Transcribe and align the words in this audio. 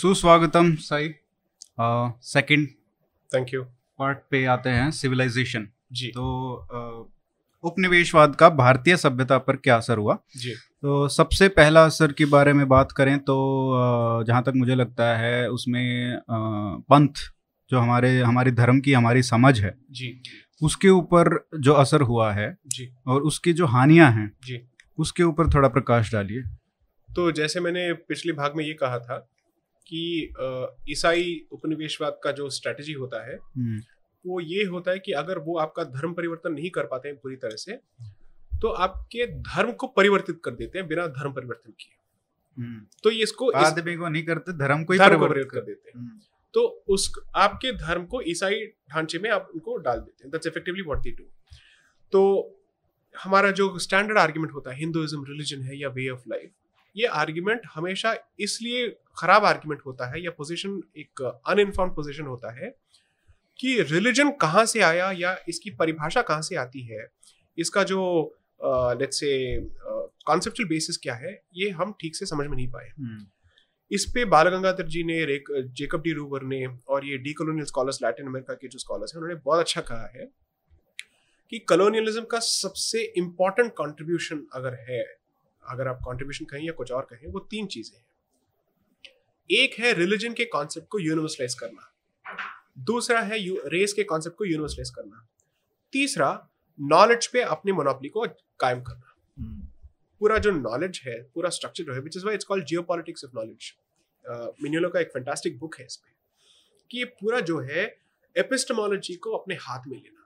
सुस्वागतम 0.00 0.74
Sai. 0.74 1.08
Second 2.24 2.68
thank 3.30 3.52
you 3.54 3.62
part 3.98 4.18
पे 4.30 4.44
आते 4.44 4.70
हैं 4.70 4.90
सिविलाइजेशन 4.90 5.66
जी। 5.92 6.08
तो 6.08 6.28
uh, 6.66 7.08
उपनिवेशवाद 7.64 8.34
का 8.34 8.48
भारतीय 8.50 8.96
सभ्यता 8.96 9.38
पर 9.38 9.56
क्या 9.56 9.76
असर 9.76 9.98
हुआ? 9.98 10.18
जी। 10.36 10.50
तो 10.50 11.08
सबसे 11.08 11.48
पहला 11.48 11.84
असर 11.84 12.12
के 12.12 12.24
बारे 12.24 12.52
में 12.52 12.68
बात 12.68 12.92
करें 12.92 13.18
तो 13.18 13.36
uh, 13.72 14.26
जहाँ 14.26 14.42
तक 14.42 14.52
मुझे 14.56 14.74
लगता 14.74 15.16
है 15.18 15.50
उसमें 15.50 16.16
uh, 16.16 16.82
पंथ 16.90 17.24
जो 17.70 17.78
हमारे 17.78 18.20
हमारी 18.20 18.50
धर्म 18.50 18.80
की 18.80 18.92
हमारी 18.92 19.22
समझ 19.22 19.60
है 19.60 19.74
जी। 19.90 20.22
उसके 20.62 20.88
ऊपर 20.88 21.48
जो 21.60 21.72
असर 21.72 22.00
हुआ 22.02 22.32
है 22.32 22.56
जी। 22.66 22.88
और 23.06 23.22
उसकी 23.22 23.52
जो 23.52 23.66
हानियाँ 23.66 24.10
हैं 24.12 24.30
जी। 24.44 24.60
उसके 24.98 25.22
ऊपर 25.22 25.54
थोड़ा 25.54 25.68
प्रकाश 25.68 26.12
डालिए। 26.12 26.42
तो 27.08 27.32
जैसे 27.32 27.60
मैंने 27.60 27.92
पिछले 27.92 28.32
भाग 28.32 28.56
में 28.56 28.64
ये 28.64 28.72
कहा 28.74 28.98
था 28.98 29.26
कि 29.92 30.92
ईसाई 30.92 31.40
उपनिवेशवाद 31.52 32.18
का 32.24 32.32
जो 32.32 32.48
स्ट्रेटजी 32.50 32.92
होता 32.92 33.24
है 33.26 33.36
हम्म, 33.36 33.80
वो 34.24 34.40
ये 34.40 34.64
होता 34.64 34.90
है 34.90 34.98
कि 34.98 35.12
अगर 35.12 35.38
वो 35.38 35.58
आपका 35.58 35.84
धर्म 35.84 36.12
परिवर्तन 36.14 36.52
नहीं 36.52 36.70
कर 36.70 36.86
पाते 36.86 37.08
हैं 37.08 37.16
पूरी 37.16 37.36
तरह 37.36 37.56
से 37.56 37.78
तो 38.60 38.68
आपके 38.84 39.26
धर्म 39.26 39.72
को 39.72 39.86
परिवर्तित 39.86 40.40
कर 40.44 40.54
देते 40.54 40.78
हैं 40.78 40.86
बिना 40.88 41.06
धर्म 41.08 41.32
परिवर्तन 41.32 41.70
किए। 41.70 41.94
हम्म। 42.58 42.86
तो 43.02 43.10
ये 43.10 43.22
इसको 43.22 43.50
इस 43.52 43.66
आदमी 43.66 43.94
को 43.96 44.08
नहीं 44.08 44.22
करते 44.22 44.52
धर्म 44.52 44.84
को 44.84 44.92
ही 44.92 44.98
धर्म 44.98 45.08
परिवर्तित 45.10 45.30
परिवर्तित 45.30 45.52
कर 45.52 45.66
देते 45.66 45.90
हैं। 45.90 45.98
हम्म, 45.98 46.20
तो 46.54 46.84
उस 46.88 47.10
आपके 47.36 47.72
धर्म 47.72 48.04
को 48.06 48.20
ईसाई 48.26 48.64
ढांचे 48.90 49.18
में 49.18 49.30
आप 49.30 49.50
उनको 49.54 49.76
डाल 49.76 50.00
देते 50.00 50.24
हैं। 50.24 50.30
That's 50.30 50.46
effectively 50.46 50.82
what 50.82 50.98
they 50.98 51.10
do 51.10 51.24
तो 52.12 52.22
हमारा 53.14 53.50
जो 53.50 53.78
स्टैंडर्ड 53.78 54.18
आर्ग्यूमेंट 54.18 54.54
होता 54.54 54.70
है 54.70 54.78
हिंदुइज्म 54.78 55.24
रिलीजन 55.24 55.62
है 55.62 55.78
या 55.78 55.88
वे 55.88 56.08
ऑफ़ 56.08 56.28
लाइफ 56.28 56.50
ये 56.96 57.06
आर्गुमेंट 57.06 57.62
हमेशा 57.74 58.16
इसलिए 58.40 58.88
खराब 59.16 59.44
आर्ग्यूमेंट 59.44 59.82
होता 59.86 60.10
है 60.10 60.22
या 60.24 60.30
पोजीशन 60.30 60.80
एक 60.96 61.22
अनइन्फॉर्म्ड 61.22 61.94
पोजीशन 61.94 62.26
होता 62.26 62.52
है 62.52 62.74
कि 63.58 63.82
रिलीजन 63.82 64.30
कहाँ 64.30 64.64
से 64.66 64.80
आया 64.80 65.10
या 65.10 65.36
इसकी 65.48 65.70
परिभाषा 65.70 66.22
कहाँ 66.22 66.42
से 66.42 66.56
आती 66.56 66.82
है 66.86 67.06
इसका 67.58 67.82
जो 67.82 68.00
लेट्स 69.00 69.20
से 69.20 69.60
कॉन्सेप्चुअल 70.26 70.68
बेसिस 70.68 70.96
क्या 70.96 71.14
है 71.14 71.42
ये 71.54 71.70
हम 71.70 71.94
ठीक 72.00 72.16
से 72.16 72.26
समझ 72.26 72.46
में 72.46 72.56
नहीं 72.56 72.68
पाए। 72.70 72.88
हम्म, 72.98 73.26
इस 73.90 74.04
पे 74.14 74.24
बाल 74.24 74.48
गंगाधर 74.48 74.86
जी 74.86 75.02
ने 75.04 75.38
जेकब 75.68 76.02
डी 76.02 76.12
रूवर 76.12 76.42
ने 76.42 76.66
और 76.88 77.06
ये 77.06 77.18
D 77.18 77.32
colonial 77.32 77.66
scholars 77.66 78.02
Latin 78.02 78.26
America 78.26 78.54
के 78.54 78.68
जो 78.68 78.78
स्कॉलर्स 78.78 79.14
हैं 79.14 79.22
उन्होंने 79.22 79.40
बहुत 79.44 79.60
अच्छा 79.60 79.80
कहा 79.80 80.10
है 80.14 80.28
कि 81.52 81.58
कॉलोनियलिज्म 81.58 82.24
का 82.24 82.38
सबसे 82.38 83.02
इंपॉर्टेंट 83.16 83.72
कंट्रीब्यूशन 83.72 84.46
अगर 84.54 84.74
है 84.74 85.19
अगर 85.70 85.88
आप 85.88 85.98
कंट्रीब्यूशन 86.04 86.44
कहें 86.44 86.62
या 86.62 86.72
कुछ 86.72 86.92
और 86.92 87.06
कहें 87.10 87.26
वो 87.32 87.40
तीन 87.50 87.66
चीज़ें 87.66 87.96
हैं। 87.98 88.06
एक 89.50 89.78
है 89.78 89.92
रिलीजन 89.92 90.32
के 90.32 90.44
कॉन्सेप्ट 90.46 90.88
को 90.88 90.98
यूनिवर्सलाइज 90.98 91.54
करना। 91.54 91.86
दूसरा 92.84 93.20
है 93.20 93.38
रेस 93.68 93.92
के 93.92 94.04
कॉन्सेप्ट 94.04 94.36
को 94.36 94.44
यूनिवर्सलाइज 94.44 94.90
करना। 94.90 95.26
तीसरा 95.92 96.28
नॉलेज 96.78 97.26
पे 97.26 97.40
अपनी 97.42 97.72
मोनोपली 97.72 98.08
को 98.08 98.26
कायम 98.60 98.82
करना। 98.82 99.14
हम्म, 99.38 99.66
पूरा 100.20 100.38
जो 100.38 100.50
नॉलेज 100.50 101.00
है 101.06 101.20
पूरा 101.34 101.50
स्ट्रक्चर 101.50 101.84
जो 101.84 101.92
है 101.92 102.00
which 102.00 102.16
is 102.16 102.24
why 102.26 102.34
it's 102.34 102.44
called 102.44 102.64
geopolitics 102.82 103.24
of 103.24 103.32
knowledge 103.34 103.72
Mignolo 104.62 104.88
का 104.88 105.00
एक 105.00 105.10
फैंटास्टिक 105.12 105.58
बुक 105.58 105.76
है 105.78 105.84
इस 105.86 105.96
पे 105.96 106.12
कि 106.90 106.98
ये 106.98 107.04
पूरा 107.04 107.40
जो 107.40 107.58
है 107.60 107.84
एपिस्टमोलॉजी 108.36 109.14
को 109.16 109.36
अपने 109.36 109.54
हाथ 109.60 109.86
में 109.88 109.96
लेना। 109.96 110.19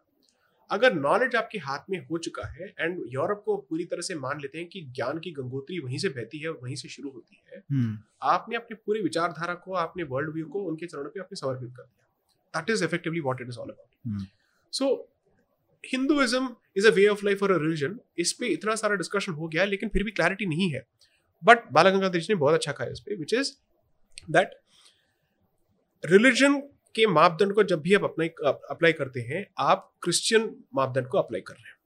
अगर 0.71 0.95
नॉलेज 0.95 1.35
आपके 1.37 1.59
हाथ 1.59 1.91
में 1.91 1.99
हो 2.07 2.19
चुका 2.19 2.47
है 2.49 2.67
एंड 2.79 3.01
यूरोप 3.09 3.43
को 3.47 3.57
पूरी 3.71 3.85
तरह 3.85 4.03
से 4.03 4.15
मान 4.15 4.41
लेते 4.41 4.59
हैं 4.59 4.67
कि 4.69 4.81
ज्ञान 4.97 5.19
की 5.19 5.31
गंगोत्री 5.31 5.79
वहीं 5.79 5.99
से 5.99 6.09
बहती 6.09 6.39
है 6.39 6.49
और 6.49 6.59
वहीं 6.63 6.77
से 6.77 6.89
शुरू 6.89 7.11
होती 7.11 7.43
है 7.53 7.59
हम्म, 7.59 7.99
आपने 8.23 8.57
अपनी 8.57 8.77
पूरी 8.87 9.03
विचारधारा 9.03 9.55
को 9.55 9.75
आपने 9.75 10.03
वर्ल्ड 10.05 10.33
व्यू 10.35 10.47
को 10.47 10.63
उनके 10.65 10.87
चरणों 10.87 11.11
पे 11.11 11.21
आपने 11.21 11.37
समर्पित 11.37 11.73
कर 11.77 11.83
दिया। 11.83 12.61
That 12.61 12.71
is 12.71 12.85
effectively 12.85 13.21
what 13.21 13.41
it 13.41 13.49
is 13.49 13.59
all. 13.59 13.71
About 13.71 14.27
so 14.73 14.91
Hinduism 15.85 16.55
is 16.77 16.87
a 16.87 16.91
way 16.91 17.07
of 17.09 17.25
life 17.25 17.43
और 17.43 17.53
अ 17.53 17.59
रिलीजन 17.59 17.99
इस 18.19 18.33
पे 18.33 18.47
इतना 18.49 18.75
सारा 18.77 18.95
डिस्कशन 18.97 19.33
हो 19.33 19.49
गया 19.49 19.65
लेकिन 19.65 19.89
फिर 19.89 20.05
भी 20.05 20.11
क्लैरिटी 20.11 20.47
नहीं 20.47 20.71
है। 20.73 20.87
बट 21.43 21.71
बाला 21.73 21.91
गंगाधर 21.91 22.19
जी 22.19 22.27
ने 22.31 22.35
बहुत 22.35 22.55
अच्छा 22.55 22.73
कहा 22.73 22.87
इस 22.87 23.01
पे 23.01 23.17
विच 23.17 23.35
इज़ 23.35 23.53
दैट 24.31 24.55
रिलीजन 26.05 26.63
के 26.95 27.07
मापदंड 27.09 27.53
को 27.53 27.63
जब 27.65 27.81
भी 27.81 27.95
आप 27.95 28.05
अप्लाई 28.05 28.29
अप्लाई 28.71 28.93
करते 28.93 29.21
हैं, 29.21 29.47
आप 29.59 29.93
क्रिश्चियन 30.03 30.55
मापदंड 30.75 31.07
को 31.07 31.19
अप्लाई 31.19 31.41
कर 31.41 31.55
रहे 31.55 31.69
हैं। 31.69 31.77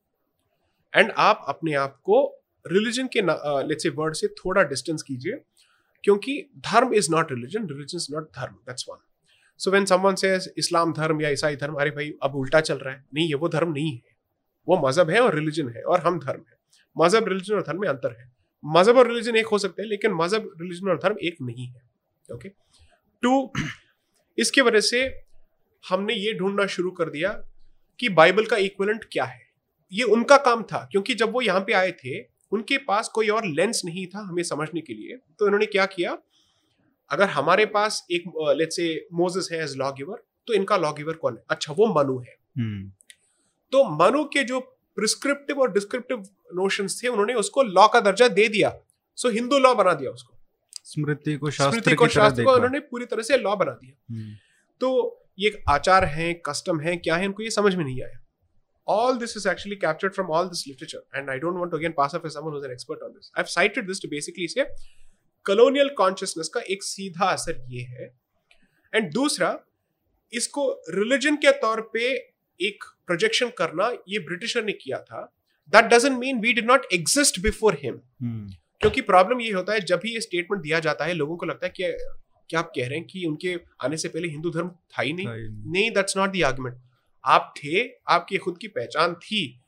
एंड 0.95 1.13
आप 1.19 1.45
अपने 1.49 1.75
आप 1.77 2.01
को 2.05 2.25
रिलीजन 2.65 3.09
के 3.13 3.21
लेट्स 3.69 3.83
से 3.83 3.89
वर्ड 3.91 4.15
से 4.15 4.27
थोड़ा 4.37 4.63
डिस्टेंस 4.65 5.03
कीजिए, 5.03 5.41
क्योंकि 6.05 6.41
dharma 6.67 6.95
is 6.95 7.11
not 7.13 7.33
religion 7.33 7.67
religion 7.69 7.99
is 7.99 8.09
not 8.13 8.29
dharma 8.37 8.55
that's 8.67 8.85
one 8.89 8.99
so 9.61 9.71
when 9.71 9.85
someone 9.87 10.15
says 10.17 10.53
Islam 10.59 10.93
dharma 10.93 11.21
या 11.23 11.29
ईसाई 11.31 11.57
धर्म, 11.57 11.75
अरे 11.75 11.91
भाई, 11.91 12.13
अब 12.23 12.35
उल्टा 12.37 12.61
चल 12.61 12.79
रहा 12.79 12.95
है। 12.95 13.05
नहीं, 13.15 13.27
ये 13.29 13.35
वो 13.35 13.49
धर्म 13.49 13.73
नहीं 13.73 13.93
है। 13.93 14.17
वो 14.69 14.77
मज़हब 14.79 15.11
है 15.11 15.21
और 15.21 15.35
रिलीजन 15.35 15.69
है 15.69 15.83
और 15.83 16.01
हम 16.01 16.19
धर्म 16.21 16.41
है। 16.41 16.57
मज़हब 16.97 17.29
रिलीजन 17.29 17.55
और 17.55 17.63
धर्म 17.63 17.81
में 17.81 17.89
अंतर 17.89 18.17
है। 18.21 18.31
मज़हब 18.65 18.97
और 18.99 19.09
रिलीजन 19.09 19.37
एक 19.37 19.47
हो 19.47 19.59
सकते 19.59 19.83
हैं, 19.83 19.89
लेकिन 19.89 20.13
मज़हब 20.15 20.51
रिलीजन 20.61 20.89
और 20.89 20.99
धर्म 20.99 21.17
एक 21.23 21.37
नहीं 21.43 21.67
है। 21.67 21.83
ओके 22.29 22.49
टू 23.23 23.53
इसकी 24.39 24.61
वजह 24.61 24.81
से 24.81 25.03
हमने 25.85 26.15
ये 26.15 26.33
ढूंढना 26.35 26.67
शुरू 26.67 26.91
कर 26.91 27.11
दिया 27.11 27.31
कि 28.01 28.09
बाइबल 28.11 28.47
का 28.47 28.57
इक्वलेंट 28.57 29.05
क्या 29.13 29.25
है। 29.25 29.41
ये 29.93 30.05
उनका 30.05 30.37
काम 30.39 30.63
था 30.63 30.79
क्योंकि 30.93 31.15
जब 31.15 31.33
वो 31.33 31.41
यहाँ 31.43 31.61
पे 31.61 31.73
आए 31.73 31.93
थे 31.95 32.21
उनके 32.53 32.79
पास 32.79 33.09
कोई 33.09 33.29
और 33.29 33.47
लेंस 33.47 33.83
नहीं 33.85 34.07
था 34.07 34.21
हमें 34.21 34.43
समझने 34.43 34.81
के 34.81 34.95
लिए। 34.95 35.17
तो 35.39 35.47
इन्होंने 35.47 35.67
क्या 35.67 35.87
किया 35.87 36.17
अगर 37.11 37.29
हमारे 37.31 37.67
पास 37.67 38.07
एक 38.11 38.25
लेट्स 38.59 38.77
से 38.77 38.89
मोजेस 39.15 39.49
है 39.53 39.63
एज 39.63 39.77
लॉ 39.77 39.91
गिवर 39.93 40.23
तो 40.49 40.55
इनका 40.55 40.77
लॉ 40.77 40.93
गिवर 40.93 41.15
कौन 41.15 41.37
है? 41.37 41.43
अच्छा 41.51 41.73
वो 41.73 41.87
मनु 41.95 42.19
है। 42.19 42.37
हम्म, 42.59 42.91
तो 43.73 43.85
मनु 43.97 44.25
के 44.25 44.45
जो 44.45 44.61
प्रिस्क्रिप्टिव 44.97 45.61
और 45.61 45.73
डिस्क्रिप्टिव 45.73 46.23
नोशंस 46.55 47.01
थे 47.03 47.09
उन्होंने 47.09 47.35
उसको 47.35 47.63
लॉ 47.63 47.87
का 47.89 48.01
दर्जा 48.01 48.29
दे 48.31 48.49
दिया। 48.49 48.73
सो 49.19 49.29
हिंदू 49.31 49.59
लॉ 49.59 49.75
बना 49.75 49.93
दिया 49.95 50.11
उसको। 50.11 50.38
स्मृति 50.89 51.37
को 51.37 51.51
शास्त्र 51.51 51.81
स्मृति 51.81 51.97
को 51.97 52.09
शास्त्र 52.11 52.45
को 52.45 52.55
उन्होंने 52.55 52.81
पूरी 52.93 53.05
तरह 53.07 53.23
से 53.23 53.39
लॉ 53.39 53.57
बना 53.57 53.73
दिया 53.73 53.95
हम्म, 54.11 54.35
तो 54.81 55.25
ये 55.39 55.63
आचार 55.69 56.05
हैं 56.07 56.35
कस्टम 56.47 56.81
हैं 56.81 56.99
क्या 57.01 57.17
है 57.17 57.25
इनको 57.25 57.43
ये 57.43 57.51
समझ 57.51 57.75
में 57.75 57.85
नहीं 57.85 58.03
आया 58.03 58.19
all 58.87 59.17
this 59.17 59.37
is 59.37 59.47
actually 59.47 59.77
captured 59.77 60.15
from 60.15 60.31
all 60.31 60.47
this 60.49 60.67
literature 60.67 61.01
and 61.13 61.31
i 61.31 61.39
don't 61.39 61.59
want 61.59 61.71
to 61.71 61.77
again 61.77 61.95
pass 61.97 62.15
off 62.15 62.25
as 62.25 62.37
someone 62.37 62.55
who's 62.55 62.65
an 62.65 62.73
expert 62.73 63.03
on 63.07 63.13
this 63.13 63.31
i've 63.35 63.51
cited 63.51 63.87
this 63.87 63.99
to 63.99 64.09
basically 64.09 64.49
say 64.49 64.67
colonial 65.47 65.91
consciousness 65.99 66.49
का 66.49 66.61
एक 66.71 66.83
सीधा 66.85 67.27
असर 67.33 67.61
ये 67.71 67.83
है 67.89 68.07
and 68.93 69.13
दूसरा 69.13 69.57
इसको 70.33 70.71
religion 70.91 71.37
के 71.37 71.53
तौर 71.59 71.81
पे 71.93 72.07
एक 72.61 72.85
प्रोजेक्शन 73.07 73.51
करना 73.59 73.91
ये 74.09 74.19
ब्रिटिशर 74.23 74.65
ने 74.65 74.73
किया 74.75 74.99
था 75.03 75.21
that 75.73 75.85
doesn't 75.85 76.19
mean 76.19 76.41
we 76.41 76.53
did 76.53 76.67
not 76.67 76.87
exist 76.93 77.41
before 77.41 77.79
him 77.83 78.01
hmm, 78.23 78.51
क्योंकि 78.81 79.01
प्रॉब्लम 79.01 79.41
ये 79.41 79.53
होता 79.53 79.73
है 79.73 79.81
जब 79.81 80.01
भी 80.03 80.15
ये 80.15 80.21
स्टेटमेंट 80.21 80.63
दिया 80.63 80.81
जाता 80.81 81.05
है 81.05 81.15
लोगों 81.15 81.37
को 81.37 81.47
लगता 81.47 81.67
है 81.67 81.73
कि 81.77 81.83
क्या 82.51 82.61
आप 82.61 82.73
कह 82.77 82.89
रहे 82.89 82.99
हैं 82.99 83.07
कि 83.07 83.25
उनके 83.27 83.55
आने 83.85 83.97
से 83.97 84.09
पहले 84.09 84.29
हिंदू 84.29 84.51
धर्म 84.51 84.69
था 84.69 85.03
ही 85.03 85.13
नहीं? 85.13 85.27
था 85.27 85.37
नहीं। 85.73 85.91
दैट्स 85.91 86.17
नॉट 86.17 86.37
द 86.37 86.43
आर्गुमेंट 86.43 86.77
आप 87.25 87.55
थे 87.57 87.89
आपकी 88.09 88.37
खुद 88.37 88.59
की 88.59 88.69
पहचान 88.69 89.15
थी 89.15 89.61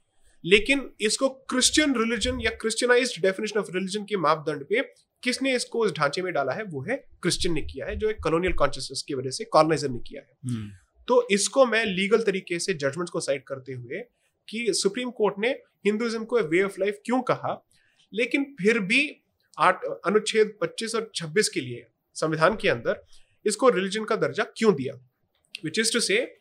लेकिन 0.45 0.91
इसको 1.01 1.29
क्रिश्चियन 1.29 1.95
रिलीजन 1.95 2.41
या 2.41 2.51
क्रिश्चियनाइज्ड 2.51 3.23
डेफिनेशन 3.23 3.61
ऑफ़ 3.61 3.67
रिलीजन 3.75 4.05
के 4.05 4.17
मापदंड 4.17 4.65
पे 4.65 4.83
किसने 5.23 5.55
इसको 5.55 5.87
इस 5.87 5.93
ढांचे 5.93 6.23
में 6.23 6.33
डाला 6.33 6.53
है? 6.53 6.63
वो 6.63 6.83
है 6.83 6.97
क्रिश्चियन 7.23 7.55
ने 7.55 7.63
किया 7.63 7.87
है 7.87 7.97
जो 7.97 8.11
एक 8.11 8.17
कॉलोनियल 8.23 8.53
कॉन्शियसनेस 8.53 9.05
की 9.09 9.15
वजह 9.15 9.31
से 9.31 9.45
कॉलोनाइजर 9.45 9.89
ने 9.89 9.99
किया 9.99 10.23
है। 10.23 10.55
हम्म, 10.55 10.71
तो 11.09 11.29
इसको 11.31 11.67
मैं 11.67 11.85
लीगल 11.85 12.23
तरीके 12.23 12.59
से 12.59 12.75
जजमेंट्स 12.75 13.11
को 13.11 13.21
साइड 13.21 13.45
करते 13.45 13.73
हुए 13.73 14.01
कि 14.49 14.67
सुप्रीम 14.69 15.11
कोर्ट 15.11 15.35
ने 15.39 15.49
हिंदुइज्म 15.87 16.25
को 16.25 16.39
वे 16.39 16.63
ऑफ़ 16.63 16.81
लाइफ 16.81 16.99
क्यों 17.05 17.23
कहा? 17.23 17.70
लेकिन 18.13 18.45
फिर 18.61 18.79
भी 18.79 19.17
आठ 19.59 19.85
अनुच्छेद 20.07 20.53
25 20.63 20.95
और 20.95 21.11
26 21.15 21.49
के 21.49 21.61
लिए 21.61 21.87
संविधान 22.15 22.57
के 22.57 22.69
अंदर 22.69 23.03
इसको 23.47 23.69
रिलीजन 23.69 24.05
का 24.05 24.17
दर्जा 24.17 24.45
क्यों 24.57 24.75
दिया? 24.75 24.95
विच 25.65 25.79
इज़ 25.79 25.93
टू 25.93 26.01
से 26.01 26.37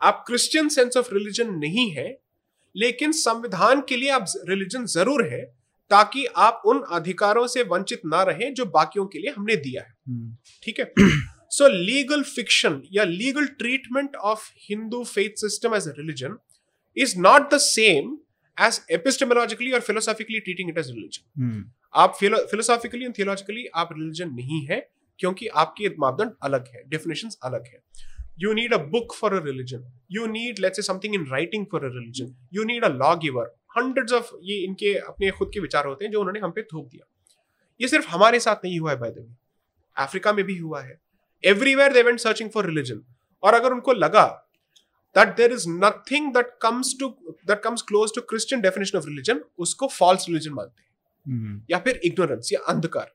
आप 0.00 0.24
क्रिश्चियन 0.26 0.68
सेंस 0.68 0.96
ऑफ़ 0.96 1.14
रिलीजन 1.14 1.50
नहीं 1.54 1.90
है 1.90 2.08
लेकिन 2.76 3.12
संविधान 3.12 3.80
के 3.80 3.96
लिए 3.96 4.08
आप 4.10 4.24
रिलीजन 4.48 4.86
ज़रूर 4.86 5.26
है 5.28 5.42
ताकि 5.90 6.24
आप 6.26 6.62
उन 6.66 6.82
अधिकारों 6.92 7.46
से 7.46 7.62
वंचित 7.62 8.00
ना 8.06 8.22
रहें 8.22 8.54
जो 8.54 8.64
बाकियों 8.66 9.06
के 9.06 9.18
लिए 9.18 9.30
हमने 9.30 9.56
दिया 9.56 9.82
है। 9.82 9.94
हम्म, 10.08 10.36
ठीक 10.62 10.80
है? 10.80 10.92
सो 11.50 11.68
लीगल 11.68 12.22
फिक्शन 12.22 12.82
या 12.92 13.04
legal 13.04 13.46
treatment 13.46 14.16
of 14.16 14.50
Hindu 14.70 15.04
faith 15.04 15.40
system 15.40 15.74
as 15.74 15.88
a 15.88 15.92
religion 15.98 16.36
is 16.96 17.18
not 17.18 17.54
the 17.54 17.58
same 17.58 18.18
as 18.58 18.80
epistemologically 18.90 19.70
और 19.72 19.80
philosophically 19.80 20.40
treating 20.40 20.68
it 20.70 20.78
as 20.78 20.90
religion 20.90 21.64
आप 21.94 22.16
फिलोसॉफिकली 22.20 23.04
एंड 23.04 23.14
थियोलॉजिकली 23.18 23.66
आप 23.74 23.88
रिलीजन 23.92 24.30
नहीं 24.30 24.64
है 24.66 24.88
क्योंकि 25.18 25.46
आपके 25.46 25.88
मापदंड 25.98 26.32
अलग 26.42 26.68
है 26.68 26.82
डेफिनेशन 26.88 27.30
अलग 27.42 27.66
है। 27.66 27.78
You 28.38 28.52
need 28.52 28.74
a 28.74 28.76
book 28.76 29.14
for 29.14 29.34
a 29.34 29.44
religion 29.44 29.84
you 30.12 30.26
need 30.26 30.58
let's 30.58 30.86
something 30.86 31.14
in 31.14 31.26
writing 31.26 31.66
for 31.72 31.84
a 31.84 31.88
religion 31.88 32.34
you 32.54 32.64
need 32.64 32.84
a 32.84 32.88
law 32.88 33.14
giver 33.16 33.54
hundreds 33.76 34.12
of 34.12 34.30
ये 34.42 34.56
इनके 34.64 34.94
अपने 34.94 35.30
खुद 35.30 35.50
के 35.54 35.60
विचार 35.60 35.86
होते 35.86 36.04
हैं 36.04 36.12
जो 36.12 36.20
उन्होंने 36.20 36.40
हम 36.40 36.50
पे 36.50 36.62
थोप 36.62 36.88
दिया। 36.88 37.06
ये 37.80 37.88
सिर्फ़ 37.88 38.08
हमारे 38.08 38.40
साथ 38.40 38.64
नहीं 38.64 38.78
हुआ 38.78 38.90
है 38.90 38.96
बाय 38.98 39.10
द 39.10 39.18
वे 39.18 39.34
अफ्रीका 39.96 40.32
में 40.32 40.44
भी 40.44 40.56
हुआ 40.58 40.82
है। 40.82 40.98
Everywhere 41.44 41.92
they 41.92 42.02
went 42.02 42.18
searching 42.20 42.50
for 42.50 42.66
religion 42.66 43.00
और 43.42 43.54
अगर 43.54 43.72
उनको 43.72 43.92
लगा 43.92 44.43
that 45.14 45.36
there 45.36 45.52
is 45.52 45.66
nothing 45.66 46.32
that 46.32 46.54
comes 46.60 46.94
to 47.02 47.10
that 47.46 47.62
comes 47.62 47.82
close 47.82 48.12
to 48.12 48.22
Christian 48.32 48.60
definition 48.60 48.98
of 48.98 49.06
religion 49.06 49.42
उसको 49.66 49.90
false 49.98 50.28
religion 50.28 50.54
मानते 50.54 50.82
हैं 50.82 50.92
हम्म, 51.26 51.60
या 51.70 51.78
फिर 51.78 52.00
ignorance 52.06 52.52
या 52.52 52.60
अंधकार 52.68 53.12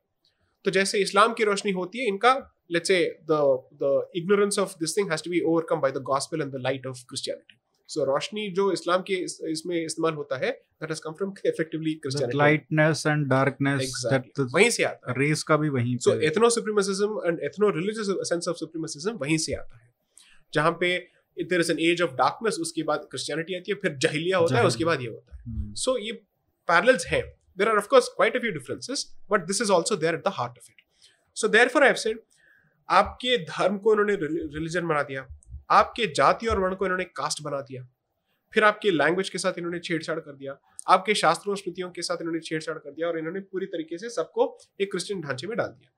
तो 0.66 0.72
जैसे 0.72 1.00
इस्लाम 1.01 1.34
की 1.34 1.44
रोशनी 1.44 1.72
होती 1.72 2.00
है 2.00 2.07
इनका 2.07 2.34
let's 2.75 2.92
say 2.94 3.01
the 3.31 3.40
the 3.84 3.92
ignorance 4.22 4.57
of 4.57 4.75
this 4.80 4.94
thing 4.98 5.10
has 5.10 5.22
to 5.22 5.30
be 5.30 5.42
overcome 5.51 5.81
by 5.81 5.92
the 5.92 6.04
gospel 6.12 6.46
and 6.46 6.57
the 6.57 6.63
light 6.68 6.86
of 6.86 7.04
Christianity 7.12 7.60
so 7.90 8.06
रोशनी 8.06 8.50
जो 8.56 8.72
इस्लाम 8.72 9.01
के 9.01 9.13
इस, 9.25 9.40
इसमें 9.51 9.75
इस्तेमाल 9.84 10.13
होता 10.13 10.38
है 10.38 10.51
that 10.81 10.90
has 10.90 11.00
come 11.06 11.16
from 11.22 11.31
effectively 11.51 11.94
that 11.94 12.01
Christianity 12.01 12.38
lightness 12.38 13.06
and 13.13 13.30
darkness 13.30 13.84
exactly. 13.84 14.12
that 14.12 14.42
the 14.42 14.48
वहीं 14.56 14.69
से 14.78 14.84
आता 14.84 15.12
है 15.12 15.18
race 15.19 15.44
का 15.44 15.57
भी 15.63 15.69
वहीं 15.78 15.98
so 16.07 16.19
ethno 16.28 16.50
supremacism 16.57 17.22
and 17.28 17.40
ethno 17.46 17.69
religious 17.78 18.30
sense 18.30 18.48
of 18.48 18.57
supremacism 18.57 19.13
वहीं 19.24 19.38
से 19.46 19.54
आता 19.54 19.78
है 19.78 19.88
जहाँ 20.54 20.78
पे 20.80 20.92
there 21.44 21.62
is 21.62 21.72
an 21.72 21.80
age 21.80 22.02
of 22.02 22.12
darkness 22.12 22.58
उसके 22.62 22.84
बाद 22.84 23.08
क्रिश्चियनिटी 23.12 23.56
आती 23.56 23.72
है 23.72 23.76
फिर 23.76 23.96
जहिलिया 23.98 24.38
होता 24.38 24.58
है 24.58 24.66
उसके 24.66 24.86
बाद 24.86 25.02
ये 25.02 25.08
होता 25.08 25.38
है 25.38 25.44
सो 25.74 25.98
ये 25.98 26.12
पैरेलल्स 26.68 27.08
हैं 27.08 27.24
there 27.58 27.70
are 27.70 27.78
of 27.78 27.88
course 27.88 28.08
quite 28.08 28.36
a 28.36 28.40
few 28.40 28.52
differences 28.52 29.18
but 29.31 29.40
this 29.40 29.62
is 29.62 29.72
also 29.72 29.96
there 29.96 30.14
at 30.14 30.20
the 30.20 30.28
heart 30.28 30.52
of 30.52 30.68
it 30.70 30.81
so 31.36 31.48
therefore 31.48 31.84
I 31.84 31.88
have 31.88 31.96
said 31.96 32.20
आपके 32.90 33.38
धर्म 33.38 33.78
को 33.78 33.92
इन्होंने 33.92 34.16
रिलीजन 34.60 34.88
बना 34.88 35.04
दिया 35.04 35.28
आपके 35.70 36.08
जाति 36.08 36.48
और 36.48 36.60
वर्ण 36.60 36.76
को 36.76 36.86
इन्होंने 36.86 37.04
कास्ट 37.04 37.42
बना 37.42 37.62
दिया 37.62 37.88
फिर 38.54 38.64
आपके 38.64 38.92
लैंग्वेज 38.92 39.30
के 39.30 39.38
साथ 39.38 39.54
इन्होंने 39.58 39.80
छेड़छाड़ 39.80 40.20
कर 40.20 40.36
दिया 40.36 40.60
आपके 40.88 41.14
शास्त्रों 41.14 41.56
स्मृतियों 41.56 41.92
के 41.92 42.02
साथ 42.02 42.18
इन्होंने 42.22 42.40
छेड़छाड़ 42.40 42.78
कर 42.78 42.92
दिया 42.92 43.08
और 43.08 43.18
इन्होंने 43.18 43.40
पूरी 43.40 43.66
तरीके 43.66 43.98
से 43.98 44.10
सबको 44.10 44.60
एक 44.82 44.92
क्रिश्चियन 44.92 45.22
ढांचे 45.22 45.48
में 45.48 45.58
डाल 45.58 45.68
दिया। 45.68 45.92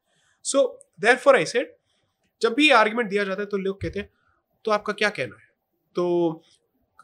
सो 0.43 0.89
देर 0.99 1.15
फॉर 1.15 1.35
आई 1.35 1.45
सेड 1.45 1.75
जब 2.41 2.53
भी 2.53 2.69
आर्ग्यूमेंट 2.69 3.09
दिया 3.09 3.23
जाता 3.23 3.41
है 3.41 3.45
तो 3.45 3.57
लोग 3.57 3.81
कहते 3.81 3.99
हैं 3.99 4.09
तो 4.65 4.71
आपका 4.71 4.93
क्या 4.93 5.09
कहना 5.09 5.35
है? 5.35 5.49
तो 5.95 6.43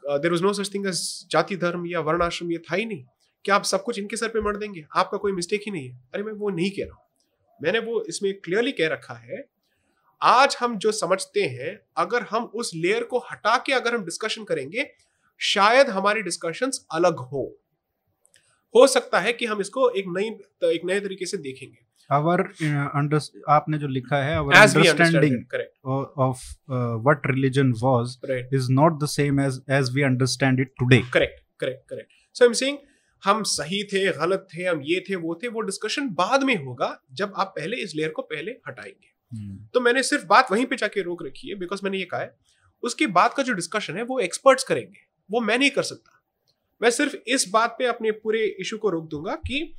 there 0.04 0.30
was 0.30 0.42
no 0.42 0.52
such 0.52 0.72
thing 0.74 0.86
jati 1.30 1.56
dharma 1.56 1.86
या 1.86 2.00
वर्ण 2.00 2.22
आश्रम 2.22 2.52
ये 2.52 2.58
था 2.60 2.76
ही 2.76 2.84
नहीं। 2.84 3.04
क्या 3.44 3.54
आप 3.54 3.62
सब 3.64 3.82
कुछ 3.82 3.98
इनके 3.98 4.16
सर 4.16 4.28
पे 4.28 4.40
मर 4.40 4.56
देंगे? 4.56 4.84
आपका 4.96 5.18
कोई 5.18 5.32
मिस्टेक 5.32 5.62
ही 5.66 5.72
नहीं 5.72 5.88
है। 5.88 6.00
अरे, 6.14 6.22
मैं 6.22 6.32
वो 6.32 6.50
नहीं 6.50 6.70
कह 6.70 6.84
रहा 6.84 7.04
मैंने 7.60 7.78
वो 7.78 8.02
इसमें 8.02 8.32
क्लियरली 8.40 8.72
कह 8.72 8.88
रखा 8.88 9.14
है, 9.14 9.44
आज 10.22 10.56
हम 10.60 10.76
जो 10.78 10.92
समझते 10.92 11.42
हैं, 11.42 11.78
अगर 11.96 12.22
हम 12.22 12.44
उस 12.54 12.70
लेयर 12.74 13.04
को 13.04 13.18
हटा 13.32 13.56
के 13.58 13.72
अगर 13.72 13.94
हम 13.94 14.04
डिस्कशन 14.04 14.44
करेंगे, 14.44 14.86
शायद 15.40 15.88
हमारी 15.88 16.22
डिस्कशंस 16.22 16.84
अलग 16.92 17.18
हो। 17.24 17.42
हो 18.74 18.86
सकता 18.86 19.20
है 19.20 19.32
कि 19.32 19.46
हम 19.46 19.60
इसको 19.60 19.88
एक 19.90 20.04
नई, 20.08 20.28
एक 20.64 20.84
नए 20.84 21.00
तरीके 21.00 21.26
से 21.26 21.36
देखेंगे। 21.38 21.78
Our 22.16 22.36
uh, 22.40 22.88
under 22.98 23.20
आपने 23.48 23.78
जो 23.78 23.88
लिखा 23.88 24.16
है 24.16 24.36
our 24.38 24.52
as 24.52 24.76
understanding 24.76 25.34
of 26.26 26.44
uh, 26.72 26.94
what 27.06 27.26
religion 27.30 27.72
was 27.82 28.14
right. 28.30 28.54
is 28.58 28.68
not 28.80 29.00
the 29.02 29.10
same 29.14 29.40
as 29.46 29.58
as 29.80 29.90
we 29.96 30.06
understand 30.10 30.62
it 30.64 30.72
today. 30.82 31.00
Correct 31.12 31.40
correct 31.60 31.88
correct 31.90 32.08
so 32.34 32.44
I 32.44 32.46
am 32.46 32.52
saying 32.52 32.78
हम 33.24 33.42
सही 33.42 33.82
थे 33.84 34.06
गलत 34.12 34.46
थे 34.54 34.64
हम 34.64 34.80
ये 34.82 35.04
थे 35.10 35.16
वो 35.16 35.34
थे 35.42 35.48
वो 35.48 35.60
डिस्कशन 35.60 36.08
बाद 36.08 36.42
में 36.42 36.56
होगा 36.64 37.04
जब 37.12 37.32
आप 37.36 37.54
पहले 37.58 37.76
इस 37.76 37.94
लेयर 37.96 38.10
को 38.10 38.22
पहले 38.22 38.50
हटाएँगे। 38.68 39.08
हम्म, 39.36 39.68
तो 39.74 39.80
मैंने 39.80 40.02
सिर्फ़ 40.02 40.26
बात 40.26 40.52
वहीं 40.52 40.66
पे 40.66 40.76
जाके 40.76 41.02
रोक 41.02 41.22
रखी 41.26 41.48
है 41.48 41.54
बिकॉज़ 41.54 41.80
मैंने 41.84 41.98
ये 41.98 42.04
कहा 42.04 42.20
है 42.20 42.36
उसके 42.82 43.06
बाद 43.06 43.34
का 43.34 43.42
जो 43.42 43.52
डिस्कशन 43.52 43.96
है 43.96 44.02
वो 44.02 44.18
एक्सपर्ट्स 44.18 44.64
करेंगे 44.64 44.98
वो 45.30 45.40
मैं 45.40 45.58
नहीं 45.58 45.70
कर 45.70 45.82
सकता। 45.82 46.14
मैं 46.82 46.90
सिर्फ़ 46.90 47.16
इस 47.26 47.48
बात 47.48 47.76
पे 47.78 47.84
अपने 47.84 48.10
पूरे 48.10 48.44
इशू 48.60 48.78
को 48.78 48.90
रोक 48.90 49.08
दूँगा 49.08 49.34
कि 49.34 49.74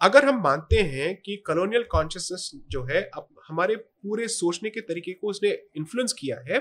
अगर 0.00 0.24
हम 0.24 0.40
मानते 0.42 0.80
हैं 0.84 1.14
कि 1.16 1.36
कॉलोनियल 1.46 1.82
कॉन्शियसनेस 1.90 2.50
जो 2.70 2.82
है 2.84 3.02
अब 3.16 3.28
हमारे 3.48 3.76
पूरे 3.76 4.28
सोचने 4.28 4.70
के 4.70 4.80
तरीके 4.80 5.12
को 5.12 5.28
उसने 5.30 5.50
इन्फ्लुएंस 5.76 6.12
किया 6.18 6.36
है 6.48 6.58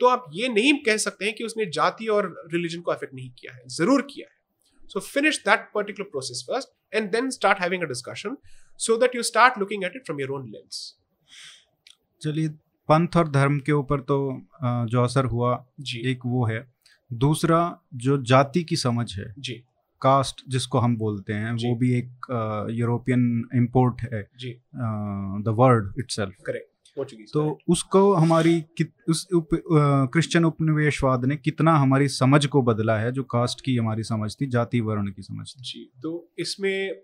तो 0.00 0.06
आप 0.06 0.24
ये 0.32 0.48
नहीं 0.48 0.72
कह 0.82 0.96
सकते 0.96 1.24
हैं 1.24 1.34
कि 1.34 1.44
उसने 1.44 1.66
जाति 1.70 2.06
और 2.08 2.34
रिलीजन 2.52 2.80
को 2.80 2.90
अफेक्ट 2.90 3.14
नहीं 3.14 3.30
किया 3.30 3.52
है। 3.54 3.62
ज़रूर 3.68 4.02
किया 4.10 4.28
है। 4.30 4.88
So 4.88 5.00
finish 5.00 5.38
that 5.38 5.68
particular 5.74 6.08
process 6.10 6.44
first 6.48 6.94
and 6.94 7.10
then 7.12 7.30
start 7.30 7.60
having 7.60 7.82
a 7.82 7.86
discussion 7.86 8.36
so 8.80 8.96
that 8.96 9.16
you 9.16 9.22
start 9.22 9.58
looking 9.58 9.84
at 9.84 9.96
it 9.96 10.04
from 10.06 10.20
your 10.20 10.30
own 10.30 10.50
lens 10.50 10.82
चलिए 12.22 12.48
पंथ 12.88 13.16
और 13.16 13.28
धर्म 13.30 13.58
के 13.60 13.72
ऊपर 13.72 14.00
तो 14.00 14.16
जो 14.62 15.02
असर 15.02 15.24
हुआ 15.24 15.64
जी। 15.80 16.00
एक 16.10 16.26
वो 16.26 16.44
है। 16.46 16.66
दूसरा 17.10 17.60
जो 17.96 18.16
जाति 18.24 18.62
की 18.64 18.76
समझ 18.76 19.12
है 19.14 19.34
जी। 19.38 19.62
कास्ट 20.02 20.42
जिसको 20.48 20.78
हम 20.78 20.96
बोलते 20.96 21.32
हैं 21.32 21.52
वो 21.52 21.74
भी 21.76 21.92
एक 21.98 22.26
यूरोपियन 22.70 23.48
इंपोर्ट 23.54 24.02
है 24.02 24.22
द 25.42 25.54
वर्ड 25.58 25.94
इटसेल्फ 25.98 26.34
करेक्ट 26.46 26.68
तो 27.32 27.58
उसको 27.68 28.12
हमारी 28.14 28.64
उस 29.08 29.26
उप, 29.34 29.48
क्रिश्चियन 30.12 30.44
उपनिवेशवाद 30.44 31.24
ने 31.24 31.36
कितना 31.36 31.76
हमारी 31.76 32.08
समझ 32.08 32.46
को 32.46 32.62
बदला 32.62 32.98
है 32.98 33.12
जो 33.12 33.22
कास्ट 33.22 33.60
की 33.60 33.76
हमारी 33.76 34.02
समझ 34.02 34.34
थी 34.40 34.46
जाति 34.46 34.80
वर्ण 34.80 35.10
की 35.10 35.22
समझ 35.22 35.46
थी। 35.48 35.62
जी 35.62 35.84
तो 36.02 36.32
इसमें 36.38 37.02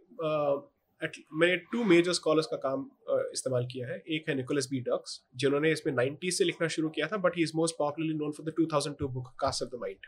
मैंने 1.35 1.57
टू 1.73 1.85
मेजर 1.85 2.13
स्कॉलर्स 2.13 2.47
का 2.47 2.57
काम 2.57 2.87
इस्तेमाल 3.33 3.67
किया 3.73 3.89
है। 3.89 3.97
एक 4.09 4.29
है 4.29 4.35
निकोलस 4.35 4.69
बी 4.71 4.81
डक्स 4.81 5.21
जिन्होंने 5.37 5.73
इसमें 5.73 5.95
90 5.95 6.31
से 6.31 6.45
लिखना 6.45 6.69
शुरू 6.69 6.89
किया 6.89 7.07
था 7.07 7.17
but 7.17 7.37
he 7.37 7.43
is 7.43 7.53
most 7.57 7.75
popularly 7.79 8.15
known 8.15 8.33
for 8.33 8.51
the 8.51 8.55
2002 8.61 9.09
book 9.09 9.35
caste 9.41 9.63
of 9.63 9.71
the 9.71 9.81
mind 9.81 10.07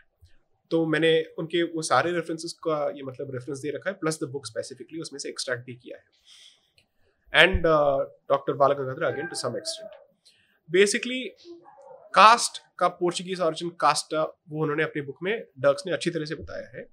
तो 0.71 0.85
मैंने 0.85 1.11
उनके, 1.39 1.63
वो 1.63 1.81
सारे 1.81 2.11
रेफरेंसेस 2.11 2.53
का 2.63 2.77
ये 2.95 3.03
मतलब 3.03 3.33
रेफरेंस 3.33 3.59
दे 3.59 3.69
रखा 3.71 3.89
है 3.89 3.95
प्लस 3.95 4.19
द 4.23 4.29
बुक 4.29 4.45
स्पेसिफिकली 4.45 4.99
उसमें 5.01 5.19
से 5.19 5.29
एक्सट्रैक्ट 5.29 5.65
भी 5.65 5.75
किया 5.75 5.97
है। 5.97 6.03
And 7.33 7.63
doctor 7.63 8.53
Balagangadhara 8.53 9.03
again 9.03 9.27
to 9.27 9.35
some 9.35 9.57
extent 9.57 9.91
basically 10.69 11.23
caste 12.13 12.61
का 12.79 12.87
पोर्चुगीज 12.87 13.39
ऑरिजिन 13.41 13.69
कास्टा 13.79 14.23
वो 14.23 14.61
उन्होंने 14.61 14.83
अपनी 14.83 15.01
बुक 15.01 15.17
में 15.23 15.33
डर्क्स 15.59 15.83
ने 15.87 15.93
अच्छी 15.93 16.09
तरह 16.09 16.25
से 16.25 16.35
बताया 16.35 16.77
है। 16.77 16.87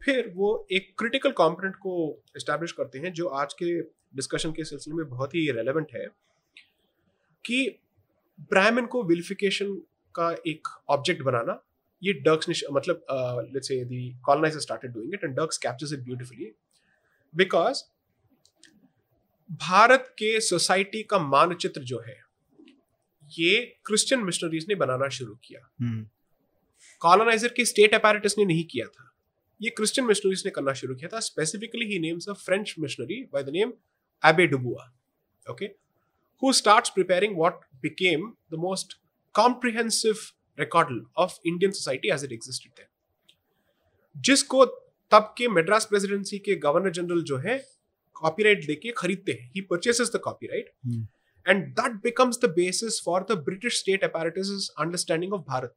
फिर 0.00 0.32
वो 0.36 0.66
एक 0.72 0.94
क्रिटिकल 0.98 1.30
कंपोनेंट 1.32 1.76
को 1.76 2.22
एस्टैब्लिश 2.36 2.72
करते 2.72 2.98
हैं, 2.98 3.12
जो 3.12 3.26
आज 3.26 3.54
के 3.54 3.80
डिस्कशन 4.16 4.52
के 4.52 4.64
सिलसिले 4.64 4.96
में 4.96 5.08
बहुत 5.08 5.34
ही 5.34 5.50
रेलेवेंट 5.52 5.94
है, 5.94 6.06
कि 7.44 7.78
ब्राह्मण 8.50 8.86
को 8.86 9.02
विलिफिकेशन 9.02 9.74
का 10.14 10.30
एक 10.46 10.68
ऑब्जेक्ट 10.88 11.22
बनाना 11.22 11.60
ये 12.02 12.12
डर्क्स 12.12 12.64
मतलब 12.72 13.06
let's 13.54 13.68
say 13.68 15.96
the 15.96 16.04
beautifully 16.04 16.52
because 17.36 17.82
Bharat 19.50 20.04
के 20.08 20.40
सोसाइटी 20.40 21.02
का 21.02 21.18
मानचित्र 21.18 21.80
जो 21.80 22.00
है 22.00 22.24
ये 23.38 23.78
क्रिश्चियन 23.86 24.24
मिशनरीज 24.24 24.66
ने 24.68 24.74
बनाना 24.74 25.08
शुरू 25.08 25.34
किया। 25.34 25.70
हम्म, 25.80 26.06
कॉलोनाइजर 27.00 27.48
के 27.48 27.64
स्टेट 27.64 27.94
अपैरेटस 27.94 28.34
ने 28.38 28.44
नहीं 28.44 28.64
किया 28.64 28.86
था। 28.86 29.12
ये 29.62 29.70
क्रिश्चियन 29.70 30.08
मिशनरीज 30.08 30.42
ने 30.46 30.50
करना 30.50 30.72
शुरू 30.72 30.94
किया 30.94 31.08
था। 31.12 31.20
Specifically 31.20 31.86
he 31.86 31.98
names 31.98 32.28
a 32.28 32.32
French 32.32 32.74
missionary 32.78 33.28
by 33.32 33.42
the 33.42 33.48
name 33.48 33.72
Abbe 34.26 34.46
Dubois 34.46 34.92
okay 35.50 35.88
who 36.42 36.52
starts 36.52 36.90
preparing 36.90 37.36
what 37.36 37.54
became 37.82 38.36
the 38.50 38.56
most 38.56 38.96
comprehensive 39.34 40.37
record 40.60 40.92
of 41.16 41.38
Indian 41.46 41.72
society 41.72 42.10
as 42.10 42.22
it 42.22 42.32
existed 42.32 42.70
then. 42.76 42.88
जिसको 44.16 44.64
तब 45.10 45.34
के 45.38 45.48
मद्रास 45.48 45.84
प्रेसिडेंसी 45.84 46.38
के 46.38 46.54
governor 46.54 46.90
general 46.90 47.22
जो 47.22 47.36
है 47.36 47.58
copyright 48.14 48.66
देके 48.66 48.92
खरीदते 48.92 49.32
हैं। 49.32 49.50
He 49.54 49.60
purchases 49.60 50.12
the 50.16 50.20
copyright 50.24 50.72
and 51.46 51.62
that 51.76 51.92
becomes 52.06 52.38
the 52.38 52.48
basis 52.48 52.96
for 53.04 53.18
the 53.30 53.36
British 53.36 53.76
state 53.78 54.02
apparatus's 54.02 54.64
understanding 54.84 55.32
of 55.32 55.44
Bharat 55.48 55.76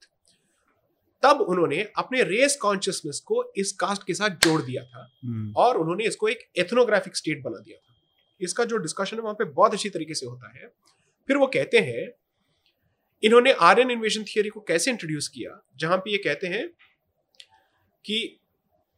तब 1.23 1.41
उन्होंने 1.41 1.81
अपने 1.97 2.23
रेस 2.23 2.57
कॉन्शियसनेस 2.61 3.19
को 3.19 3.53
इस 3.57 3.71
कास्ट 3.71 4.03
के 4.03 4.13
साथ 4.13 4.29
जोड़ 4.29 4.61
दिया 4.61 4.83
था 4.83 5.11
हम्म, 5.25 5.53
और 5.57 5.77
उन्होंने 5.77 6.03
इसको 6.03 6.27
एक 6.27 6.39
एथनोग्राफिक 6.57 7.15
स्टेट 7.15 7.43
बना 7.43 7.57
दिया 7.57 7.77
था। 7.77 7.95
इसका 8.41 8.63
जो 8.63 8.77
डिस्कशन 8.77 9.17
है 9.17 9.23
वहाँ 9.23 9.35
पे 9.35 9.43
बहुत 9.43 9.73
अच्छी 9.73 9.89
तरीके 9.89 10.13
से 10.13 10.25
होता 10.25 10.59
है। 10.59 10.73
फिर 11.27 11.37
वो 11.37 11.47
कहते 11.47 11.79
हैं 11.79 12.20
इन्होंने 13.23 13.51
आर्यन 13.61 13.91
इन्वेजन 13.91 14.23
थियरी 14.23 14.49
को 14.49 14.59
कैसे 14.59 14.91
इंट्रोड्यूस 14.91 15.27
किया 15.27 15.59
जहाँ 15.79 15.97
पे 15.97 16.11
ये 16.11 16.17
कहते 16.17 16.47
हैं 16.47 16.67
कि 18.05 18.39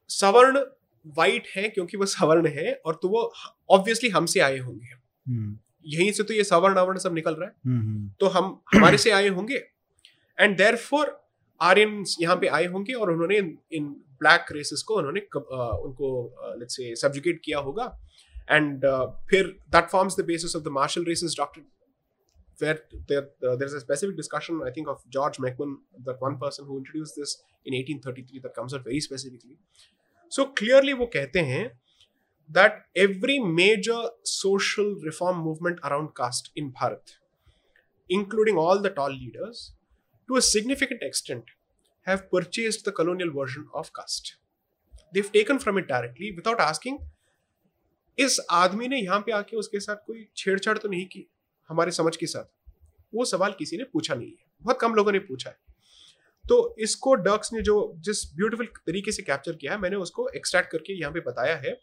सवर्ण 0.10 0.60
वाइट 1.06 1.48
है 1.56 1.68
क्योंकि 1.70 1.98
वो 1.98 2.06
सवर्ण 2.06 2.48
है 2.50 2.74
और 2.86 3.00
तो 3.02 3.08
वो 3.10 3.32
ऑब्वियसली 3.70 4.10
हमसे 4.10 4.40
आए 4.40 4.58
होंगे। 4.58 4.86
हम्म, 4.86 5.58
यहीं 5.86 6.12
से 6.12 6.24
तो 6.24 6.34
ये 6.34 6.44
सवर्ण 6.44 6.76
अवर्ण 6.76 6.98
सब 7.00 7.14
निकल 7.14 7.34
रहा 7.34 7.48
है। 7.48 7.56
हम्म, 7.66 8.10
तो 8.20 8.28
हम 8.28 8.62
हमारे 8.76 8.98
से 8.98 9.12
आए 9.12 9.28
होंगे 9.30 9.56
एंड 10.38 10.58
देर 10.58 10.76
फोर 10.76 11.20
आर्यन 11.62 12.04
यहाँ 12.22 12.36
पे 12.36 12.48
आए 12.50 12.66
होंगे 12.68 12.94
और 12.94 13.12
उन्होंने 13.12 13.38
इन 13.78 13.88
ब्लैक 14.20 14.52
रेसेस 14.52 14.82
को 14.82 14.96
उन्होंने 14.96 15.20
अ, 15.20 15.80
उनको 15.84 16.56
लेट्स 16.60 16.76
से 16.76 16.96
सब्जुकेट 16.96 17.42
किया 17.46 17.60
होगा। 17.60 17.86
एंड 18.52 18.86
फिर 19.30 19.48
that 19.70 19.90
forms 19.90 20.20
the 20.20 20.26
basis 20.26 20.56
of 20.56 20.64
the 20.64 20.68
martial 20.68 21.04
races 21.06 21.36
doctrine 21.38 21.62
where 22.64 22.80
there 23.12 23.24
uh, 23.48 23.56
there's 23.62 23.78
a 23.80 23.82
specific 23.86 24.18
discussion 24.18 24.62
I 24.68 24.74
think 24.78 24.92
of 24.96 25.08
George 25.18 25.40
Meckman, 25.46 25.76
that 26.10 26.22
one 26.28 26.38
person 26.44 26.66
who 26.66 26.78
introduced 26.82 27.22
this 27.22 27.38
in 27.66 27.80
1833 27.80 28.44
that 28.46 28.56
comes 28.60 28.74
out 28.74 28.84
very 28.92 29.02
specifically. 29.08 29.58
So 30.30 30.48
clearly 30.62 30.94
वो 31.02 31.10
कहते 31.18 31.48
हैं 31.54 31.66
that 32.50 32.80
every 33.08 33.40
major 33.60 34.00
social 34.36 34.96
reform 35.10 35.44
movement 35.50 35.84
around 35.90 36.16
caste 36.22 36.50
in 36.62 36.72
Bharat 36.80 37.20
including 38.10 38.58
all 38.58 38.80
the 38.80 38.90
tall 38.90 39.10
leaders, 39.10 39.74
to 40.28 40.36
a 40.36 40.42
significant 40.42 41.02
extent, 41.02 41.44
have 42.06 42.30
purchased 42.30 42.86
the 42.86 42.92
colonial 42.92 43.32
version 43.32 43.68
of 43.74 43.92
caste. 43.94 44.36
They've 45.14 45.32
taken 45.32 45.60
from 45.60 45.78
it 45.78 45.88
directly 45.88 46.32
without 46.36 46.60
asking, 46.60 47.00
इस 48.20 48.40
आदमी 48.52 48.88
ने 48.88 48.98
यहाँ 48.98 49.20
पे 49.26 49.32
आके 49.32 49.56
उसके 49.58 49.80
साथ 49.80 49.96
कोई 50.08 50.28
छेड़छाड़ 50.38 50.78
तो 50.78 50.90
नहीं 50.90 51.06
की 51.06 51.26
हमारे 51.70 51.92
समझ 51.92 52.16
के 52.16 52.26
साथ। 52.26 52.46
वो 53.14 53.26
सवाल 53.26 53.56
किसी 53.60 53.78
ने 53.78 53.84
पूछा 53.84 54.16
नहीं 54.16 54.30
है। 54.30 54.46
बहुत 54.64 54.80
कम 54.82 54.94
लोगों 54.94 55.12
ने 55.12 55.20
पूछा 55.20 55.50
है। 55.50 55.58
तो 56.46 56.76
इसको 56.80 57.14
डक्स 57.16 57.54
ने 57.54 57.62
जो 57.62 57.94
जिस 58.00 58.26
ब्यूटीफुल 58.36 58.66
तरीके 58.66 59.12
से 59.12 59.24
कैप्चर 59.24 59.52
किया 59.52 59.72
है, 59.72 59.80
मैंने 59.80 59.96
उसको 59.96 60.28
एक्सट्रैक्ट 60.30 60.72
करके 60.72 61.00
यहाँ 61.00 61.12
पे 61.12 61.20
बताया 61.20 61.56
है। 61.56 61.78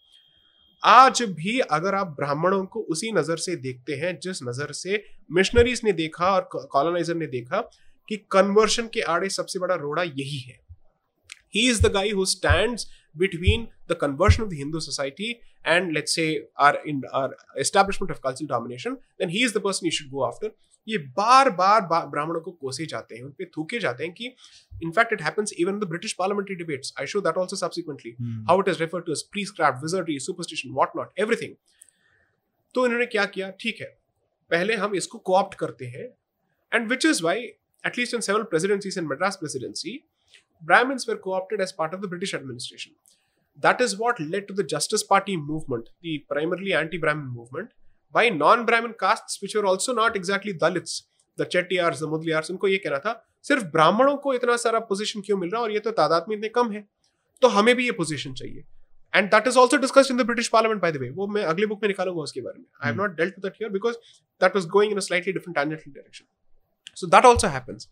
आज 0.83 1.23
भी 1.23 1.59
अगर 1.61 1.95
आप 1.95 2.07
ब्राह्मणों 2.07 2.65
को 2.65 2.81
उसी 2.83 3.13
नज़र 3.13 3.37
से 3.37 3.57
देखते 3.57 3.95
हैं, 3.95 4.19
जिस 4.21 4.43
नज़र 4.43 4.73
से 4.73 5.03
मिशनरीज 5.31 5.81
ने 5.85 5.93
देखा 5.93 6.31
और 6.31 6.49
कॉलोनाइजर 6.55 7.15
ने 7.15 7.27
देखा 7.27 7.61
कि 8.09 8.17
कन्वर्शन 8.33 8.87
के 8.87 9.01
आड़े 9.01 9.29
सबसे 9.29 9.59
बड़ा 9.59 9.75
रोड़ा 9.75 10.03
यही 10.03 10.39
है। 10.39 10.59
He 11.55 11.69
is 11.71 11.83
the 11.83 11.93
guy 11.93 12.11
who 12.11 12.25
stands 12.25 12.87
between 13.15 13.69
the 13.89 13.97
conversion 13.97 14.43
of 14.45 14.51
the 14.51 14.57
Hindu 14.57 14.81
society 14.81 15.29
and 15.65 15.93
let's 15.93 16.15
say 16.15 16.27
our 16.57 16.81
in 16.93 17.01
our 17.13 17.31
establishment 17.59 18.11
of 18.11 18.21
cultural 18.23 18.49
domination, 18.49 18.99
then 19.19 19.29
he 19.29 19.43
is 19.47 19.55
the 19.55 19.61
person 19.61 19.89
you 19.89 19.97
should 19.99 20.11
go 20.11 20.27
after. 20.27 20.51
ये 20.89 20.99
बार 21.17 21.51
बार 21.57 21.81
ब्राह्मणों 22.11 22.41
को 22.41 22.51
कोसे 22.51 22.87
जाते 22.93 23.15
हैं 23.17 23.23
उन 23.23 23.31
पे 23.39 23.45
थूके 23.57 23.79
जाते 23.79 24.05
हैं 24.05 24.13
कि 24.15 24.27
in fact 24.83 25.13
it 25.13 25.23
happens 25.23 25.53
even 25.61 25.79
the 25.79 25.89
British 25.89 26.13
parliamentary 26.19 26.55
debates 26.57 26.93
I 27.01 27.07
show 27.13 27.21
that 27.21 27.39
also 27.39 27.57
subsequently 27.57 28.15
how 28.49 28.61
it 28.61 28.69
is 28.69 28.79
referred 28.81 29.05
to 29.07 29.13
as 29.13 29.23
prescribed 29.33 29.83
wizardry 29.83 30.19
superstition 30.27 30.71
what 30.75 30.97
not 30.97 31.19
everything 31.21 31.55
तो 32.75 32.87
इन्होंने 32.87 33.07
क्या 33.07 33.25
किया? 33.35 33.51
ठीक 33.61 33.81
है. 33.81 33.87
पहले 34.51 34.75
हम 34.77 34.95
इसको 34.95 35.19
कोऑप्ट 35.19 35.55
करते 35.59 35.87
हैं 35.97 36.09
and 36.73 36.89
which 36.91 37.05
is 37.07 37.23
why 37.25 37.43
at least 37.87 38.15
in 38.15 38.21
several 38.21 38.43
presidencies 38.55 38.99
in 38.99 39.05
Madras 39.13 39.37
presidency 39.41 39.93
Brahmins 40.62 41.08
were 41.08 41.18
co-opted 41.18 41.62
as 41.62 41.72
part 41.72 41.94
of 41.94 42.02
the 42.02 42.08
British 42.08 42.34
administration. 42.34 42.94
That 43.60 43.82
is 43.82 43.98
what 43.98 44.20
led 44.20 44.48
to 44.48 44.54
the 44.54 44.64
Justice 44.64 45.04
Party 45.04 45.38
movement, 45.38 45.90
the 46.02 46.20
primarily 46.30 46.74
anti-Brahmin 46.74 47.28
movement, 47.28 47.72
by 48.16 48.30
non-Brahmin 48.30 48.96
castes 49.00 49.42
which 49.42 49.56
were 49.56 49.66
also 49.66 49.94
not 49.94 50.16
exactly 50.16 50.54
Dalits, 50.54 51.04
the 51.38 51.46
Chettiars, 51.46 52.00
the 52.00 52.08
Mudliars. 52.08 52.50
उनको 52.52 52.68
ये 52.68 52.78
कहना 52.78 53.00
था 53.00 53.14
सिर्फ 53.46 53.64
ब्राह्मणों 53.72 54.16
को 54.18 54.34
इतना 54.34 54.56
सारा 54.58 54.80
position 54.92 55.22
क्यों 55.22 55.38
मिल 55.38 55.50
रहा 55.50 55.62
है 55.62 55.64
और 55.64 55.72
ये 55.72 55.80
तो 55.80 55.92
तादाद 56.00 56.26
में 56.30 56.36
इतने 56.36 56.50
कम 56.50 56.72
है 56.72 56.88
तो 57.42 57.48
हमें 57.56 57.76
भी 57.76 57.86
ये 57.86 57.92
पोजीशन 58.00 58.34
चाहिए 58.34 58.64
and 59.14 59.30
that 59.32 59.48
is 59.48 59.58
also 59.58 59.78
discussed 59.78 60.12
in 60.12 60.18
the 60.18 60.26
British 60.26 60.48
parliament 60.54 60.82
by 60.82 60.92
the 60.92 60.98
way 61.02 61.10
वो 61.20 61.28
मैं 61.36 61.44
अगले 61.52 61.66
बुक 61.66 61.82
में 61.84 61.88
निकालूंगा 61.90 62.22
उसके 62.22 62.42
बारे 62.42 62.60
में 62.60 62.66
I 62.84 62.92
have 62.92 63.02
not 63.02 63.16
dealt 63.18 63.36
with 63.36 63.46
that 63.46 63.62
here 63.62 63.72
because 63.72 63.96
that 64.42 64.56
was 64.56 64.66
going 64.78 64.92
in 64.92 64.98
a 64.98 65.06
slightly 65.08 65.34
different 65.34 65.58
tangential 65.58 65.92
direction 65.92 66.26
so 66.98 67.08
that 67.08 67.26
also 67.26 67.48
happens 67.58 67.88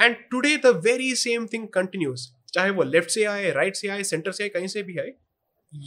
and 0.00 0.16
today 0.30 0.56
the 0.64 0.74
very 0.84 1.14
same 1.16 1.46
thing 1.52 1.68
continues 1.74 2.28
चाहे 2.54 2.70
वो 2.78 2.82
लेफ्ट 2.82 3.10
से 3.10 3.24
आए 3.24 3.50
राइट 3.52 3.76
से 3.76 3.88
आए 3.88 4.02
सेंटर 4.04 4.32
से 4.32 4.44
आए 4.44 4.48
कहीं 4.56 4.68
से 4.68 4.82
भी 4.82 4.98
आए 4.98 5.12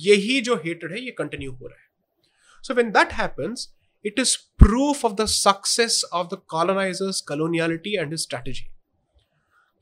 यही 0.07 0.39
जो 0.41 0.55
हेटेड 0.65 0.91
है 0.91 1.01
ये 1.05 1.11
कंटिन्यू 1.17 1.51
हो 1.51 1.67
रहा 1.67 1.81
है 1.81 2.63
so 2.67 2.73
when 2.73 2.91
that 2.91 3.13
happens 3.13 3.69
it 4.05 4.19
is 4.19 4.31
proof 4.63 5.03
of 5.03 5.17
the 5.17 5.27
success 5.27 6.03
of 6.17 6.29
the 6.31 6.37
colonizers 6.53 7.21
coloniality 7.21 7.93
and 8.01 8.11
his 8.11 8.25
strategy 8.27 8.67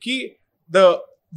Ki 0.02 0.14
the 0.70 0.84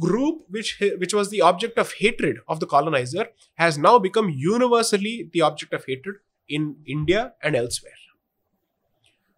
group 0.04 0.44
which 0.56 0.70
which 1.02 1.14
was 1.18 1.30
the 1.30 1.42
object 1.48 1.78
of 1.82 1.92
hatred 2.00 2.38
of 2.54 2.60
the 2.60 2.68
colonizer 2.74 3.26
has 3.64 3.78
now 3.86 3.98
become 3.98 4.30
universally 4.44 5.14
the 5.32 5.42
object 5.48 5.74
of 5.78 5.88
hatred 5.90 6.20
in 6.58 6.68
india 6.96 7.24
and 7.42 7.60
elsewhere 7.60 7.98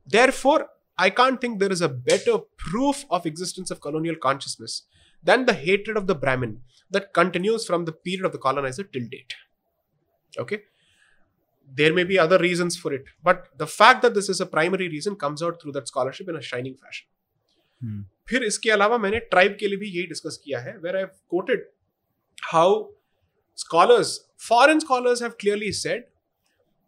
therefore 0.08 0.58
I 0.98 1.10
can't 1.10 1.40
think 1.40 1.58
there 1.58 1.72
is 1.72 1.80
a 1.80 1.88
better 1.88 2.38
proof 2.56 3.04
of 3.10 3.26
existence 3.26 3.70
of 3.70 3.80
colonial 3.80 4.16
consciousness 4.16 4.82
than 5.22 5.46
the 5.46 5.52
hatred 5.52 5.96
of 5.96 6.06
the 6.06 6.14
Brahmin 6.14 6.60
that 6.90 7.12
continues 7.14 7.66
from 7.66 7.84
the 7.84 7.92
period 7.92 8.26
of 8.26 8.32
the 8.32 8.38
colonizer 8.38 8.84
till 8.84 9.06
date. 9.08 9.34
Okay? 10.38 10.62
There 11.72 11.94
may 11.94 12.04
be 12.04 12.18
other 12.18 12.38
reasons 12.38 12.76
for 12.76 12.92
it, 12.92 13.04
but 13.22 13.48
the 13.56 13.66
fact 13.66 14.02
that 14.02 14.14
this 14.14 14.28
is 14.28 14.40
a 14.40 14.46
primary 14.46 14.88
reason 14.88 15.16
comes 15.16 15.42
out 15.42 15.60
through 15.62 15.72
that 15.72 15.88
scholarship 15.88 16.28
in 16.28 16.36
a 16.36 16.42
shining 16.42 16.76
fashion. 16.76 17.06
Hmm. 17.82 18.00
फिर 18.28 18.42
इसके 18.44 18.70
अलावा 18.70 18.96
मैंने 18.98 19.18
tribe 19.34 19.56
के 19.60 19.68
लिए 19.68 19.76
भी 19.78 19.88
यही 19.90 20.06
discuss 20.06 20.36
किया 20.44 20.58
है 20.60 20.76
where 20.78 20.96
I 20.96 21.04
quoted 21.30 21.64
how 22.52 22.74
scholars, 23.60 24.10
foreign 24.36 24.80
scholars 24.80 25.20
have 25.20 25.36
clearly 25.38 25.70
said 25.72 26.04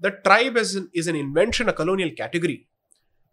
the 0.00 0.10
tribe 0.10 0.56
is 0.56 0.74
an, 0.74 0.90
is 0.92 1.06
an 1.06 1.16
invention, 1.16 1.68
a 1.68 1.72
colonial 1.72 2.10
category 2.10 2.66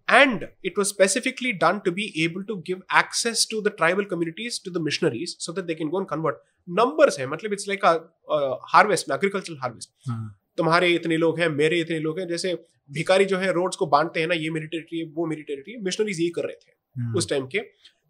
and 0.08 0.48
it 0.62 0.76
was 0.76 0.88
specifically 0.88 1.52
done 1.52 1.80
to 1.82 1.90
be 1.90 2.12
able 2.22 2.44
to 2.44 2.62
give 2.62 2.82
access 2.90 3.46
to 3.46 3.60
the 3.60 3.70
tribal 3.70 4.04
communities 4.04 4.58
to 4.58 4.70
the 4.70 4.80
missionaries 4.80 5.36
so 5.38 5.52
that 5.52 5.66
they 5.66 5.74
can 5.74 5.90
go 5.90 5.98
and 5.98 6.08
convert 6.08 6.42
numbers 6.68 7.18
है 7.18 7.26
मतलब 7.26 7.52
it's 7.52 7.68
like 7.68 7.84
a, 7.84 7.94
a 8.28 8.56
harvest 8.74 9.10
agricultural 9.10 9.58
harvest 9.64 9.90
हाँ. 10.08 10.40
तुम्हारे 10.56 10.88
इतने 10.94 11.16
लोग 11.16 11.40
हैं 11.40 11.48
मेरे 11.48 11.78
इतने 11.80 11.98
लोग 11.98 12.18
हैं 12.20 12.26
जैसे 12.28 12.54
भिकारी 12.90 13.24
जो 13.24 13.38
है 13.38 13.52
रोड्स 13.52 13.76
को 13.76 13.86
बांटते 13.86 14.20
हैं 14.20 14.26
ना 14.26 14.34
ये 14.34 14.50
मेरी 14.50 14.66
टेरिटरी 14.66 14.98
है 14.98 15.06
वो 15.14 15.26
मेरी 15.26 15.42
टेरिटरी 15.42 15.72
है 15.72 15.82
मिशनरीज 15.84 16.20
यही 16.20 16.30
कर 16.30 16.44
रहे 16.44 16.54
थे 16.54 16.72
हाँ. 17.00 17.14
उस 17.16 17.28
टाइम 17.28 17.46
के 17.46 17.58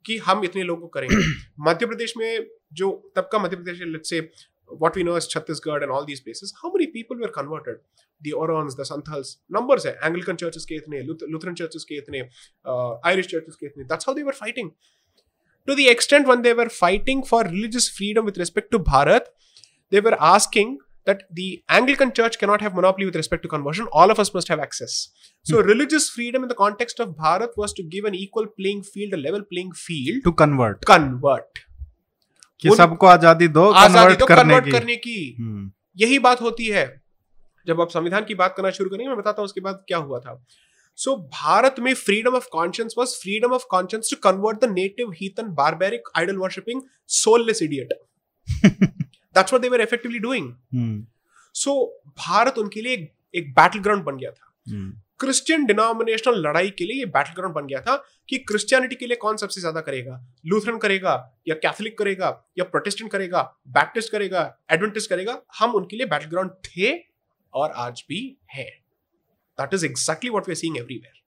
कि 0.07 0.17
हम 0.19 0.45
इतने 0.45 0.63
लोगों 0.63 0.81
को 0.81 0.89
करेंगे 0.89 1.17
मध्य 1.69 1.87
प्रदेश 1.87 2.15
में 2.17 2.47
जो 2.73 2.91
तब 3.17 3.29
का 3.33 3.39
मध्य 3.39 3.57
प्रदेश 3.57 4.09
से 4.09 4.21
what 4.67 4.95
we 4.95 5.03
know 5.03 5.15
as 5.15 5.29
Chhattisgarh 5.29 5.83
and 5.83 5.91
all 5.91 6.05
these 6.05 6.21
places, 6.21 6.55
how 6.63 6.73
many 6.73 6.87
people 6.87 7.17
were 7.17 7.29
converted? 7.29 7.79
The 8.23 8.33
Orons, 8.33 8.77
the 8.77 8.85
Santhals, 8.85 9.37
numbers 9.49 9.85
hai. 9.85 9.95
Anglican 10.03 10.37
churches 10.37 10.65
ke 10.65 10.81
itne, 10.81 11.07
Lutheran 11.07 11.55
churches 11.55 11.85
ke 11.85 12.01
itne, 12.03 12.29
uh, 12.65 12.95
Irish 13.05 13.29
churches 13.29 13.57
ke 13.57 13.65
itne. 13.65 13.87
That's 13.89 14.05
how 14.05 14.15
they 14.15 14.23
were 14.23 14.33
fighting. 14.33 14.73
To 15.67 15.75
the 15.75 15.89
extent 15.89 16.27
when 16.27 16.43
they 16.43 16.53
were 16.53 16.69
fighting 16.69 17.23
for 17.23 17.43
religious 17.43 17.89
freedom 17.89 18.25
with 18.25 18.39
respect 18.39 18.71
to 18.73 18.79
Bharat, 18.79 19.27
they 19.91 20.01
were 20.01 20.17
asking 20.21 20.79
that 21.07 21.23
the 21.31 21.63
Anglican 21.69 22.13
church 22.13 22.39
cannot 22.39 22.61
have 22.61 22.75
monopoly 22.75 23.07
with 23.07 23.17
respect 23.17 23.43
to 23.43 23.49
conversion. 23.49 23.87
All 23.93 24.11
of 24.11 24.19
us 24.19 24.33
must 24.33 24.49
have 24.49 24.59
access. 24.59 25.09
So, 25.43 25.61
hmm. 25.61 25.69
religious 25.69 26.09
freedom 26.09 26.43
in 26.43 26.49
the 26.49 26.55
context 26.55 27.01
of 27.01 27.17
Bharat 27.17 27.57
was 27.57 27.73
to 27.75 27.83
give 27.83 28.05
an 28.05 28.15
equal 28.15 28.47
playing 28.47 28.83
field, 28.83 29.13
a 29.13 29.17
level 29.17 29.43
playing 29.43 29.73
field 29.73 30.25
to 30.25 30.33
convert. 30.33 30.85
Convert. 30.85 31.61
कि 32.63 32.75
सबको 32.77 33.07
आज़ादी 33.07 33.49
दो 33.49 33.71
आज़ादी 33.73 34.15
दो 34.17 34.27
convert 34.27 34.71
करने 34.73 34.97
की। 34.97 35.37
हम्म। 35.41 35.71
यही 35.97 36.19
बात 36.19 36.41
होती 36.41 36.67
है। 36.67 36.85
जब 37.67 37.81
आप 37.81 37.91
संविधान 37.91 38.25
की 38.25 38.35
बात 38.35 38.55
करना 38.57 38.71
शुरू 38.71 38.91
करेंगे 38.91 39.09
मैं 39.09 39.17
बताता 39.19 39.43
हूँ 39.43 39.45
उसके 39.45 39.61
बाद 39.61 39.85
क्या 39.89 39.99
हुआ 39.99 40.19
था। 40.19 40.45
सो 40.99 41.11
so, 41.11 41.19
भारत 41.19 41.77
में 41.79 41.95
freedom 41.95 42.35
of 42.35 42.49
conscience 42.53 42.95
was 42.99 43.09
freedom 43.23 43.53
of 43.53 43.65
conscience 43.71 44.11
to 44.11 44.17
convert 44.23 44.65
the 44.65 44.71
native 44.73 45.11
heathen 45.13 45.49
barbaric 45.55 46.09
idol 46.17 46.37
worshipping 46.37 46.83
soulless 47.09 47.63
idiot 47.63 47.93
that's 48.49 49.53
what 49.53 49.63
they 49.63 49.69
were 49.69 49.81
effectively 49.81 50.19
doing 50.19 50.53
so 51.55 52.03
Bharat 52.19 52.59
उनके 52.59 52.83
लिए 52.83 52.93
एक, 52.93 53.13
एक 53.35 53.51
बैटल 53.53 53.79
ग्राउंड 53.79 54.05
बन 54.05 54.17
गया 54.17 54.31
था। 54.31 54.53
hmm. 54.67 55.04
क्रिश्चियन 55.21 55.65
डिनोमिनेशनल 55.65 56.41
लड़ाई 56.41 56.71
के 56.71 56.85
लिए 56.85 56.99
ये 56.99 57.07
बैटल 57.07 57.33
ग्राउंड 57.33 57.55
बन 57.55 57.67
गया 57.67 57.81
था 57.81 57.97
कि 58.29 58.39
क्रिश्चियनिटी 58.41 58.97
के 58.97 59.07
लिए 59.07 59.17
कौन 59.17 59.37
सबसे 59.37 59.61
ज़्यादा 59.61 59.81
करेगा? 59.81 60.21
लूथरन 60.47 60.79
करेगा 60.79 61.13
या 61.49 61.55
कैथोलिक 61.57 61.99
करेगा 61.99 62.29
या 62.59 62.65
प्रोटेस्टेंट 62.67 63.11
करेगा 63.13 63.43
बैप्टिस्ट 63.69 64.13
करेगा 64.13 64.43
एडवेंटिस्ट 64.73 65.11
करेगा? 65.11 65.41
हम 65.59 65.75
उनके 65.75 65.97
लिए 65.97 66.07
बैटल 66.07 66.27
ग्राउंड 66.27 66.51
थे 66.67 66.93
और 67.53 67.71
आज 67.77 68.05
भी 68.09 68.21
है। 68.53 68.65
That 69.59 69.75
is 69.75 69.87
exactly 69.87 70.31
what 70.31 70.49
we 70.49 70.55
seeing 70.55 70.77
everywhere 70.79 71.23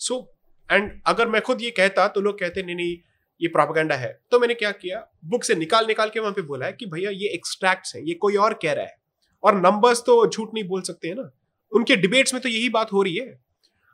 so 0.00 0.20
and 0.68 0.90
अगर 1.06 1.28
मैं 1.28 1.40
खुद 1.42 1.62
ये 1.62 1.70
कहता 1.72 2.06
तो 2.08 2.20
लोग 2.20 2.38
कहते, 2.38 2.62
नहीं 2.62 2.76
नहीं, 2.76 2.96
ये 3.40 3.48
प्रोपागेंडा 3.48 3.94
है। 3.94 4.12
तो 4.30 4.38
मैंने 4.38 4.54
क्या 4.54 4.70
किया? 4.72 5.00
बुक 5.24 5.44
से 5.44 5.54
निकाल 5.54 5.86
निकाल 5.86 6.10
के 6.10 6.20
वहाँ 6.20 6.32
पे 6.32 6.42
बोला 6.42 6.66
है 6.66 6.72
कि 6.72 6.86
भैया 6.86 7.10
ये 7.10 7.28
एक्सट्रैक्ट्स 7.34 7.94
है, 7.96 8.02
ये 8.08 8.14
कोई 8.14 8.36
और 8.36 8.54
कह 8.62 8.72
रहा 8.72 8.84
है। 8.84 8.96
और 9.42 9.54
नंबर्स 9.56 10.00
तो 10.06 10.26
झूठ 10.26 10.54
नहीं 10.54 10.64
बोल 10.68 10.82
सकते 10.82 11.08
हैं 11.08 11.14
ना। 11.14 11.30
उनके 11.72 11.96
डिबेट्स 11.96 12.34
में 12.34 12.42
तो 12.42 12.48
यही 12.48 12.68
बात 12.68 12.92
हो 12.92 13.02
रही 13.02 13.16
है। 13.16 13.40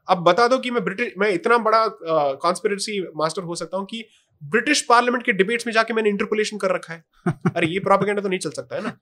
अब 0.09 0.19
बता 0.19 0.49
दो 0.49 0.59
कि 0.59 0.71
मैं 0.71 0.85
ब्रिटिश 0.85 1.12
मैं 1.19 1.31
इतना 1.31 1.59
बड़ा 1.59 1.88
कॉन्स्पिरेसी 2.35 3.07
मास्टर 3.16 3.43
हो 3.43 3.54
सकता 3.54 3.76
हूँ 3.76 3.87
कि 3.87 4.04
ब्रिटिश 4.45 4.83
पार्लियामेंट 4.83 5.25
के 5.25 5.33
डिबेट्स 5.33 5.66
में 5.66 5.75
जाके 5.75 5.95
मैंने 5.95 6.09
इंटरपोलेशन 6.09 6.59
कर 6.59 6.75
रखा 6.75 6.95
है। 6.95 7.04
अरे 7.57 7.66
ये 7.66 7.78
प्रोपेगेंडा 7.78 8.23
तो 8.23 8.28
नहीं 8.28 8.38
चल 8.38 8.50
सकता 8.50 8.76
है 8.76 8.83
ना। 8.83 8.99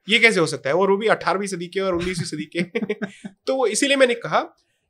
ये 0.08 0.18
कैसे 0.18 0.40
हो 0.40 0.46
सकता 0.46 0.68
है? 0.68 0.74
और 0.74 0.90
वो 0.90 0.96
भी 0.96 1.06
अठारहवीं 1.06 1.46
सदी 1.46 1.66
के 1.66 1.80
और 1.80 1.94
उन्नीसवीं 1.94 2.26
सदी 2.26 2.44
के। 2.44 2.62
तो 3.46 3.66
इसीलिए 3.66 3.96
मैंने 3.96 4.14
कहा 4.14 4.40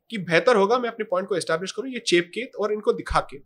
कि 0.09 0.17
बेहतर 0.17 0.55
होगा 0.55 0.79
मैं 0.79 0.89
अपने 0.89 1.05
पॉइंट 1.05 1.29
को 1.29 1.35
एस्टेब्लिश 1.35 1.71
करूँ 1.71 1.89
ये 1.89 1.99
चेप 1.99 2.31
के 2.33 2.43
और 2.45 2.73
इनको 2.73 2.93
दिखा 2.93 3.19
के। 3.19 3.37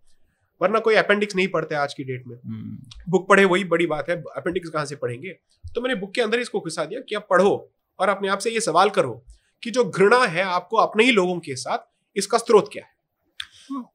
वरना 0.62 0.80
कोई 0.80 0.96
अपेंडिक्स 0.96 1.36
नहीं 1.36 1.48
पढ़ते 1.48 1.76
आज 1.76 1.94
की 1.94 2.04
डेट 2.04 2.24
में। 2.28 2.38
बुक 2.38 3.22
हम्म। 3.22 3.26
पढ़े 3.30 3.46
वही 3.46 3.64
बड़ी 3.64 3.86
बात 3.86 4.10
है। 4.10 4.16
अपेंडिक्स 4.16 4.70
कहाँ 4.70 4.86
से 4.86 4.96
पढ़ेंगे? 4.96 5.30
तो 5.76 5.82
मैंने 5.82 5.96
बुक 5.96 6.14
के 6.14 6.22
अंदर 6.22 6.40
इसको 6.40 6.60
घुसा 6.60 6.86
दिया 6.86 7.02
कि 7.02 7.16
आप 7.16 7.28
पढ़ो 7.30 7.74
और 8.00 8.10
अपने 8.10 8.28
आप 8.28 8.40
से 8.40 8.52
ये 8.52 8.60
सवाल 8.60 8.90
करो 8.90 9.26
कि 9.64 9.72
जो 9.72 9.84
घृणा 9.84 10.26
है 10.26 10.42
आपको 10.42 10.78
अपने 10.78 11.04
ही 11.04 11.12
लोगों 11.12 11.40
के 11.40 11.56
साथ 11.56 11.78
इसका 12.18 12.38
स्रोत 12.38 12.70
क्या 12.74 12.84
है? 12.84 12.94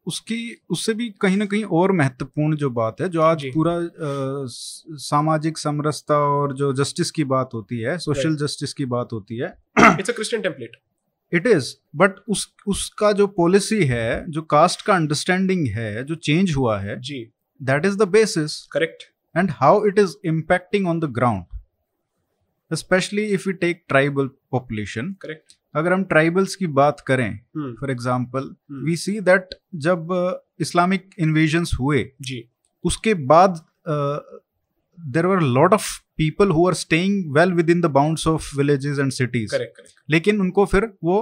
उसकी 0.06 0.56
उससे 0.70 0.94
भी 0.94 1.14
कहीं 1.20 1.36
ना 1.36 1.46
कहीं 1.46 1.64
और 1.64 1.92
महत्वपूर्ण 1.92 2.56
जो 2.56 2.70
बात 2.70 3.00
है 3.00 3.08
जो 3.08 3.22
आज 3.22 3.44
पूरा 3.44 3.72
आ, 3.72 4.46
सामाजिक 4.98 5.58
समरसता 5.58 6.14
और 6.14 6.54
जो 6.54 6.72
जस्टिस 6.72 7.10
की 7.10 7.24
बात 7.24 7.50
होती 7.54 7.80
है 7.80 7.98
सोशल 7.98 8.36
जस्टिस 8.36 8.72
की 8.72 8.84
बात 8.84 9.08
होती 9.12 9.36
है 9.36 9.56
it's 9.78 10.10
a 10.10 10.12
Christian 10.12 10.42
template 10.42 10.76
it 11.32 11.46
is 11.46 11.74
but 11.96 12.10
उस 12.28 12.54
उसका 12.66 13.12
जो 13.12 13.26
पॉलिसी 13.26 13.84
है 13.84 14.30
जो 14.30 14.42
कास्ट 14.42 14.82
का 14.82 14.94
अंडरस्टैंडिंग 14.94 15.66
है 15.68 16.04
जो 16.04 16.14
चेंज 16.14 16.54
हुआ 16.56 16.78
है 16.78 17.00
जी। 17.00 17.32
That 17.62 17.86
is 17.86 17.96
the 17.96 18.08
basis 18.08 18.62
correct 18.72 19.02
and 19.36 19.50
how 19.50 19.86
it 19.86 19.98
is 19.98 20.16
impacting 20.26 20.86
on 20.86 21.00
the 21.00 21.12
ground. 21.18 21.57
Especially 22.70 23.24
if 23.34 23.46
we 23.46 23.54
take 23.62 23.86
tribal 23.92 24.28
population. 24.54 25.14
Correct 25.22 25.56
अगर 25.76 25.92
हम 25.92 26.04
ट्राइबल्स 26.04 26.54
की 26.56 26.66
बात 26.76 27.00
करें 27.06 27.38
for 27.80 27.90
example. 27.90 28.54
We 28.84 28.96
see 28.96 29.20
that 29.20 29.54
जब 29.86 30.08
इस्लामिक 30.60 31.10
इन्वेजन्स 31.18 31.72
हुए 31.80 32.04
जी. 32.20 32.42
उसके 32.84 33.14
बाद 33.32 33.60
there 34.98 35.26
were 35.26 35.40
lot 35.42 35.72
of 35.74 35.88
people 36.16 36.50
who 36.50 36.66
are 36.68 36.74
staying 36.74 37.34
well 37.36 37.52
within 37.70 37.80
the 37.80 37.86
bounds 37.96 38.26
of 38.26 38.56
villages 38.56 38.98
and 38.98 39.12
cities 39.12 39.56
लेकिन 40.08 40.40
उनको 40.40 40.64
फिर 40.66 40.90
वो 41.04 41.18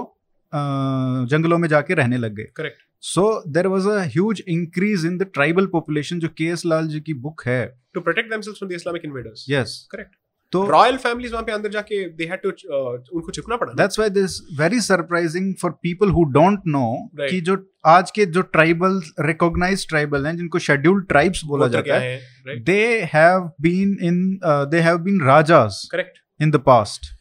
uh, 0.53 1.29
जंगलों 1.29 1.57
में 1.57 1.67
जाके 1.69 1.93
रहने 1.93 2.17
लग 2.17 2.35
गए। 2.35 2.51
Correct 2.55 2.85
so 3.03 3.25
there 3.49 3.67
was 3.67 3.87
a 3.87 3.97
huge 4.03 4.43
increase 4.49 5.05
in 5.05 5.17
the 5.17 5.29
tribal 5.33 5.65
population 5.73 6.19
जो 6.19 6.29
के 6.37 6.45
एस 6.51 6.65
लाल 6.65 6.87
जी 6.87 7.01
की 7.01 7.13
बुक 7.25 7.41
है। 7.47 7.65
To 7.93 8.01
protect 8.01 8.33
from 8.33 8.69
the 8.69 8.73
Islamic 8.73 9.05
invaders 9.05 9.45
yes 9.49 9.87
correct 9.91 10.15
तो 10.51 10.65
रॉयल 10.69 10.97
फैमिलीज़ 10.97 11.31
वहाँ 11.33 11.43
पे 11.45 11.51
अंदर 11.51 11.69
जाके 11.69 12.03
दे 12.17 12.25
हैड 12.25 12.41
टू 12.41 12.49
उनको 12.49 13.31
छिपना 13.31 13.55
पड़ा 13.57 13.73
that's 13.77 13.99
why 13.99 14.09
this 14.09 14.39
very 14.59 14.79
surprising 14.81 15.53
for 15.61 15.71
people 15.83 16.11
who 16.17 16.23
don't 16.33 16.61
know 16.67 16.87
कि 17.19 17.39
जो 17.49 17.57
आज 17.85 18.11
के 18.11 18.25
जो 18.37 18.41
ट्राइबल 18.53 19.01
रिकॉग्नाइज 19.27 19.87
ट्राइबल 19.89 20.25
हैं 20.27 20.35
जिनको 20.37 20.59
शेड्यूल्ड 20.67 21.07
ट्राइब्स 21.07 21.43
बोला 21.45 21.67
जाता 21.75 21.99
है 21.99 22.59
they 22.71 22.79
have 23.13 23.49
been 23.61 23.97
in 24.07 24.39
they 24.43 24.79
have 24.87 24.97
been 25.09 25.21
rajas 25.27 25.87
correct 25.91 26.21
in 26.41 26.51
the 26.51 26.63
past 26.67 27.11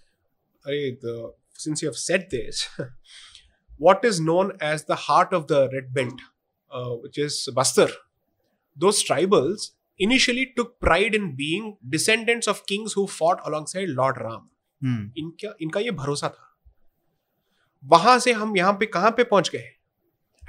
अरे 0.65 0.95
since 1.59 1.83
you 1.83 1.89
have 1.89 1.97
said 1.97 2.25
this 2.31 2.59
what 3.79 4.05
is 4.05 4.21
known 4.21 4.53
as 4.61 4.85
the 4.85 4.97
heart 4.97 5.33
of 5.33 5.47
the 5.47 5.61
red 5.75 5.93
belt 5.95 6.21
uh, 6.73 6.91
which 7.05 7.19
is 7.19 7.39
bastar 7.59 7.89
those 8.77 9.03
tribals 9.03 9.71
initially 10.01 10.45
took 10.57 10.73
pride 10.85 11.15
in 11.19 11.29
being 11.37 11.69
descendants 11.93 12.53
of 12.53 12.61
kings 12.71 12.95
who 12.97 13.07
fought 13.13 13.45
alongside 13.49 13.95
lord 13.99 14.21
ram. 14.23 14.43
इनका 15.19 15.55
इनका 15.61 15.81
ये 15.81 15.91
भरोसा 15.91 16.29
था। 16.29 16.53
वहाँ 17.85 18.19
से 18.19 18.33
हम 18.33 18.57
यहाँ 18.57 18.73
पे 18.73 18.87
कहाँ 18.87 19.11
पे 19.11 19.25
पहुँच 19.25 19.51
गए? 19.51 19.69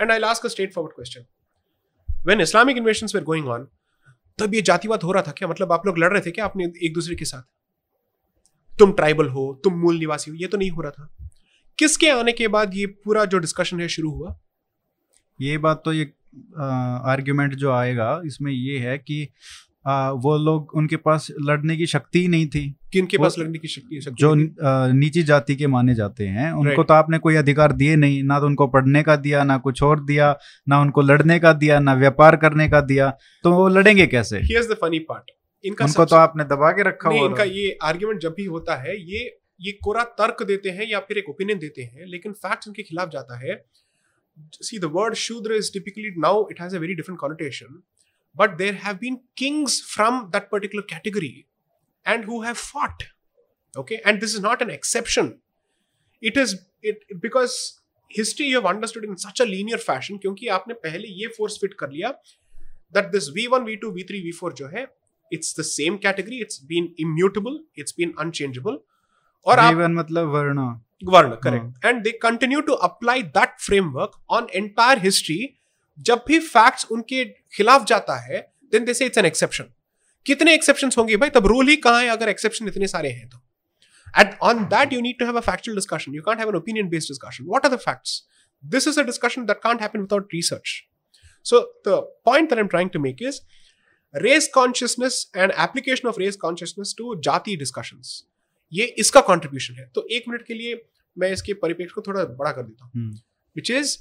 And 0.02 0.12
I 0.12 0.20
last 0.20 0.48
straightforward 0.74 0.96
question 0.96 1.26
when 2.26 2.42
Islamic 2.42 2.78
invasions 2.78 3.16
were 3.16 3.24
going 3.24 3.48
on 3.48 3.68
तब 4.40 4.54
ये 4.56 4.62
जातिवाद 4.62 5.04
हो 5.04 5.12
रहा 5.12 5.24
था 5.24 5.32
क्या? 5.32 5.48
मतलब 5.48 5.72
आप 5.72 5.86
लोग 5.86 5.98
लड़ 5.98 6.12
रहे 6.12 6.22
थे 6.22 6.32
क्या 6.32 6.46
अपने 6.46 6.66
एक 6.84 6.94
दूसरे 6.94 7.16
के 7.16 7.26
साथ? 7.26 7.44
तुम 8.80 8.92
ट्राइबल 8.94 9.28
हो 9.28 9.62
तुम 9.64 9.74
मूल 9.74 9.98
निवासी 9.98 10.32
हो 10.32 10.38
ये 10.38 10.48
तो 10.48 10.58
नहीं 10.58 10.70
हो 10.70 10.82
रहा 10.82 10.92
था। 10.92 11.30
किसके 11.78 12.10
आने 12.10 12.32
के 12.32 12.48
बाद 12.48 12.76
ये 12.76 12.86
पूरा 12.86 13.26
जो 13.26 13.38
डिस्कशन 13.38 13.82
है 13.82 13.88
शुरू 13.88 14.12
हुआ? 14.12 14.40
ये 15.42 15.58
बात 15.58 15.82
तो 15.86 15.94
ये 15.94 16.14
आर्ग्यूमेंट 17.06 17.56
जो 17.56 17.72
आएगा 17.72 18.22
इसमें 18.26 18.52
ये 18.52 18.78
है 18.80 18.98
कि 18.98 19.28
आ, 19.88 20.10
वो 20.12 20.38
लोग 20.38 20.72
उनके 20.76 20.96
पास 20.96 21.28
लड़ने 21.42 21.78
की 21.78 21.86
शक्ति 21.86 22.20
ही 22.20 22.28
नहीं 22.28 22.48
थी। 22.48 22.76
कि 22.92 23.00
इनके 23.00 23.18
पास 23.18 23.36
लड़ने 23.40 23.60
की 23.60 23.68
शक्ति 23.68 24.02
शक्ति 24.02 24.16
जो 24.20 24.34
नीची 24.94 25.24
जाति 25.24 25.56
के 25.56 25.68
माने 25.68 25.96
जाते 25.96 26.28
हैं 26.28 26.52
उनको 26.52 26.84
तो 26.84 26.94
आपने 26.94 27.18
कोई 27.18 27.36
अधिकार 27.36 27.72
दिए 27.72 27.96
नहीं 27.96 28.24
ना 28.24 28.40
तो 28.40 28.46
उनको 28.46 28.68
पढ़ने 28.68 29.04
का 29.04 29.16
दिया 29.16 29.44
ना 29.44 29.58
कुछ 29.58 29.84
और 29.84 30.04
दिया 30.06 30.38
ना 30.70 30.82
उनको 30.82 31.02
लड़ने 31.02 31.40
का 31.40 31.54
दिया 31.54 31.80
ना 31.80 31.94
व्यापार 31.94 32.36
करने 32.36 32.70
का 32.70 32.82
दिया 32.82 33.10
तो 33.44 33.52
वो 33.52 33.68
लड़ेंगे 33.68 34.08
कैसे? 34.08 34.40
हियर्स 34.40 34.70
द 34.70 34.74
फनी 34.74 35.00
पार्ट 35.00 35.32
इनका 35.66 35.86
उनको 35.86 36.06
तो 36.06 36.16
आपने 36.16 36.44
दबा 36.44 36.72
के 36.72 36.84
रखा 36.84 37.10
हुआ 37.10 37.26
इनका 37.26 37.44
ये 37.44 37.78
आर्ग्यूमेंट 37.84 38.22
जब 38.22 38.34
भी 38.38 38.46
होता 38.46 38.76
है 38.76 39.02
ये 39.12 39.38
ये 39.62 39.72
कोरा 39.72 40.04
तर्क 40.04 40.44
देते 40.44 40.70
हैं 40.70 40.88
या 40.90 41.00
फिर 41.00 41.18
एक 41.18 41.30
ओपिनियन 41.30 41.60
देते 41.60 41.82
हैं 41.82 42.06
लेकिन 42.06 42.32
फैक्ट 42.32 42.68
उनके 42.68 42.84
खिलाफ 42.84 43.10
जाता 43.10 43.40
है। 43.40 43.66
see 44.61 44.79
the 44.79 44.89
word 44.89 45.17
shudra 45.17 45.55
is 45.55 45.71
typically 45.71 46.13
now 46.17 46.47
it 46.47 46.59
has 46.59 46.73
a 46.73 46.81
very 46.85 46.95
different 46.95 47.21
connotation 47.21 47.83
but 48.35 48.59
there 48.59 48.73
have 48.73 48.99
been 49.01 49.21
kings 49.37 49.81
from 49.81 50.29
that 50.33 50.51
particular 50.51 50.83
category 50.83 51.47
and 52.05 52.25
who 52.25 52.43
have 52.43 52.59
fought 52.59 53.05
okay 53.77 54.01
and 54.05 54.21
this 54.21 54.35
is 54.35 54.41
not 54.41 54.63
an 54.63 54.71
exception 54.71 55.39
it 56.21 56.37
is 56.37 56.57
it 56.83 57.05
because 57.21 57.81
history 58.09 58.47
you 58.47 58.57
have 58.57 58.67
understood 58.67 59.05
in 59.05 59.17
such 59.17 59.41
a 59.41 59.45
linear 59.45 59.79
fashion 59.79 60.19
क्योंकि 60.23 60.49
आपने 60.57 60.75
पहले 60.87 61.09
ये 61.21 61.27
force 61.37 61.59
fit 61.61 61.75
कर 61.81 61.91
लिया 61.91 62.13
that 62.97 63.13
this 63.13 63.31
v1 63.37 63.69
v2 63.69 63.93
v3 63.99 64.23
v4 64.27 64.53
जो 64.57 64.69
है 64.77 64.87
it's 65.37 65.55
the 65.59 65.65
same 65.69 65.99
category 66.07 66.41
it's 66.47 66.59
been 66.73 66.89
immutable 67.05 67.61
it's 67.83 67.97
been 68.01 68.15
unchangeable 68.25 68.79
और 69.47 69.59
आप 69.59 69.75
जीवन 69.75 69.95
मतलब 69.95 70.29
वर्ण 70.33 70.67
वर्ण 71.04 71.36
correct 71.36 71.86
and 71.86 72.02
they 72.04 72.12
continue 72.22 72.62
to 72.62 72.74
apply 72.88 73.22
that 73.38 73.60
framework 73.60 74.20
on 74.30 74.48
entire 74.54 75.00
history 75.00 75.40
जब 76.00 76.24
भी 76.28 76.40
फैक्ट्स 76.40 76.86
उनके 76.92 77.24
खिलाफ 77.56 77.86
जाता 77.86 78.16
है 78.22 78.40
then 78.72 78.86
they 78.86 78.94
say 78.94 79.06
it's 79.06 79.18
an 79.18 79.26
exception 79.26 79.74
कितने 80.26 80.54
एक्सेप्शंस 80.54 80.98
होंगे 80.98 81.18
भाई? 81.18 81.30
तब 81.30 81.46
रूल 81.48 81.68
ही 81.68 81.76
कहाँ 81.76 82.02
है 82.02 82.10
अगर 82.10 82.30
एक्सेप्शन 82.30 82.68
इतने 82.68 82.88
सारे 82.88 83.10
हैं 83.10 83.30
तो? 83.30 83.44
At 84.20 84.38
on 84.42 84.64
that 84.66 84.94
you 84.94 85.02
need 85.02 85.20
to 85.20 85.26
have 85.26 85.38
a 85.38 85.42
factual 85.42 85.78
discussion 85.78 86.16
you 86.16 86.22
can't 86.22 86.40
have 86.40 86.50
an 86.50 86.56
opinion 86.56 86.90
based 86.90 87.10
discussion 87.10 87.46
what 87.46 87.66
are 87.66 87.72
the 87.76 87.80
facts 87.80 88.22
this 88.64 88.88
is 88.88 89.00
a 89.00 89.04
discussion 89.04 89.46
that 89.46 89.60
can't 89.64 89.82
happen 89.82 90.00
without 90.00 90.34
research 90.34 90.82
so 91.46 91.62
the 91.88 92.02
point 92.26 92.50
that 92.50 92.58
I 92.58 92.62
am 92.62 92.68
trying 92.68 92.90
to 92.90 93.00
make 93.00 93.22
is 93.22 93.42
race 94.16 94.48
consciousness 94.48 95.28
and 95.36 95.52
application 95.54 96.08
of 96.08 96.18
race 96.18 96.38
consciousness 96.38 96.94
to 96.94 97.16
जाति 97.22 97.58
discussions. 97.58 98.24
ये 98.74 98.86
इसका 99.00 99.22
contribution 99.22 99.74
है। 99.74 99.86
तो 99.96 100.08
एक 100.12 100.24
minute 100.28 100.46
के 100.46 100.54
लिए 100.54 100.82
मैं 101.18 101.32
इसके 101.32 101.54
परिपेक्ष 101.54 101.94
को 101.94 102.02
थोड़ा 102.02 102.24
बड़ा 102.24 102.52
कर 102.52 102.62
देता 102.62 102.86
हूँ। 102.86 102.92
हम्म, 102.96 103.16
विच 103.56 103.72
इज़ 103.72 103.98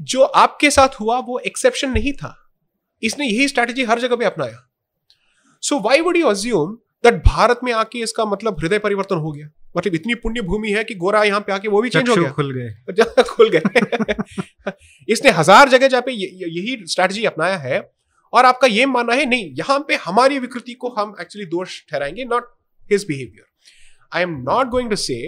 जो 0.00 0.22
आपके 0.22 0.70
साथ 0.70 1.00
हुआ 1.00 1.18
वो 1.18 1.38
एक्सेप्शन 1.38 1.90
नहीं 1.90 2.12
था। 2.12 2.34
इसने 3.02 3.26
यही 3.26 3.48
स्ट्रैटेजी 3.48 3.84
हर 3.84 4.00
जगह 4.00 4.16
पे 4.16 4.24
अपनाया। 4.24 4.68
So 5.62 5.78
why 5.80 6.00
would 6.00 6.16
you 6.16 6.26
assume 6.26 6.74
that 7.04 7.14
Bharat 7.14 7.60
में 7.64 7.72
आके 7.72 7.98
इसका 7.98 8.24
मतलब 8.24 8.60
हृदय 8.60 8.78
परिवर्तन 8.78 9.16
हो 9.16 9.32
गया? 9.32 9.48
मतलब 9.76 9.94
इतनी 9.94 10.14
पुण्य 10.14 10.40
भूमि 10.40 10.70
है 10.70 10.84
कि 10.84 10.94
गोरा 10.94 11.22
यहाँ 11.24 11.40
पे 11.40 11.52
आके 11.52 11.68
वो 11.68 11.82
भी 11.82 11.88
चेंज 11.88 12.08
हो 12.08 12.14
गया। 12.16 12.30
खुल 12.30 12.52
गए। 12.52 13.22
खुल 13.22 13.50
गए। 13.50 14.72
इसने 15.08 15.30
हज़ार 15.30 15.68
जगह 15.68 15.88
जहाँ 15.88 16.02
पे 16.02 16.12
यही 16.12 16.86
स्ट्रैटेजी 16.86 17.24
अपनाया 17.24 17.56
है 17.56 17.80
और 18.32 18.44
आपका 18.44 18.66
ये 18.66 18.86
मानना 18.86 19.14
है 19.14 19.26
नहीं 19.26 19.54
यहाँ 19.54 19.78
पे 19.88 19.94
हमारी 19.94 20.38
विकृति 20.38 20.74
को 20.74 20.88
हम 20.88 21.14
एक्चुअली 21.20 21.46
दोष 21.46 21.82
ठहराएँगे 21.90 22.24
not 22.24 22.55
his 22.92 23.04
behaviour 23.08 23.44
I 24.12 24.22
am 24.22 24.36
not 24.48 24.68
going 24.68 24.90
to 24.90 24.96
say 24.96 25.20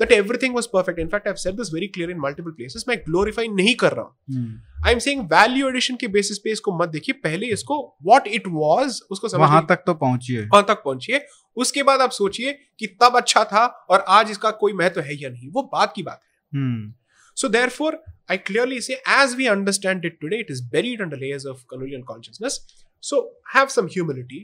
that 0.00 0.12
everything 0.12 0.54
was 0.54 0.66
perfect 0.72 0.98
in fact 1.00 1.26
I 1.26 1.30
have 1.30 1.36
said 1.36 1.54
this 1.54 1.72
very 1.74 1.86
clear 1.86 2.10
in 2.10 2.18
multiple 2.20 2.50
places 2.50 2.84
मैं 2.88 2.98
ग्लोरीफाई 2.98 3.48
नहीं 3.48 3.74
कर 3.74 3.92
रहा 3.92 4.04
हूँ। 4.04 4.36
हम्म, 4.36 4.60
I 4.86 4.92
am 4.92 4.98
saying 4.98 5.22
value 5.32 5.68
addition 5.68 5.96
के 5.96 6.08
basis 6.08 6.38
पे 6.38 6.50
इसको 6.50 6.76
मत 6.78 6.88
देखिए। 6.88 7.12
पहले 7.24 7.46
इसको 7.52 7.80
व्हाट 8.06 8.26
इट 8.26 8.46
वाज 8.46 9.00
उसको 9.10 9.28
समझ 9.28 9.40
वहाँ 9.40 9.64
तक 9.68 9.82
तो 9.86 9.94
पहुंचिए। 9.94 10.44
वहाँ 10.44 10.64
तक 10.68 10.82
पहुंचिए। 10.84 11.24
उसके 11.56 11.82
बाद 11.82 12.00
आप 12.00 12.10
सोचिए 12.10 12.52
कि 12.78 12.86
तब 13.02 13.16
अच्छा 13.16 13.44
था 13.44 13.66
और 13.90 14.04
आज 14.08 14.30
इसका 14.30 14.50
कोई 14.62 14.72
महत्व 14.72 15.00
है 15.00 15.22
या 15.22 15.30
नहीं। 15.30 15.50
वो 15.50 15.62
बात 15.72 15.92
की 15.96 16.02
बात 16.02 16.20
है। 16.22 16.60
Hmm, 16.60 16.92
So 17.36 17.48
therefore, 17.48 17.90
I 18.34 18.36
clearly 18.46 18.80
say, 18.84 18.96
as 19.16 19.34
we 19.40 19.44
understand 19.50 20.06
it 20.08 20.14
today, 20.22 20.38
it 20.44 20.48
is 20.54 20.60
buried 20.70 21.02
under 21.04 21.18
layers 21.18 21.44
of 21.50 21.60
colonial 21.72 22.00
consciousness. 22.06 22.56
So 23.00 23.20
have 23.52 23.70
some 23.74 23.90
humility. 23.96 24.40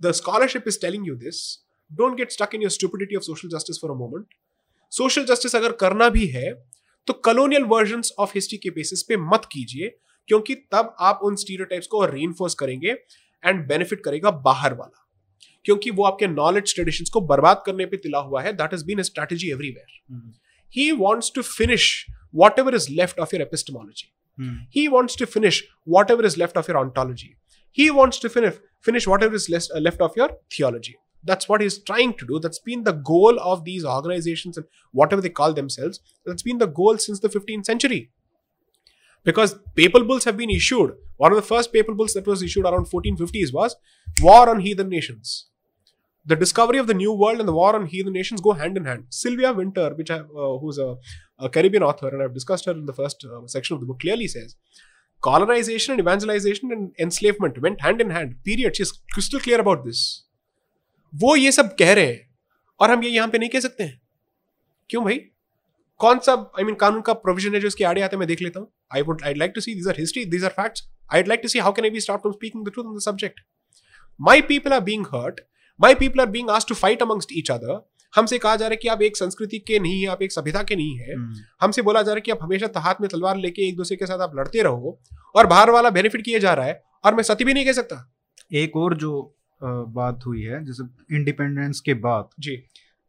The 0.00 0.12
scholarship 0.20 0.70
is 0.72 0.78
telling 0.84 1.04
you 1.08 1.16
this. 1.24 1.40
Don't 1.92 2.16
get 2.16 2.30
stuck 2.30 2.54
in 2.54 2.62
your 2.62 2.70
stupidity 2.70 3.16
of 3.16 3.22
social 3.22 3.48
justice 3.48 3.78
for 3.82 3.90
a 3.90 3.94
moment 3.94 4.26
social 4.90 5.24
justice 5.24 5.56
अगर 5.56 5.72
करना 5.72 6.08
भी 6.08 6.26
है 6.26 6.52
तो 7.06 7.12
colonial 7.12 7.62
version 7.64 8.02
of 8.18 8.32
history 8.34 8.58
के 8.58 8.70
basis 8.70 9.02
पे 9.02 9.16
मत 9.16 9.48
कीजिए 9.52 9.98
क्योंकि 10.28 10.54
तब 10.54 10.94
आप 11.00 11.20
उन 11.22 11.36
स्टीरियोटाइप्स 11.36 11.86
को 11.86 12.04
री 12.04 12.26
करेंगे 12.58 12.90
एंड 13.44 13.66
बेनिफिट 13.68 14.00
करेगा 14.04 14.30
बाहर 14.30 14.74
वाला। 14.74 14.98
क्योंकि 15.64 15.90
वो 15.90 16.04
आपके 16.04 16.26
नॉलेज 16.26 16.74
ट्रेडिशंस 16.74 17.10
को 17.10 17.20
बर्बाद 17.20 17.62
करने 17.66 17.86
पे 17.86 17.96
तिला 17.96 18.18
हुआ 18.18 18.42
है। 18.42 18.52
That 18.52 18.74
is 18.74 18.84
been 18.84 19.02
strategy 19.02 19.50
everywhere 19.50 20.32
he 20.72 20.90
wants 20.92 21.32
to 21.34 21.42
finish 21.42 22.06
whatever 22.58 22.74
is 22.74 22.90
left 22.90 23.18
of 23.18 23.34
your 23.34 23.42
epistemology 23.42 24.12
he 24.76 24.86
wants 24.88 25.18
to 25.18 25.24
finish 25.24 25.64
whatever 26.10 26.26
is 26.26 26.38
left 26.38 26.56
of 26.56 26.70
your 26.70 26.80
ontology 26.80 27.34
he 27.78 27.88
wants 27.90 28.22
to 28.22 28.28
finish 28.28 28.60
finish 28.84 29.08
whatever 29.22 29.34
is 29.34 29.78
left 29.78 30.02
of 30.02 30.12
your 30.18 30.40
theology 30.50 30.94
That's 31.24 31.48
what 31.48 31.60
he's 31.60 31.78
trying 31.78 32.14
to 32.14 32.26
do. 32.26 32.38
That's 32.38 32.58
been 32.58 32.84
the 32.84 32.92
goal 32.92 33.38
of 33.40 33.64
these 33.64 33.84
organizations 33.84 34.56
and 34.56 34.66
whatever 34.90 35.22
they 35.22 35.28
call 35.28 35.52
themselves. 35.52 36.00
That's 36.26 36.42
been 36.42 36.58
the 36.58 36.66
goal 36.66 36.98
since 36.98 37.20
the 37.20 37.28
15th 37.28 37.66
century. 37.66 38.10
Because 39.24 39.56
papal 39.76 40.04
bulls 40.04 40.24
have 40.24 40.36
been 40.36 40.50
issued. 40.50 40.94
One 41.16 41.30
of 41.30 41.36
the 41.36 41.42
first 41.42 41.72
papal 41.72 41.94
bulls 41.94 42.14
that 42.14 42.26
was 42.26 42.42
issued 42.42 42.64
around 42.64 42.86
1450s 42.86 43.52
was 43.52 43.76
War 44.20 44.48
on 44.48 44.60
Heathen 44.60 44.88
Nations 44.88 45.46
the 46.24 46.36
discovery 46.36 46.78
of 46.78 46.86
the 46.86 46.94
new 46.94 47.12
world 47.12 47.40
and 47.40 47.48
the 47.48 47.52
war 47.52 47.74
on 47.74 47.86
heathen 47.86 48.12
nations 48.12 48.40
go 48.40 48.52
hand 48.52 48.76
in 48.76 48.84
hand. 48.84 49.06
Sylvia 49.10 49.52
Winter, 49.52 49.92
which 49.94 50.10
I, 50.10 50.18
uh, 50.18 50.58
who's 50.58 50.78
a, 50.78 50.96
a 51.38 51.48
Caribbean 51.48 51.82
author, 51.82 52.08
and 52.08 52.22
I've 52.22 52.34
discussed 52.34 52.64
her 52.66 52.72
in 52.72 52.86
the 52.86 52.92
first 52.92 53.24
uh, 53.24 53.46
section 53.46 53.74
of 53.74 53.80
the 53.80 53.86
book, 53.86 54.00
clearly 54.00 54.28
says 54.28 54.54
colonization 55.20 55.92
and 55.92 56.00
evangelization 56.00 56.72
and 56.72 56.92
enslavement 56.98 57.60
went 57.60 57.80
hand 57.80 58.00
in 58.00 58.10
hand. 58.10 58.36
Period. 58.44 58.76
She's 58.76 58.92
crystal 59.12 59.40
clear 59.40 59.60
about 59.60 59.84
this. 59.84 60.24
वो 61.14 61.34
ये 61.36 61.52
सब 61.52 61.74
कह 61.78 61.92
रहे 61.92 62.06
हैं 62.06 62.28
और 62.80 62.90
हम 62.90 63.04
ये 63.04 63.10
यहाँ 63.10 63.28
पे 63.28 63.38
नहीं 63.38 63.50
कह 63.50 63.60
सकते 63.60 63.84
हैं। 63.84 64.00
क्यों 64.90 65.04
भाई? 65.04 65.18
कौन 66.00 66.18
सा 66.18 66.32
आई 66.32 66.36
I 66.36 66.56
मीन 66.56 66.66
mean, 66.66 66.78
कानून 66.80 67.00
का 67.00 67.12
प्रोविज़न 67.14 67.54
है 67.54 67.60
जो 67.60 67.66
इसके 67.66 67.84
आड़े 67.84 68.00
आते 68.02 68.16
मैं 68.16 68.28
देख 68.28 68.42
लेता 68.42 68.60
हूँ। 68.60 68.68
I 68.94 69.02
would 69.02 69.22
I 69.24 69.34
like 69.34 69.52
to 69.54 69.60
see 69.60 69.74
these 69.74 69.88
are 69.88 69.98
history 69.98 70.24
these 70.26 70.44
are 70.44 70.50
facts 70.52 70.88
I 71.14 71.22
like 71.22 71.40
to 71.42 71.48
see 71.48 71.58
how 71.58 71.72
can 71.72 71.84
I 71.84 71.90
be 71.90 72.00
stop 72.00 72.20
from 72.20 72.32
speaking 72.32 72.66
the 72.66 72.72
truth 72.72 72.84
on 72.84 72.96
the 72.96 73.00
subject 73.00 73.40
my 74.20 74.40
people 74.42 74.72
are 74.72 74.80
being 74.80 75.06
hurt 75.14 75.40
my 75.80 75.94
people 75.94 76.20
are 76.20 76.26
being 76.28 76.50
asked 76.50 76.68
to 76.68 76.74
fight 76.74 77.02
amongst 77.02 77.32
each 77.32 77.50
other 77.50 77.80
हमसे 78.14 78.38
कहा 78.38 78.54
जा 78.56 78.66
रहा 78.66 78.72
है 78.72 78.76
कि 78.76 78.88
आप 78.88 79.02
एक 79.02 79.16
संस्कृति 79.16 79.58
के 79.58 79.78
नहीं 79.78 80.00
है 80.00 80.08
आप 80.08 80.22
एक 80.22 80.32
सभ्यता 80.32 80.62
के 80.62 80.76
नहीं 80.76 80.96
है। 80.98 81.14
हम्म, 81.14 81.34
हमसे 81.60 81.82
बोला 81.82 82.02
जा 82.02 82.10
रहा 82.10 82.16
है 82.16 82.20
कि 82.20 82.30
आप 82.30 82.38
हमेशा 82.42 82.80
हाथ 82.80 82.94
में 83.00 83.08
तलवार 83.10 83.36
लेके 83.36 83.68
एक 83.68 83.76
दूसरे 83.76 83.96
के 83.96 84.06
साथ 84.06 84.20
आप 84.20 84.32
लड़ते 84.36 84.62
रहो 84.62 84.98
और 85.34 85.46
बाहर 85.46 85.70
वाला 85.70 85.90
बेनिफिट 85.90 86.24
किया 86.24 86.38
जा 86.38 86.52
रहा 86.54 86.66
है 86.66 86.82
और 87.04 87.14
मैं 87.14 87.22
सती 87.22 87.44
भी 87.44 87.54
नहीं 87.54 87.64
कह 87.64 87.72
सकता। 87.72 87.96
एक 88.54 88.76
और 88.76 88.96
जो 88.96 89.12
बात 89.64 90.26
हुई 90.26 90.42
है 90.42 90.64
जैसे 90.64 90.84
इंडिपेंडेंस 91.16 91.80
के 91.80 91.94
बाद। 91.94 92.28
जी। 92.40 92.56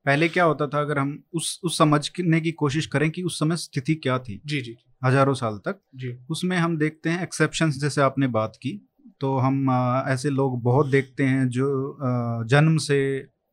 पहले 0.06 0.28
क्या 0.28 0.44
होता 0.44 0.68
था 0.68 0.80
अगर 0.82 1.00
हम 1.00 1.24
उस 1.34 1.60
उस 1.63 1.78
समझने 1.78 2.42
की 2.42 2.52
कोशिश 2.52 2.86
करें 2.86 3.10
कि 3.12 3.22
उस 3.24 3.39
समय 3.39 3.58
स्थिति 3.58 3.96
क्या 3.96 4.18
थी 4.20 4.42
जी 4.46 4.62
जी। 4.62 4.76
हज़ारों 5.06 5.34
साल 5.34 5.58
तक 5.58 5.80
जी। 5.96 6.18
उसमें 6.30 6.58
हम 6.58 6.78
देखते 6.78 7.10
हैं 7.10 7.24
एक्सेप्शंस 7.24 7.80
जैसे 7.80 8.02
आपने 8.02 8.28
बात 8.28 8.56
की 8.62 8.80
तो 9.22 9.38
हम 9.38 9.68
अ, 9.68 10.06
ऐसे 10.08 10.30
लोग 10.30 10.62
बहुत 10.63 10.88
देखते 10.88 11.24
हैं 11.24 11.48
जो 11.50 11.70
अ, 11.92 12.44
जन्म 12.48 12.78
से 12.78 13.00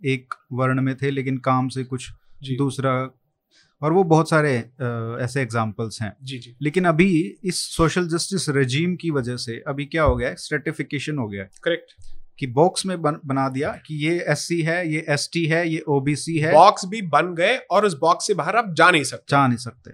एक 0.07 0.35
वर्ण 0.53 0.81
में 0.81 0.95
थे 0.97 1.11
लेकिन 1.11 1.39
काम 1.39 1.69
से 1.69 1.85
कुछ 1.85 2.11
दूसरा 2.59 2.93
और 3.83 3.93
वो 3.93 4.03
बहुत 4.05 4.31
सारे 4.31 4.53
ऐसे 5.25 5.43
एग्जाम्पल्स 5.43 6.01
हैं। 6.03 6.13
जी 6.23 6.39
जी। 6.39 6.55
लेकिन 6.63 6.85
अभी 6.85 7.09
इस 7.45 7.59
सोशल 7.77 8.09
जस्टिस 8.09 8.49
रेजीम 8.49 8.97
की 8.97 9.11
वजह 9.11 9.37
से 9.37 9.59
अभी 9.69 9.85
क्या 9.87 10.03
हो 10.03 10.17
गया 10.17 10.29
है? 10.29 10.37
स्ट्रेटिफिकेशन 10.37 11.19
हो 11.19 11.29
गया 11.29 11.43
है। 11.43 11.51
करेक्ट 11.63 11.95
कि 12.40 12.46
बॉक्स 12.46 12.87
में 12.87 13.03
बन, 13.03 13.16
बना 13.26 13.48
दिया 13.48 13.70
कि 13.87 13.94
ये 14.07 14.24
एससी 14.29 14.62
है 14.62 14.92
ये 14.92 15.07
एसटी 15.09 15.46
है 15.46 15.68
ये 15.68 15.81
ओबीसी 15.81 16.38
है। 16.38 16.53
बॉक्स 16.53 16.85
भी 16.85 17.03
बन 17.03 17.35
गए 17.35 17.57
और 17.57 17.87
उस 17.87 17.98
बॉक्स 17.98 18.26
से 18.26 18.35
बाहर 18.35 18.57
आप 18.57 18.74
जा 18.74 18.90
नहीं 18.90 19.05
सकते। 19.05 19.24
जा 19.29 19.46
नहीं 19.46 19.59
सकते। 19.59 19.90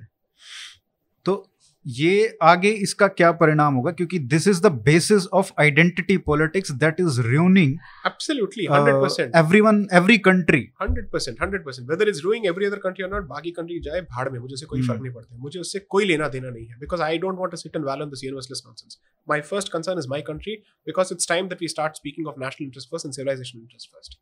तो 1.24 1.50
ये 1.86 2.38
आगे 2.42 2.70
इसका 2.84 3.06
क्या 3.08 3.30
परिणाम 3.32 3.74
होगा? 3.74 3.90
क्योंकि 3.92 4.18
this 4.18 4.46
is 4.48 4.60
the 4.62 4.66
basis 4.66 5.26
of 5.26 5.50
identity 5.60 6.16
politics 6.28 6.70
that 6.72 7.00
is 7.00 7.20
ruining 7.20 7.72
absolutely 8.06 8.66
uh, 8.66 8.78
100% 8.78 9.36
everyone 9.42 9.78
every 10.00 10.16
country. 10.28 10.62
100% 10.82 11.42
100% 11.42 11.92
whether 11.92 12.08
it's 12.12 12.22
ruining 12.24 12.48
every 12.52 12.68
other 12.70 12.80
country 12.86 13.06
or 13.06 13.10
not 13.12 13.28
बाकी 13.28 13.50
कंट्री 13.50 13.78
जाए 13.80 14.00
भाड़ 14.00 14.28
में 14.30 14.38
मुझे 14.38 14.54
उससे 14.54 14.66
कोई 14.66 14.80
Hmm. 14.80 14.88
फ़र्क 14.88 15.02
नहीं 15.02 15.12
पड़ता 15.12 15.36
मुझे 15.42 15.60
उससे 15.60 15.78
कोई 15.96 16.04
लेना 16.04 16.28
देना 16.28 16.50
नहीं 16.50 16.66
है। 16.66 16.78
Because 16.80 17.02
I 17.02 17.18
don't 17.18 17.38
want 17.38 17.50
to 17.50 17.56
sit 17.56 17.76
and 17.76 17.84
wail 17.84 18.02
on 18.02 18.10
this 18.10 18.24
universalist 18.24 18.66
nonsense 18.66 18.98
my 19.30 19.40
first 19.52 19.72
concern 19.72 19.98
is 19.98 20.08
my 20.10 20.22
country 20.32 20.54
because 20.86 21.12
it's 21.14 21.28
time 21.28 21.48
that 21.48 21.62
we 21.62 21.68
start 21.68 21.96
speaking 21.96 22.26
of 22.26 22.40
national 22.44 22.64
interest 22.66 22.90
first 22.90 23.06
and 23.06 23.14
civilisation 23.14 23.58
interest 23.58 23.90
first 23.92 24.18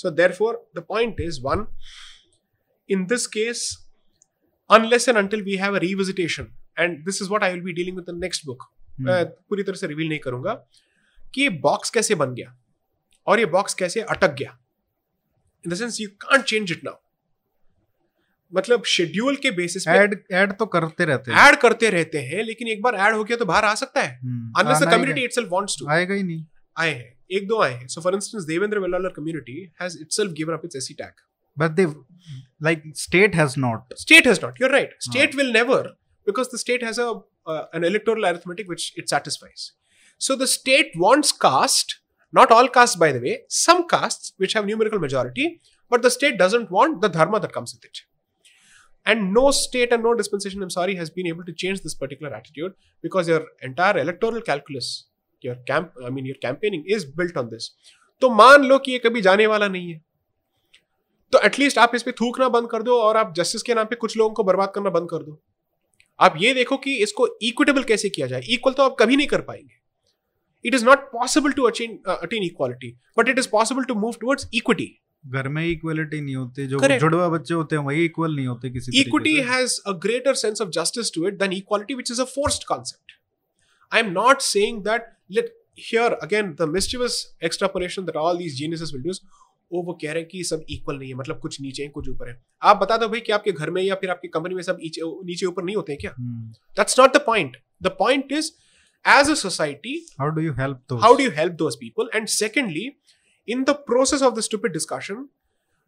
so 0.00 0.10
therefore 0.18 0.50
the 0.76 0.82
point 0.90 1.18
is 1.22 1.38
one 1.46 1.62
in 2.88 3.00
this 3.08 3.24
case 3.32 3.64
unless 4.70 5.06
and 5.12 5.20
until 5.22 5.42
we 5.48 5.56
have 5.62 5.74
a 5.78 5.82
revisitation 5.84 6.46
and 6.76 7.04
this 7.04 7.22
is 7.22 7.28
what 7.32 7.42
i 7.42 7.50
will 7.52 7.64
be 7.66 7.74
dealing 7.78 7.98
with 7.98 8.08
in 8.08 8.18
the 8.18 8.26
next 8.26 8.46
book. 8.46 8.64
हम्म, 8.98 9.10
मैं 9.10 9.24
पूरी 9.24 9.62
तरह 9.62 9.76
से 9.76 9.86
reveal 9.86 10.08
नहीं 10.08 10.18
करूँगा 10.18 10.54
कि 11.34 11.42
ये 11.42 11.48
box 11.66 11.90
कैसे 11.90 12.14
बन 12.14 12.34
गया 12.34 12.56
और 13.26 13.40
ये 13.40 13.46
बॉक्स 13.46 13.74
कैसे 13.74 14.00
अटक 14.00 14.34
गया। 14.34 14.58
In 15.64 15.72
the 15.72 15.74
sense 15.74 16.00
you 16.00 16.08
can't 16.20 16.44
change 16.44 16.72
it 16.72 16.84
now 16.84 16.96
मतलब 18.52 18.84
शेड्यूल 18.84 19.36
के 19.36 19.50
बेसिस 19.50 19.84
पे 19.86 19.90
ऐड 19.90 20.22
ऐड 20.32 20.52
तो 20.58 20.66
करते 20.66 21.04
रहते 21.04 21.32
हैं। 21.32 21.38
ऐड 21.38 21.56
करते 21.60 21.90
रहते 21.90 22.18
हैं 22.18 22.42
लेकिन 22.44 22.68
एक 22.68 22.82
बार 22.82 22.94
ऐड 22.94 23.14
हो 23.14 23.24
गया 23.24 23.36
तो 23.36 23.44
बाहर 23.44 23.64
आ 23.64 23.74
सकता 23.74 24.02
है। 24.02 24.16
Unless 24.58 24.82
the 24.82 24.90
community 24.90 25.24
itself 25.24 25.48
wants 25.52 25.76
to 25.78 25.88
आएगा 25.90 26.14
ही 26.14 26.22
नहीं। 26.22 26.44
आए 26.78 26.94
हैं। 26.94 27.12
एक 27.32 27.48
दो 27.48 27.60
आए 27.62 27.72
हैं। 27.74 27.86
So 27.88 28.00
for 28.00 28.14
instance 28.14 28.44
Devendra 28.44 28.78
Vellalar 28.78 29.12
community 29.16 29.60
has 29.82 29.98
itself 30.00 30.32
given 30.32 30.54
up 30.54 30.64
its 30.64 30.76
SC 30.76 30.94
tag 30.94 31.28
but 31.56 31.72
they 31.78 31.84
like 32.66 32.84
state 32.98 33.34
has 33.38 33.54
not 33.62 33.94
state 34.02 34.26
has 34.28 34.38
not. 34.42 34.60
You're 34.60 34.70
right. 34.74 34.92
state 35.06 35.32
Ah. 35.34 35.38
will 35.38 35.48
never 35.56 35.78
because 36.26 36.50
the 36.50 36.58
state 36.58 36.82
has 36.82 36.98
a 36.98 37.08
uh, 37.46 37.64
an 37.72 37.84
electoral 37.84 38.26
arithmetic 38.26 38.68
which 38.68 38.92
it 38.96 39.08
satisfies 39.08 39.72
so 40.18 40.36
the 40.36 40.46
state 40.46 40.92
wants 40.96 41.32
caste 41.32 41.96
not 42.32 42.50
all 42.50 42.68
castes 42.68 42.96
by 42.96 43.10
the 43.12 43.20
way 43.20 43.40
some 43.48 43.86
castes 43.88 44.32
which 44.36 44.52
have 44.52 44.66
numerical 44.66 44.98
majority 44.98 45.60
but 45.90 46.02
the 46.02 46.10
state 46.10 46.38
doesn't 46.38 46.70
want 46.70 47.00
the 47.00 47.08
dharma 47.08 47.40
that 47.40 47.52
comes 47.52 47.74
with 47.74 47.84
it 47.84 48.02
and 49.06 49.32
no 49.32 49.50
state 49.50 49.92
and 49.92 50.02
no 50.02 50.14
dispensation 50.14 50.62
i'm 50.62 50.74
sorry 50.78 50.94
has 50.96 51.10
been 51.10 51.26
able 51.26 51.44
to 51.44 51.52
change 51.52 51.82
this 51.82 51.94
particular 51.94 52.34
attitude 52.34 52.74
because 53.02 53.28
your 53.28 53.44
entire 53.62 53.98
electoral 53.98 54.42
calculus 54.50 54.90
your 55.40 55.56
camp 55.70 56.04
i 56.06 56.10
mean 56.10 56.26
your 56.26 56.40
campaigning 56.46 56.84
is 56.86 57.04
built 57.20 57.42
on 57.44 57.50
this 57.56 57.72
तो 58.22 58.28
मान 58.30 58.64
लो 58.64 58.78
कि 58.78 58.92
ये 58.92 58.98
कभी 58.98 59.20
जाने 59.22 59.46
वाला 59.46 59.68
नहीं 59.68 59.92
है 59.92 60.00
तो 61.32 61.38
एटलीस्ट 61.46 61.78
आप 61.78 61.94
इस 61.94 62.02
पे 62.02 62.12
थूकना 62.20 62.48
बंद 62.56 62.68
कर 62.70 62.82
दो 62.82 62.98
और 63.02 63.16
आप 63.16 63.32
जस्टिस 63.36 63.62
के 63.62 63.74
नाम 63.74 63.86
पे 63.86 63.96
कुछ 63.96 64.16
लोगों 64.16 64.34
को 64.34 64.44
बर्बाद 64.44 64.72
करना 64.74 64.90
बंद 64.90 65.08
कर 65.10 65.22
दो 65.22 65.40
आप 66.20 66.34
ये 66.38 66.54
देखो 66.54 66.76
कि 66.76 66.96
इसको 67.02 67.26
इक्विटेबल 67.42 67.82
कैसे 67.82 68.08
किया 68.08 68.26
जाए? 68.26 68.40
इक्वल 68.48 68.72
तो 68.72 68.82
आप 68.82 68.96
कभी 69.00 69.16
नहीं 69.16 69.26
कर 69.26 69.40
पाएँगे। 69.42 69.78
It 70.64 70.74
is 70.74 70.84
not 70.84 71.10
possible 71.12 71.52
to 71.52 71.62
achieve 71.64 71.98
attain 72.08 72.42
equality 72.44 72.90
but 73.18 73.28
it 73.28 73.38
is 73.38 73.48
possible 73.48 73.84
to 73.84 73.94
move 73.94 74.16
towards 74.20 74.48
equity 74.54 74.90
घर 75.26 75.48
में 75.48 75.64
इक्वलिटी 75.66 76.20
नहीं 76.20 76.34
होती 76.36 76.66
जो 76.66 76.78
जुड़वा 76.98 77.28
बच्चे 77.28 77.54
होते 77.54 77.76
हैं 77.76 77.82
वही 77.82 78.04
इक्वल 78.04 78.34
नहीं 78.36 78.46
होते 78.46 78.70
किसी 78.70 79.00
equity 79.00 79.34
has 79.48 79.80
a 79.86 79.92
greater 80.02 80.34
sense 80.34 80.60
of 80.60 80.68
justice 80.70 81.12
to 81.14 81.26
it 81.28 81.38
than 81.38 81.52
equality 81.52 81.94
which 81.94 82.10
is 82.10 82.20
a 82.20 82.24
forced 82.34 82.64
concept 82.68 83.12
I 83.92 84.00
am 84.00 84.10
not 84.12 84.40
saying 84.42 84.88
let 85.30 85.54
here 85.78 86.12
again 86.22 86.54
the 86.60 86.68
mischievous 86.68 87.24
extrapolation 87.44 88.04
that 88.04 88.16
all 88.16 88.38
these 88.38 88.56
geniuses 88.56 88.92
will 88.94 89.02
does 89.02 89.20
ओ 89.72 89.82
वो 89.82 89.92
कह 89.92 90.12
रहे 90.12 90.20
हैं 90.20 90.28
कि 90.28 90.44
सब 90.44 90.64
equal 90.70 90.96
नहीं 90.96 91.08
है 91.08 91.14
मतलब 91.14 91.38
कुछ 91.38 91.60
नीचे 91.60 91.82
है 91.82 91.88
कुछ 91.88 92.08
ऊपर 92.08 92.28
है। 92.28 92.42
आप 92.62 92.76
बता 92.76 92.96
दो 92.96 93.08
भाई 93.08 93.20
कि 93.20 93.32
आपके 93.32 93.52
घर 93.52 93.70
में 93.70 93.82
या 93.82 93.94
फिर 93.94 94.10
आपकी 94.10 94.28
कंपनी 94.28 94.54
में 94.54 94.62
सब 94.62 94.78
नीचे 94.82 95.46
ऊपर 95.46 95.64
नहीं 95.64 95.76
होते 95.76 95.92
हैं 95.92 96.00
क्या? 96.00 96.14
that's 96.78 96.98
not 97.00 97.14
the 97.16 97.24
point. 97.28 97.50
The 97.86 97.92
point 98.02 98.36
is 98.38 98.50
as 99.08 99.28
a 99.28 99.36
society 99.46 99.94
how 100.20 100.30
do 100.36 100.46
you 100.46 100.56
help 100.58 100.78
those? 100.92 101.02
how 101.04 101.12
do 101.18 101.28
you 101.28 101.34
help 101.38 101.58
those 101.62 101.78
people? 101.84 102.10
And 102.18 102.32
secondly 102.42 102.86
in 103.48 103.64
the 103.64 103.76
process 103.92 104.28
of 104.28 104.38
the 104.38 104.48
stupid 104.48 105.20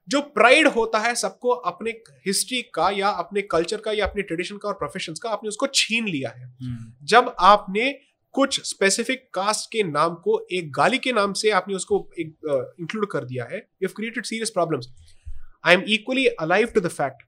जो 0.09 0.21
प्राइड 0.21 0.69
होता 0.69 0.99
है 0.99 1.15
सबको 1.15 1.49
अपने 1.49 1.91
हिस्ट्री 2.27 2.63
का 2.63 2.91
या 2.91 3.09
अपने 3.09 3.43
culture 3.43 3.77
का 3.77 3.93
या 3.93 4.07
अपने 4.07 4.23
ट्रेडिशन 4.23 4.57
का 4.57 4.69
और 4.69 4.75
प्रोफेशन 4.75 5.15
का 5.23 5.31
आपने 5.31 5.49
उसको 5.49 5.67
छीन 5.67 6.09
लिया 6.09 6.31
है। 6.31 6.57
हम्म, 6.63 7.07
जब 7.07 7.35
आपने 7.41 7.99
कुछ 8.35 8.61
स्पेसिफिक 8.67 9.29
कास्ट 9.35 9.71
के 9.73 9.83
नाम 9.83 10.15
को 10.25 10.39
एक 10.53 10.73
गाली 10.73 10.99
के 10.99 11.13
नाम 11.13 11.33
से 11.33 11.51
आपने 11.51 11.75
उसको 11.75 11.99
इंक्लूड 12.19 13.07
कर 13.11 13.25
दिया 13.25 13.45
है। 13.51 13.59
You 13.83 13.89
created 13.97 14.25
serious 14.25 14.51
problems 14.51 14.89
I 15.67 15.75
am 15.75 15.83
equally 15.89 16.27
alive 16.27 16.69
to 16.75 16.81
the 16.81 16.89
fact 16.91 17.23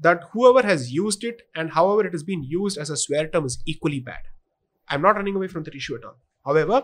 that 0.00 0.24
whoever 0.34 0.66
has 0.66 0.88
used 0.90 1.24
it 1.24 1.46
and 1.58 1.70
however 1.74 2.06
it 2.06 2.14
is 2.14 2.24
been 2.24 2.42
used 2.46 2.80
as 2.80 2.90
a 2.90 2.94
swear 3.04 3.26
term 3.26 3.46
is 3.46 3.58
equally 3.68 4.00
bad 4.00 4.26
I 4.26 4.96
am 4.96 5.06
not 5.06 5.18
running 5.18 5.36
away 5.36 5.46
from 5.46 5.64
that 5.64 5.76
issue 5.76 5.96
at 5.96 6.04
all 6.04 6.14
however 6.46 6.80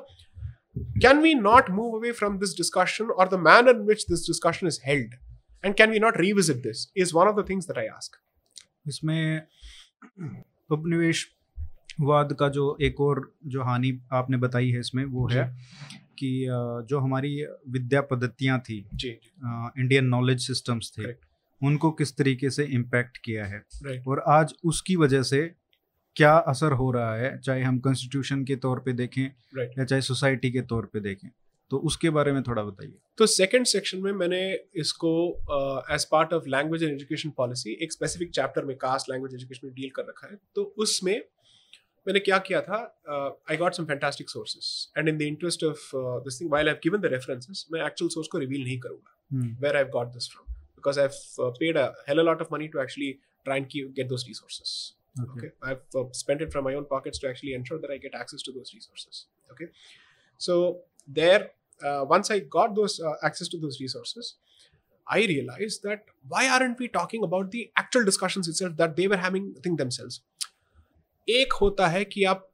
can 1.03 1.21
we 1.23 1.35
not 1.35 1.71
move 1.71 1.97
away 1.99 2.13
from 2.13 2.39
this 2.39 2.57
discussion 2.57 3.11
or 3.11 3.29
the 3.29 3.41
manner 3.49 3.69
in 3.69 3.85
which 3.87 4.05
this 4.11 4.27
discussion 4.27 4.67
is 4.67 4.81
held 4.87 5.15
and 5.65 5.75
can 5.75 5.91
we 5.91 5.99
not 5.99 6.17
revisit 6.17 6.57
this 6.63 6.89
is 6.97 7.15
one 7.15 7.29
of 7.29 7.41
the 7.41 7.49
things 7.49 7.67
that 7.67 7.79
I 7.79 7.87
ask 7.87 8.21
इसमें 8.89 9.43
उपनिवेश 10.71 11.29
उपनिवेशवाद 12.01 12.37
का 12.41 12.49
जो 12.49 12.77
एक 12.83 13.01
और 13.01 13.35
जो 13.47 13.63
हानि 13.63 14.01
आपने 14.13 14.37
बताई 14.37 14.71
है 14.71 14.81
इसमें 14.81 15.05
वो 15.05 15.29
है 15.29 15.57
कि 16.19 16.47
जो 16.89 16.99
हमारी 16.99 17.45
विद्या 17.69 18.01
पद्धतियाँ 18.01 18.59
थी 18.61 18.87
जी 18.95 19.09
इंडियन 19.79 20.05
नॉलेज 20.05 20.47
सिस्टम्स 20.47 20.93
थे 20.99 21.03
Correct. 21.03 21.29
उनको 21.63 21.91
किस 21.91 22.17
तरीके 22.17 22.51
से 22.51 22.65
इम्पैक्ट 22.65 23.19
किया 23.25 23.45
है? 23.45 23.63
और 24.09 24.23
आज 24.29 24.55
उसकी 24.65 24.97
वजह 24.97 25.23
से 25.23 25.55
क्या 26.17 26.37
असर 26.37 26.73
हो 26.73 26.91
रहा 26.91 27.15
है 27.17 27.39
चाहे 27.39 27.63
हम 27.63 27.79
कॉन्स्टिट्यूशन 27.79 28.45
के 28.45 28.57
तौर 28.57 28.81
पे 28.81 28.93
देखें 28.93 29.25
राइट 29.57 29.79
या 29.79 29.85
चाहे 29.85 30.03
सोसाइटी 30.03 30.51
के 30.51 30.61
तौर 30.61 30.91
पे 30.93 31.01
देखें? 31.01 31.29
तो 31.71 31.77
उसके 31.77 32.11
बारे 32.11 32.33
में 32.33 32.43
थोड़ा 32.43 32.63
बताइए। 32.63 32.95
तो 33.19 33.27
सेकंड 33.27 33.67
सेक्शन 33.67 33.99
में 33.99 34.13
मैंने 34.13 34.43
इसको 34.77 35.13
as 35.95 36.05
part 36.05 36.33
of 36.33 36.45
language 36.49 36.83
and 36.83 36.93
education 36.93 37.31
policy 37.31 37.79
एक 37.83 37.93
स्पेसिफिक 37.93 38.31
चैप्टर 38.31 38.65
में 38.65 38.77
कास्ट 38.77 39.11
लैंग्वेज 39.11 39.35
एजुकेशन 39.35 39.67
में 39.67 39.75
डील 39.75 39.91
कर 39.91 40.03
रखा 40.03 40.29
है। 40.31 40.39
तो 40.55 40.63
उसमें 40.79 41.23
मैंने 42.08 42.20
क्या 42.20 42.38
किया 42.50 42.62
था 42.62 42.78
I 43.52 43.58
got 43.58 43.74
some 43.74 43.86
fantastic 43.86 44.30
sources 44.30 44.92
and 44.98 45.10
in 45.10 45.18
the 45.18 45.22
interest 45.22 45.64
of 45.64 45.90
this 45.96 46.40
thing 46.42 46.50
while 46.50 46.68
I 46.68 46.74
have 46.74 46.80
given 46.84 47.02
the 47.02 47.12
references 47.14 47.66
मैं 47.74 47.86
एक्चुअल 47.86 48.10
सोर्स 48.10 48.28
को 48.28 48.38
रिवील 48.38 48.64
नहीं 48.64 48.80
करूंगा 48.80 49.16
hmm, 49.34 49.56
where 49.64 49.76
I've 49.80 49.92
got 49.96 50.14
this 50.14 50.28
from 50.28 50.46
because 50.76 50.98
I've 50.98 51.20
uh, 51.46 51.52
paid 51.60 51.78
a 51.78 51.94
hell 52.08 52.20
a 52.20 52.28
lot 52.30 52.42
of 52.46 52.52
money 52.56 52.70
to 52.76 52.82
actually 52.86 53.20
try 53.46 53.58
and 53.58 53.70
keep, 53.70 53.94
get 54.00 54.10
those 54.10 54.26
resources. 54.28 54.94
okay. 55.22 55.32
Okay, 55.38 55.50
I've 55.62 55.96
uh, 55.96 56.04
spent 56.12 56.42
it 56.42 56.52
from 56.52 56.64
my 56.64 56.74
own 56.74 56.86
pockets 56.86 57.20
to 57.20 57.30
actually 57.30 57.54
ensure 57.54 57.80
that 57.80 57.92
I 57.92 57.98
get 57.98 58.14
access 58.16 58.42
to 58.44 58.52
those 58.52 58.74
resources. 58.74 59.26
Okay, 59.52 59.68
so 60.38 60.80
there, 61.08 61.52
uh, 61.84 62.06
once 62.08 62.32
I 62.32 62.40
got 62.40 62.76
those 62.76 63.00
uh, 63.00 63.16
access 63.24 63.48
to 63.50 63.58
those 63.58 63.80
resources, 63.82 64.36
I 65.08 65.20
realized 65.26 65.84
that 65.84 66.06
why 66.28 66.48
aren't 66.48 66.80
we 66.80 66.88
talking 66.88 67.24
about 67.24 67.52
the 67.52 67.72
actual 67.76 68.06
discussions 68.06 68.48
itself 68.48 68.78
that 68.78 68.96
they 68.96 69.08
were 69.08 69.18
having 69.18 69.54
thing 69.64 69.76
themselves? 69.76 70.22
एक 71.29 71.53
होता 71.53 71.87
है 71.87 72.05
कि 72.05 72.25
आप 72.25 72.49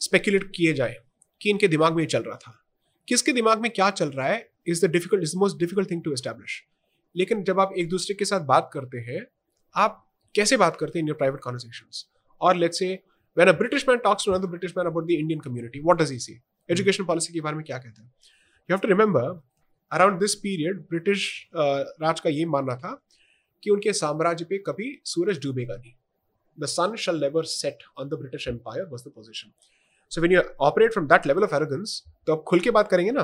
speculate 0.00 0.52
किए 0.54 0.72
जाए 0.72 0.96
कि 1.42 1.50
इनके 1.50 1.68
दिमाग 1.68 1.92
में 1.92 2.02
ये 2.02 2.06
चल 2.06 2.22
रहा 2.22 2.36
था 2.36 2.64
किसके 3.08 3.32
दिमाग 3.32 3.60
में 3.60 3.70
क्या 3.70 3.90
चल 3.90 4.08
रहा 4.08 4.26
है 4.26 4.50
is 4.68 4.86
the 4.86 4.90
difficult 4.90 5.22
is 5.22 5.36
most 5.36 5.58
difficult 5.58 5.90
thing 5.90 6.04
to 6.04 6.12
establish 6.12 6.64
लेकिन 7.16 7.42
जब 7.44 7.60
आप 7.60 7.74
एक 7.78 7.88
दूसरे 7.88 8.14
के 8.14 8.24
साथ 8.24 8.40
बात 8.40 8.70
करते 8.72 8.98
हैं 8.98 9.26
आप 9.74 10.06
कैसे 10.34 10.56
बात 10.56 10.76
करते 10.76 10.98
हैं 10.98 11.04
इन 11.04 11.08
योर 11.08 11.16
प्राइवेट 11.16 11.40
कॉन्वर्सेशंस 11.40 12.06
और 12.40 12.56
let's 12.56 12.78
say 12.78 13.02
when 13.36 13.48
a 13.48 13.52
British 13.52 13.86
man 13.86 14.00
talks 14.00 14.24
to 14.24 14.30
another 14.30 14.46
British 14.46 14.76
man 14.76 14.86
about 14.86 15.06
the 15.06 15.18
Indian 15.20 15.40
community, 15.40 15.80
what 15.80 15.98
does 15.98 16.10
he 16.10 16.18
say? 16.18 16.42
Education 16.68 17.06
policy 17.06 17.32
के 17.32 17.40
बारे 17.40 17.56
में 17.56 17.64
क्या 17.64 17.78
कहते 17.78 18.02
हैं? 18.02 18.12
Have 18.70 18.80
to 18.80 18.88
remember, 18.88 19.42
around 19.92 20.20
this 20.20 20.34
period, 20.34 20.82
British 20.92 21.46
uh, 21.56 21.84
राज 22.02 22.20
का 22.20 22.30
ये 22.30 22.44
मानना 22.46 22.76
था 22.76 23.06
कि 23.62 23.70
उनके 23.70 23.92
साम्राज्य 23.92 24.44
पे 24.44 24.58
कभी 24.58 25.02
सूरज 25.04 25.42
डूबेगा 25.42 25.74
नहीं. 25.74 25.92
The 26.62 26.70
sun 26.72 26.90
shall 26.90 27.18
never 27.18 27.42
set 27.42 27.84
on 28.00 28.08
the 28.08 28.18
British 28.22 28.48
Empire 28.48 28.86
was 28.92 29.02
the 29.02 29.12
position. 29.18 29.48
So 30.12 30.22
when 30.22 30.34
you 30.34 30.70
operate 30.70 30.98
from 30.98 31.08
that 31.08 31.26
level 31.26 31.46
of 31.46 31.52
arrogance, 31.52 32.00
तो 32.26 32.32
आप 32.32 32.44
खुल 32.48 32.60
के 32.60 32.70
बात 32.70 32.88
करेंगे 32.88 33.12
ना. 33.12 33.22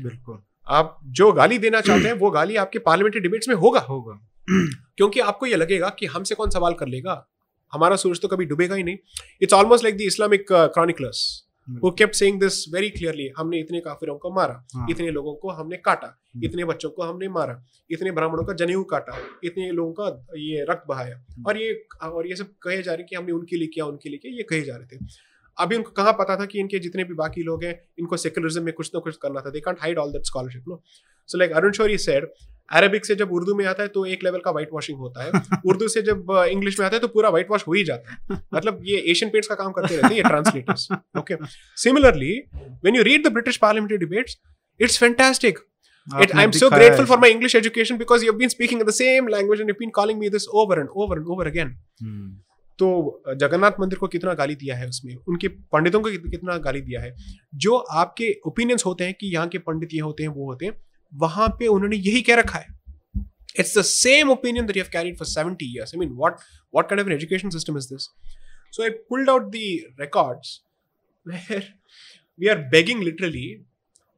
बिल्कुल। 0.00 0.42
आप 0.68 1.00
जो 1.04 1.32
गाली 1.32 1.58
देना 1.58 1.80
चाहते 1.80 2.04
हैं 2.04 2.12
वो 2.12 2.30
गाली 2.30 2.56
आपके 2.56 2.78
पार्लियामेंट्री 2.78 3.20
डिबेट्स 3.20 3.48
में 3.48 3.56
होगा। 3.56 3.80
होगा। 3.80 4.20
क्योंकि 4.96 5.20
आपको 5.20 5.46
ये 5.46 5.56
लगेगा 5.56 5.88
कि 5.88 6.06
हमसे 6.06 6.34
कौन 6.34 6.50
सवाल 6.50 6.74
कर 6.74 6.86
लेगा? 6.86 7.28
हमारा 7.72 7.96
सूरज 7.96 8.20
तो 8.20 8.28
कभी 8.28 8.44
डूबेगा 8.44 8.74
ही 8.74 8.82
नहीं। 8.82 8.96
It's 9.42 9.54
almost 9.54 9.84
like 9.84 9.96
the 9.96 10.00
Islamic 10.00 10.46
chroniclers 10.52 11.43
वो 11.68 11.90
kept 11.90 12.14
saying 12.14 12.40
this 12.40 12.74
very 12.74 12.90
clearly 12.90 13.30
हमने 13.38 13.60
इतने 13.60 13.80
काफिरों 13.80 14.18
को 14.18 14.30
मारा 14.30 14.66
हाँ। 14.74 14.86
इतने 14.90 15.10
लोगों 15.10 15.34
को 15.34 15.50
हमने 15.50 15.76
काटा 15.76 16.20
इतने 16.44 16.64
बच्चों 16.64 16.90
को 16.90 17.02
हमने 17.02 17.28
मारा 17.28 17.64
इतने 17.90 18.10
ब्राह्मणों 18.10 18.44
का 18.44 18.52
जनेऊ 18.52 18.84
काटा 18.84 19.18
इतने 19.44 19.70
लोगों 19.70 19.92
का 19.92 20.26
ये 20.36 20.66
रक्त 20.70 20.84
बहाया। 20.88 21.24
और 21.46 21.58
ये 21.58 21.86
और 22.02 22.26
ये 22.26 22.36
सब 22.36 22.54
कहे 22.62 22.82
जा 22.82 22.94
रहे 22.94 23.04
कि 23.04 23.16
हमने 23.16 23.32
उनके 23.32 23.56
लिए 23.56 23.68
किया 23.68 23.86
उनके 23.86 24.08
लिए 24.08 24.18
किया 24.18 24.36
ये 24.36 24.42
कहे 24.42 24.62
जा 24.62 24.76
रहे 24.76 24.96
थे। 24.96 25.04
अभी 25.58 25.76
उनको 25.76 25.90
कहाँ 25.90 26.12
पता 26.12 26.36
था 26.36 26.44
कि 26.46 26.58
इनके 26.60 26.78
जितने 26.78 27.04
भी 27.04 27.14
बाकी 27.14 27.42
लोग 27.42 27.64
हैं 27.64 27.74
इनको 27.98 28.16
सेकुलरिज्म 28.16 28.62
में 28.62 28.72
कुछ 28.74 28.90
ना 28.94 29.00
कुछ 29.00 29.16
करना 29.22 29.40
था। 29.40 29.50
They 29.50 29.60
can't 29.60 29.80
hide 29.80 29.98
all 29.98 30.12
that 30.12 30.26
scholarship 30.26 30.64
no 30.68 30.82
so 31.28 31.38
like 31.38 31.52
Arun 31.52 31.72
Shourie 31.72 31.98
said 31.98 32.28
Arabic 32.68 33.06
से 33.06 33.14
जब 33.14 33.32
उर्दू 33.32 33.54
में 33.54 33.64
आता 33.66 33.82
है 33.82 33.88
तो 33.88 34.04
एक 34.06 34.24
लेवल 34.24 34.38
का 34.38 34.50
व्हाइट 34.50 34.68
वॉशिंग 34.72 34.98
होता 34.98 35.24
है। 35.24 35.42
उर्दू 35.66 35.88
से 35.88 36.02
जब 36.02 36.32
इंग्लिश 36.50 36.78
में 36.80 36.86
आता 36.86 36.96
है 36.96 37.00
तो 37.00 37.08
पूरा 37.08 37.28
व्हाइट 37.28 37.50
वॉश 37.50 37.66
हो 37.68 37.72
ही 37.72 37.84
जाता 37.84 38.12
है। 38.12 38.40
मतलब 38.54 38.80
ये 38.84 38.98
एशियन 39.10 39.30
पेंट्स 39.30 39.48
का 39.48 39.54
काम 39.54 39.72
करते 39.72 39.96
रहते 39.96 40.14
हैं 40.14 40.16
ये 40.16 40.22
translators 40.22 40.88
okay 41.18 41.36
similarly 41.82 42.32
when 42.54 42.96
you 42.96 43.02
read 43.10 43.26
the 43.28 43.32
British 43.32 43.56
parliamentary 43.56 43.98
debates 44.06 44.38
it's 44.80 44.98
fantastic 44.98 45.58
It, 46.06 46.32
I'm 46.40 46.50
so 46.56 46.66
grateful 46.72 47.06
for 47.10 47.16
my 47.20 47.28
English 47.34 47.54
education 47.58 47.98
because 48.00 48.24
you've 48.24 48.40
been 48.40 48.50
speaking 48.54 48.80
in 48.84 48.88
the 48.88 48.94
same 48.96 49.28
language 49.34 49.60
and 49.62 49.70
you've 49.70 49.78
been 49.78 49.92
calling 49.98 50.18
me 50.22 50.28
this 50.34 50.46
over 50.62 50.76
and 50.80 50.90
over 51.04 51.16
and 51.20 51.30
over 51.34 51.46
again. 51.50 51.70
हम्म, 52.02 52.26
तो 52.78 53.22
जगन्नाथ 53.28 53.70
मंदिर 53.80 53.98
को 53.98 54.08
कितना 54.08 54.34
गाली 54.34 54.54
दिया 54.54 54.76
है 54.76 54.88
उसमें? 54.88 55.14
उनके 55.14 55.48
पंडितों 55.48 56.00
को 56.00 56.30
कितना 56.30 56.56
गाली 56.56 56.80
दिया 56.80 57.00
है? 57.00 57.16
जो 57.54 57.76
आपके 57.76 58.40
ओपिनियंस 58.46 58.82
होते 58.86 59.04
हैं 59.04 59.14
कि 59.14 59.26
यहाँ 59.26 59.48
के 59.48 59.58
पंडित 59.58 59.88
ये 59.94 60.00
होते 60.00 60.22
हैं 60.22 60.30
वो 60.30 60.50
होते 60.50 60.66
हैं 60.66 60.72
वहाँ 61.14 61.48
पे 61.48 61.66
उन्होंने 61.66 61.96
यही 61.96 62.22
कह 62.22 62.34
रखा 62.34 62.58
है। 62.58 62.66
It's 63.60 63.78
the 63.78 63.82
same 63.82 64.30
opinion 64.30 64.66
that 64.66 64.76
you 64.76 64.82
have 64.82 64.90
carried 64.92 65.18
for 65.18 65.28
70 65.28 65.62
years. 65.62 65.94
I 65.94 66.00
mean 66.00 66.14
what 66.16 66.32
what 66.76 66.92
kind 66.92 67.02
of 67.02 67.12
an 67.12 67.20
education 67.20 67.56
system 67.56 67.76
is 67.76 67.92
this? 67.92 68.02
So 68.74 68.82
i 68.82 68.88
pulled 68.88 69.28
out 69.28 69.52
the 69.52 69.78
records 70.04 70.48
where 71.28 71.62
we 72.42 72.52
are 72.52 72.60
begging 72.74 73.08
literally 73.08 73.48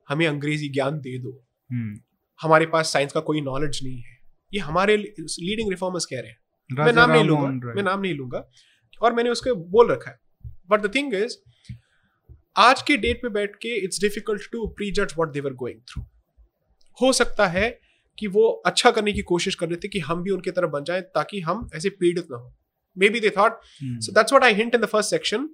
हमें 0.09 0.27
अंग्रेज़ी 0.27 0.69
ज्ञान 0.69 0.99
दे 0.99 1.19
दो। 1.19 1.45
हम्म। 1.73 2.01
हमारे 2.43 2.67
पास 2.67 2.93
science 2.93 3.13
का 3.13 3.21
कोई 3.21 3.41
knowledge 3.41 3.81
नहीं 3.85 3.99
है। 3.99 4.19
ये 4.55 4.61
हमारे 4.61 4.97
लीडिंग 5.21 5.71
रिफॉर्मर्स 5.71 6.05
कह 6.05 6.21
रहे 6.21 6.31
हैं। 6.31 6.39
मैं 6.71 6.93
नाम 6.93 7.11
नहीं 7.11 7.25
लूँगा 7.25 7.73
मैं 7.75 7.83
नाम 7.83 8.01
नहीं 8.01 8.15
लूँगा 8.15 8.45
और 9.03 9.13
मैंने 9.13 9.31
उसको 9.31 9.55
बोल 9.55 9.91
रखा 9.93 10.11
है। 10.11 10.19
बट 10.71 10.81
द 10.81 10.95
थिंग 10.95 11.15
इज़ 11.15 11.37
आज 12.57 12.83
के 12.83 12.97
डेट 12.97 13.23
पे 13.23 13.29
बैठ 13.29 13.57
के 13.57 13.77
it's 13.85 14.01
difficult 14.01 14.51
to 14.53 14.67
prejudge 14.91 15.15
what 15.17 15.33
they're 15.33 15.53
going 15.55 15.81
through 15.81 16.03
हो 16.99 17.13
सकता 17.13 17.47
है 17.47 17.69
कि 18.19 18.27
वो 18.27 18.49
अच्छा 18.67 18.91
करने 18.91 19.13
की 19.13 19.23
कोशिश 19.23 19.55
कर 19.55 19.69
रहे 19.69 19.77
थे 19.77 19.89
कि 19.89 19.99
हम 20.01 20.23
भी 20.23 20.31
उनके 20.31 20.51
तरफ़ 20.51 20.71
बन 20.71 20.85
जाए 20.85 21.01
ताकि 21.15 21.41
हम 21.41 21.69
ऐसे 21.75 21.89
पीड़ित 21.91 22.27
ना 22.31 22.37
हो। 22.37 22.53
Maybe 23.09 23.21
they 23.21 23.31
thought 23.31 23.61
so 23.83 24.13
that's 24.13 24.33
what 24.33 24.45
I 24.45 24.55
hint 24.55 24.75
in 24.75 24.81
the 24.81 24.87
first 24.87 25.11
section 25.11 25.49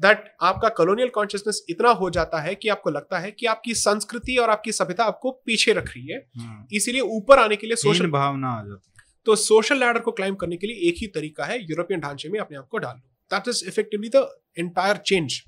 that 0.00 0.24
आपका 0.42 0.68
कॉलोनियल 0.68 1.08
कॉन्शियसनेस 1.08 1.64
इतना 1.70 1.90
हो 1.90 2.10
जाता 2.10 2.40
है 2.40 2.54
कि 2.54 2.68
आपको 2.68 2.90
लगता 2.90 3.18
है 3.18 3.30
कि 3.30 3.46
आपकी 3.46 3.74
संस्कृति 3.74 4.36
और 4.36 4.50
आपकी 4.50 4.72
सभ्यता 4.72 5.04
आपको 5.04 5.30
पीछे 5.46 5.72
रख 5.72 5.88
रही 5.88 6.06
है। 6.06 6.18
हाँ। 6.38 6.66
इसीलिए 6.72 7.00
ऊपर 7.00 7.38
आने 7.38 7.56
के 7.56 7.66
लिए 7.66 7.76
सोशल 7.76 8.10
भावना 8.10 8.50
आ 8.50 8.62
जाती 8.64 8.91
तो 9.26 9.36
सोशल 9.36 9.78
लैडर 9.78 10.00
को 10.00 10.12
क्लाइम 10.12 10.34
करने 10.34 10.56
के 10.56 10.66
लिए 10.66 10.88
एक 10.88 10.94
ही 10.98 11.06
तरीका 11.06 11.44
है 11.44 11.58
यूरोपियन 11.62 12.00
ढांचे 12.00 12.28
में 12.28 12.38
अपने 12.40 12.58
आप 12.58 12.68
को 12.68 12.78
डाल 12.78 12.96
लो 12.96 13.36
that 13.36 13.48
is 13.48 13.64
effectively 13.68 14.08
the 14.08 14.26
entire 14.58 14.96
change 14.96 15.42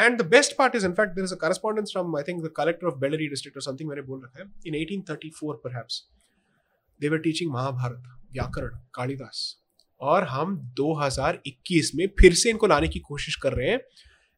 and 0.00 0.22
the 0.22 0.26
best 0.26 0.56
part 0.56 0.76
is 0.76 0.86
in fact 0.86 1.12
there 1.12 1.24
is 1.24 1.34
a 1.34 1.36
correspondence 1.36 1.90
from 1.92 2.16
I 2.16 2.22
think 2.22 2.44
the 2.44 2.52
collector 2.56 2.86
of 2.86 2.94
Bellary 2.94 3.28
district 3.28 3.56
or 3.56 3.62
something 3.62 3.88
मैंने 3.88 4.02
बोल 4.02 4.22
रखा 4.24 4.42
है 4.42 4.50
in 4.66 4.74
1834 4.84 5.58
perhaps 5.64 6.08
they 7.00 7.08
were 7.08 7.18
teaching 7.18 7.52
Mahabharata 7.52 8.02
vyakarana 8.32 8.78
Kalidasa 8.94 9.60
और 10.00 10.24
हम 10.24 10.74
2021 10.80 11.90
में 11.94 12.06
फिर 12.20 12.34
से 12.34 12.50
इनको 12.50 12.66
लाने 12.66 12.88
की 12.88 12.98
कोशिश 12.98 13.36
कर 13.36 13.52
रहे 13.52 13.70
हैं। 13.70 13.80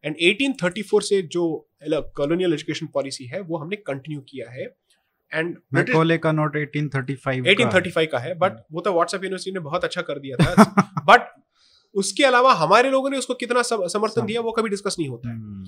एंड 0.04 0.16
1834 0.16 1.00
से 1.00 1.22
जो 1.22 1.70
कॉलोनियल 2.16 2.52
एजुकेशन 2.52 2.86
पॉलिसी 2.86 3.24
है, 3.24 3.40
वो 3.40 3.58
हमने 3.58 3.76
कंटिन्यू 3.76 4.20
किया 4.20 4.50
है। 4.50 4.76
एंड 5.34 5.56
मैकोले 5.74 6.18
का 6.18 6.32
नोट 6.32 6.56
1835 6.56 7.24
का 7.26 7.30
है। 7.30 7.40
1835 7.40 8.06
का 8.06 8.18
है 8.18 8.34
बट 8.34 8.52
वो 8.72 8.80
तो 8.80 8.92
व्हाट्सएप 8.92 9.24
यूनिवर्सिटी 9.24 9.54
ने 9.54 9.60
बहुत 9.60 9.84
अच्छा 9.84 10.02
कर 10.02 10.18
दिया 10.18 10.36
था। 10.36 10.64
बट 11.04 11.42
उसके 11.94 12.24
अलावा 12.24 12.52
हमारे 12.52 12.90
लोगों 12.90 13.10
ने 13.10 13.18
उसको 13.18 13.34
कितना 13.34 13.62
समर्थन 13.64 14.26
दिया 14.26 14.40
वो 14.40 14.52
कभी 14.52 14.68
डिस्कस 14.68 14.96
नहीं 14.98 15.08
होता 15.08 15.30
है। 15.30 15.64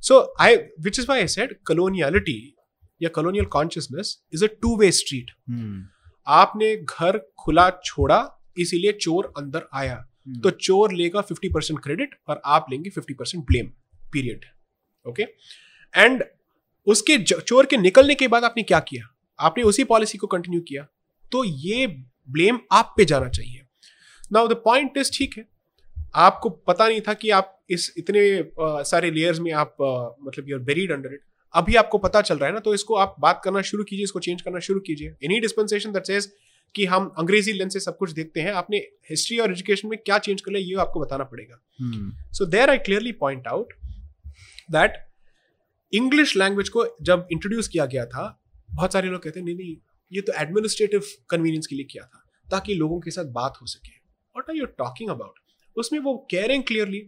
So 0.00 0.34
I 0.40 0.56
which 0.56 0.98
is 0.98 1.06
why 1.08 1.26
said 1.26 1.62
coloniality 1.64 2.56
या 3.02 3.08
colonial 3.08 3.44
consciousness 3.44 4.22
is 4.32 4.44
a 4.44 4.48
two 4.62 4.76
way 4.76 4.92
street 4.92 5.30
आपने 6.26 6.76
घर 6.76 7.18
खुला 7.18 7.70
छोड़ा 7.70 8.48
इसीलिए 8.58 8.92
चोर 8.92 9.32
अंदर 9.38 9.66
आया। 9.74 10.08
हम्म। 10.26 10.40
तो 10.40 10.50
चोर 10.50 10.92
लेगा 10.92 11.20
50% 11.20 11.54
परसेंट 11.54 11.80
क्रेडिट 11.80 12.14
और 12.28 12.42
आप 12.44 12.66
लेंगे 12.70 12.90
50% 12.90 13.18
percent 13.18 13.44
blame 13.44 13.66
period 14.12 14.44
okay 15.08 15.22
and 15.96 16.24
उसके 16.86 17.18
चोर 17.22 17.66
के 17.66 17.76
निकलने 17.76 18.14
के 18.14 18.28
बाद 18.28 18.44
आपने 18.44 18.62
क्या 18.62 18.80
किया? 18.80 19.08
आपने 19.38 19.62
उसी 19.64 19.84
पॉलिसी 19.84 20.18
को 20.18 20.26
कंटिन्यू 20.26 20.60
किया। 20.60 20.86
तो 21.32 21.44
ये 21.44 21.86
ब्लेम 22.30 22.58
आप 22.72 22.94
पे 22.96 23.04
जाना 23.04 23.28
चाहिए। 23.28 23.60
नाउ 24.32 24.48
द 24.48 24.52
पॉइंट 24.64 24.96
इज़ 24.98 25.10
ठीक 25.14 25.36
है। 25.38 25.46
आपको 26.14 26.50
पता 26.50 26.88
नहीं 26.88 27.00
था 27.00 27.14
कि 27.14 27.30
आप 27.30 27.58
इस 27.70 27.92
इतने 27.98 28.20
uh, 28.38 28.84
सारे 28.84 29.10
लेयर्स 29.10 29.38
में 29.40 29.52
आप 29.52 29.76
uh, 29.82 30.26
मतलब 30.26 30.48
you 30.48 30.56
are 30.56 30.62
buried 30.62 30.92
under 30.92 31.14
it 31.14 31.20
अभी 31.54 31.74
आपको 31.74 31.98
पता 31.98 32.20
चल 32.20 32.38
रहा 32.38 32.46
है 32.46 32.54
ना 32.54 32.60
तो 32.60 32.74
इसको 32.74 32.94
आप 32.94 33.14
बात 33.20 33.40
करना 33.44 33.62
शुरू 33.62 33.84
कीजिए 33.84 34.04
इसको 34.04 34.18
चेंज 34.18 34.42
करना 34.42 34.58
शुरू 34.58 34.80
कीजिए। 34.80 35.14
एनी 35.24 35.40
डिस्पेंसेशन 35.40 35.92
दैट 35.92 36.06
सेज 36.06 36.30
कि 36.74 36.84
हम 36.84 37.06
अंग्रेज़ी 37.18 37.52
लेंस 37.52 37.72
से 37.72 37.80
सब 37.80 37.96
कुछ 37.96 38.10
देखते 38.10 38.40
हैं 38.40 38.52
आपने 38.52 38.76
हिस्ट्री 39.10 39.38
और 39.38 39.52
एजुकेशन 39.52 39.88
में 39.88 39.98
क्या 39.98 40.18
चेंज 40.18 40.40
कर 40.40 40.52
लिया 40.52 40.66
ये 40.68 40.80
आपको 40.82 41.00
बताना 41.00 41.24
पड़ेगा। 41.24 41.58
So 42.32 42.46
there 42.46 42.70
I 42.70 42.78
clearly 42.78 43.12
point 43.12 43.46
out 43.46 43.72
that 44.70 44.96
English 45.92 46.36
language 46.36 46.68
को 46.68 46.84
जब 47.02 47.28
इंट्रोड्यूस 47.32 47.68
किया 47.68 47.86
गया 47.86 48.06
था 48.06 48.24
बहुत 48.70 48.92
सारे 48.92 49.08
लोग 49.08 49.22
कहते 49.22 49.40
नहीं 49.40 49.56
नहीं 49.56 49.76
ये 50.12 50.20
तो 50.20 50.32
एडमिनिस्ट्रेटिव 50.32 51.02
कन्वीनियंस 51.30 51.66
के 51.66 51.76
लिए 51.76 51.84
किया 51.84 52.04
था 52.04 52.22
ताकि 52.50 52.74
लोगों 52.74 53.00
के 53.00 53.10
साथ 53.10 53.24
बात 53.32 53.58
हो 53.62 53.66
सके। 53.66 53.92
What 54.36 54.50
are 54.50 54.56
you 54.56 54.66
talking 54.78 55.10
about 55.10 55.38
उसमें 55.76 56.00
वो 56.00 56.16
कह 56.34 56.60
clearly 56.62 57.02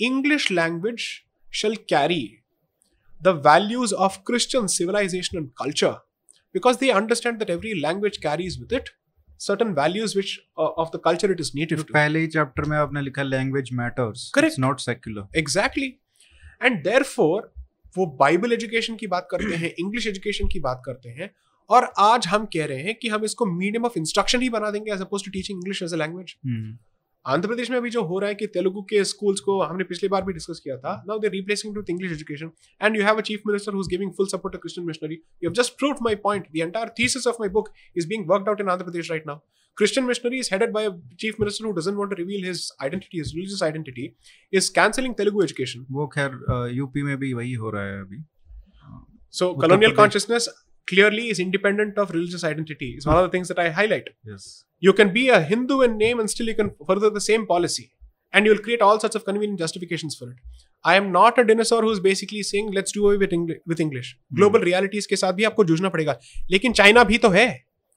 English 0.00 0.50
language 0.52 1.08
shall 1.52 1.76
carry 1.88 2.22
the 3.20 3.28
values 3.46 3.94
of 3.94 4.18
Christian 4.26 4.66
civilisation 4.66 5.38
and 5.38 5.48
culture 5.58 5.92
because 6.54 6.78
they 6.78 6.90
understand 6.90 7.38
that 7.38 7.50
every 7.50 7.72
language 7.80 8.16
carries 8.16 8.58
with 8.60 8.72
it 8.72 8.88
certain 9.40 9.72
values 9.72 10.16
which 10.16 10.38
of 10.58 10.88
the 10.96 11.00
culture 11.04 11.30
it 11.30 11.40
is 11.40 11.50
native 11.54 11.82
पहले 11.92 12.18
ही 12.18 12.26
चैप्टर 12.26 12.64
में 12.64 12.76
आपने 12.78 13.02
लिखा 13.02 13.22
language 13.22 13.70
matters 13.72 14.30
correct 14.34 14.58
not 14.58 14.80
secular 14.80 15.38
exactly 15.38 15.94
and 16.62 16.82
there 16.84 17.02
for 17.02 17.52
वो 17.96 18.06
Bible 18.20 18.52
education 18.52 18.96
की 18.96 19.06
बात 19.06 19.28
करते 19.30 19.54
हैं 19.54 19.72
इंग्लिश 19.78 20.06
एजुकेशन 20.06 20.48
की 20.48 20.60
बात 20.60 20.82
करते 20.86 21.08
हैं 21.10 21.30
और 21.70 21.92
आज 22.00 22.26
हम 22.26 22.44
कह 22.54 22.64
रहे 22.66 22.82
हैं 22.82 22.94
कि 22.94 23.08
हम 23.08 23.24
इसको 23.24 23.46
मीडियम 23.48 23.84
ऑफ़ 23.84 23.98
इंस्ट्रक्शन 23.98 24.42
ही 24.42 24.48
बना 24.50 24.70
देंगे 24.70 24.92
as 24.92 25.00
opposed 25.00 25.24
to 25.24 25.30
teaching 25.30 25.58
English 25.58 25.82
as 25.82 25.94
a 25.94 25.96
language 25.96 26.34
Andhra 27.26 27.48
Pradesh 27.48 27.70
में 27.70 27.76
अभी 27.76 27.90
जो 27.90 28.02
हो 28.04 28.18
रहा 28.18 28.28
है 28.28 28.34
कि 28.34 28.46
तेलुगु 28.46 28.82
के 28.82 29.02
स्कूल्स 29.04 29.40
को 29.40 29.60
हमने 29.62 29.84
पिछली 29.84 30.08
बार 30.08 30.24
भी 30.24 30.32
डिस्कस 30.32 30.60
किया 30.64 30.76
था 30.76 30.94
now 31.08 31.18
they 31.18 31.28
replacing 31.28 31.74
to 31.74 31.84
English 31.90 32.12
education 32.12 32.50
and 32.80 32.96
you 32.96 33.04
have 33.04 33.18
a 33.18 33.20
chief 33.20 33.42
minister 33.46 33.72
who 33.72 33.80
is 33.80 33.88
giving 33.90 34.12
full 34.12 34.26
support 34.26 34.54
to 34.54 34.58
Christian 34.58 34.86
missionary 34.86 35.14
you 35.14 35.48
have 35.48 35.52
just 35.54 35.78
proved 35.78 35.98
my 36.02 36.14
point 36.24 36.46
the 36.46 36.56
entire 36.58 36.88
thesis 36.98 37.26
of 37.26 37.36
my 37.40 37.48
book 37.50 37.72
is 37.96 38.08
being 38.08 38.24
worked 38.30 38.48
out 38.48 38.60
in 38.60 38.68
Andhra 38.68 38.84
Pradesh 38.84 39.10
right 39.10 39.26
now 39.26 39.38
Christian 39.77 40.05
missionary 40.09 40.39
is 40.43 40.47
headed 40.51 40.71
by 40.75 40.81
a 40.85 40.91
chief 41.23 41.35
minister 41.41 41.63
who 41.65 41.71
doesn't 41.73 41.97
want 42.01 42.11
to 42.11 42.15
reveal 42.19 42.45
his 42.49 42.61
identity, 42.85 43.19
his 43.19 43.33
religious 43.35 43.61
identity, 43.65 44.05
is 44.59 44.69
cancelling 44.77 45.13
Telugu 45.19 45.43
education. 45.43 45.83
वो 45.97 46.07
खैर 46.15 46.39
UP 46.75 47.03
में 47.09 47.17
भी 47.23 47.33
वही 47.33 47.53
हो 47.63 47.69
रहा 47.75 47.83
है 47.89 47.99
अभी 48.01 48.23
So 49.33 49.49
Uttar 49.53 49.61
colonial 49.65 49.91
Pradesh. 49.91 49.97
consciousness 49.97 50.47
clearly 50.87 51.25
is 51.33 51.39
independent 51.39 51.97
of 52.03 52.11
religious 52.15 52.43
identity. 52.49 52.89
It's 52.97 53.05
one 53.11 53.17
of 53.17 53.27
the 53.27 53.31
things 53.35 53.51
that 53.53 53.59
I 53.59 53.69
highlight. 53.79 54.09
Yes 54.27 54.47
You 54.87 54.93
can 54.93 55.11
be 55.13 55.27
a 55.35 55.39
Hindu 55.51 55.77
in 55.87 55.97
name 55.97 56.19
and 56.23 56.33
still 56.35 56.49
you 56.53 56.55
can 56.55 56.71
further 56.89 57.09
the 57.19 57.23
same 57.27 57.45
policy. 57.51 57.85
And 58.33 58.45
you'll 58.49 58.63
create 58.67 58.81
all 58.87 58.99
sorts 58.99 59.15
of 59.15 59.23
convenient 59.25 59.59
justifications 59.59 60.15
for 60.21 60.29
it. 60.31 60.57
I 60.83 60.95
am 61.01 61.11
not 61.11 61.39
a 61.39 61.45
dinosaur 61.51 61.81
who's 61.85 61.99
basically 62.07 62.41
saying 62.49 62.71
let's 62.79 62.91
do 62.97 63.05
away 63.05 63.17
with, 63.23 63.31
Engli- 63.37 63.59
with 63.71 63.79
English. 63.85 64.09
Global 64.41 64.65
realities 64.71 65.05
के 65.13 65.15
साथ 65.23 65.33
भी 65.39 65.43
आपको 65.51 65.63
जूझना 65.71 65.89
पड़ेगा 65.95 66.17
लेकिन 66.51 66.73
China 66.81 67.03
भी 67.11 67.17
तो 67.25 67.29
है 67.37 67.47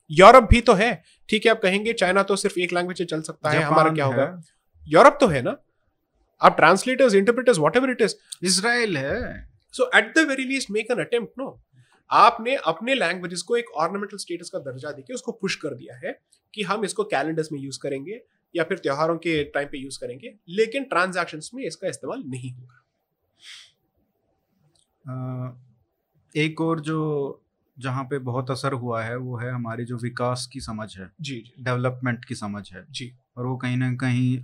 यूरोप 0.10 0.44
भी 0.50 0.62
तो 0.62 0.74
है 0.74 1.04
ठीक 1.30 1.46
है 1.46 1.52
आप 1.52 1.62
कहेंगे 1.62 1.94
चाइना 1.94 2.24
तो 2.24 2.36
सिर्फ़ 2.36 2.60
एक 2.60 2.74
लैंग्वेज 2.74 3.02
चल 3.04 3.22
सकता 3.22 3.50
है 3.50 3.62
हमारा 3.62 3.94
क्या 3.94 4.06
होगा? 4.06 4.41
यूरोप 4.88 5.18
तो 5.22 5.28
है 5.28 5.41
ना? 5.41 5.56
आप 6.41 6.56
translators 6.58 7.13
interpreters 7.15 7.58
whatever 7.78 7.89
it 7.91 8.02
is 8.02 8.15
Israel 8.44 8.98
है। 8.98 9.50
So 9.74 9.89
at 9.96 10.13
the 10.18 10.28
very 10.30 10.44
least 10.46 10.72
make 10.72 10.91
an 10.91 11.00
attempt 11.00 11.39
no 11.39 11.60
आपने 12.10 12.56
अपने 12.65 12.96
लैंग्वेजेस 12.96 13.41
को 13.41 13.56
एक 13.58 13.70
ऑर्नामेंटल 13.76 14.18
स्टेटस 14.18 14.50
का 14.50 14.60
दर्जा 14.62 14.91
देके 14.91 15.13
उसको 15.13 15.32
पुश 15.32 15.56
कर 15.56 15.74
दिया 15.76 15.96
है 15.98 16.20
कि 16.54 16.63
हम 16.63 16.84
इसको 16.86 17.04
कैलेंडर्स 17.04 17.52
में 17.52 17.60
यूज़ 17.60 17.80
करेंगे 17.80 18.20
या 18.56 18.63
फिर 18.63 18.78
त्योहारों 18.78 19.18
के 19.18 19.44
टाइम 19.54 19.68
पे 19.68 19.78
यूज़ 19.78 20.00
करेंगे 20.00 20.34
लेकिन 20.50 20.84
ट्रांजैक्शन 20.84 21.39
में 21.54 21.63
इसका 21.63 21.88
इस्तेमाल 21.88 22.24
नहीं 22.28 22.52
होगा। 22.52 22.82
एक 26.36 26.62
और 26.62 26.80
जो 26.80 27.00
जहाँ 27.77 28.03
पे 28.03 28.17
बहुत 28.21 28.51
असर 28.51 28.73
हुआ 28.75 29.01
है 29.03 29.15
वो 29.17 29.38
है 29.38 29.51
हमारी 29.51 29.85
जो 29.85 29.97
विकास 29.99 30.47
की 30.53 30.59
समझ 30.61 30.88
है। 30.97 31.09
जी 31.21 31.35
डेवलपमेंट 31.59 32.25
की 32.25 32.35
समझ 32.35 32.63
है। 32.73 32.85
जी। 32.91 33.11
और 33.38 33.45
वो 33.45 33.55
कहीं 33.57 33.77
ना 33.77 33.91
कहीं 33.95 34.38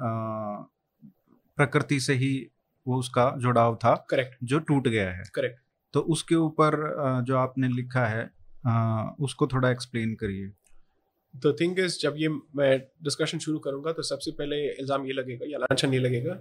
प्रकृति 1.58 2.00
से 2.00 2.14
ही 2.16 2.34
वो 2.88 2.98
उसका 3.00 3.30
जुड़ाव 3.40 3.76
था 3.76 3.94
करेक्ट 4.10 4.38
जो 4.44 4.60
टूट 4.62 4.88
गया 4.88 5.10
है। 5.12 5.24
करेक्ट 5.36 5.60
तो 5.94 6.00
उसके 6.10 6.36
ऊपर 6.38 6.76
जो 7.28 7.38
आपने 7.38 7.68
लिखा 7.70 8.06
है 8.08 8.24
उसको 9.20 9.48
थोड़ा 9.48 9.70
एक्सप्लेन 9.70 10.14
करिए। 10.16 10.48
द 11.34 11.56
थिंग 11.60 11.80
इज़ 11.80 11.98
जब 12.02 12.16
ये 12.18 12.30
मैं 12.30 12.78
डिस्कशन 13.04 13.40
शुरू 13.40 13.60
करूँगा 13.60 13.92
तो 13.92 14.04
सबसे 14.04 14.32
पहले 14.32 14.58
इल्ज़ाम 14.72 15.06
ये 15.06 15.14
लगेगा 15.14 15.46
या 15.50 15.58
लाछन 15.60 15.94
ये 15.94 16.00
लगेगा 16.00 16.38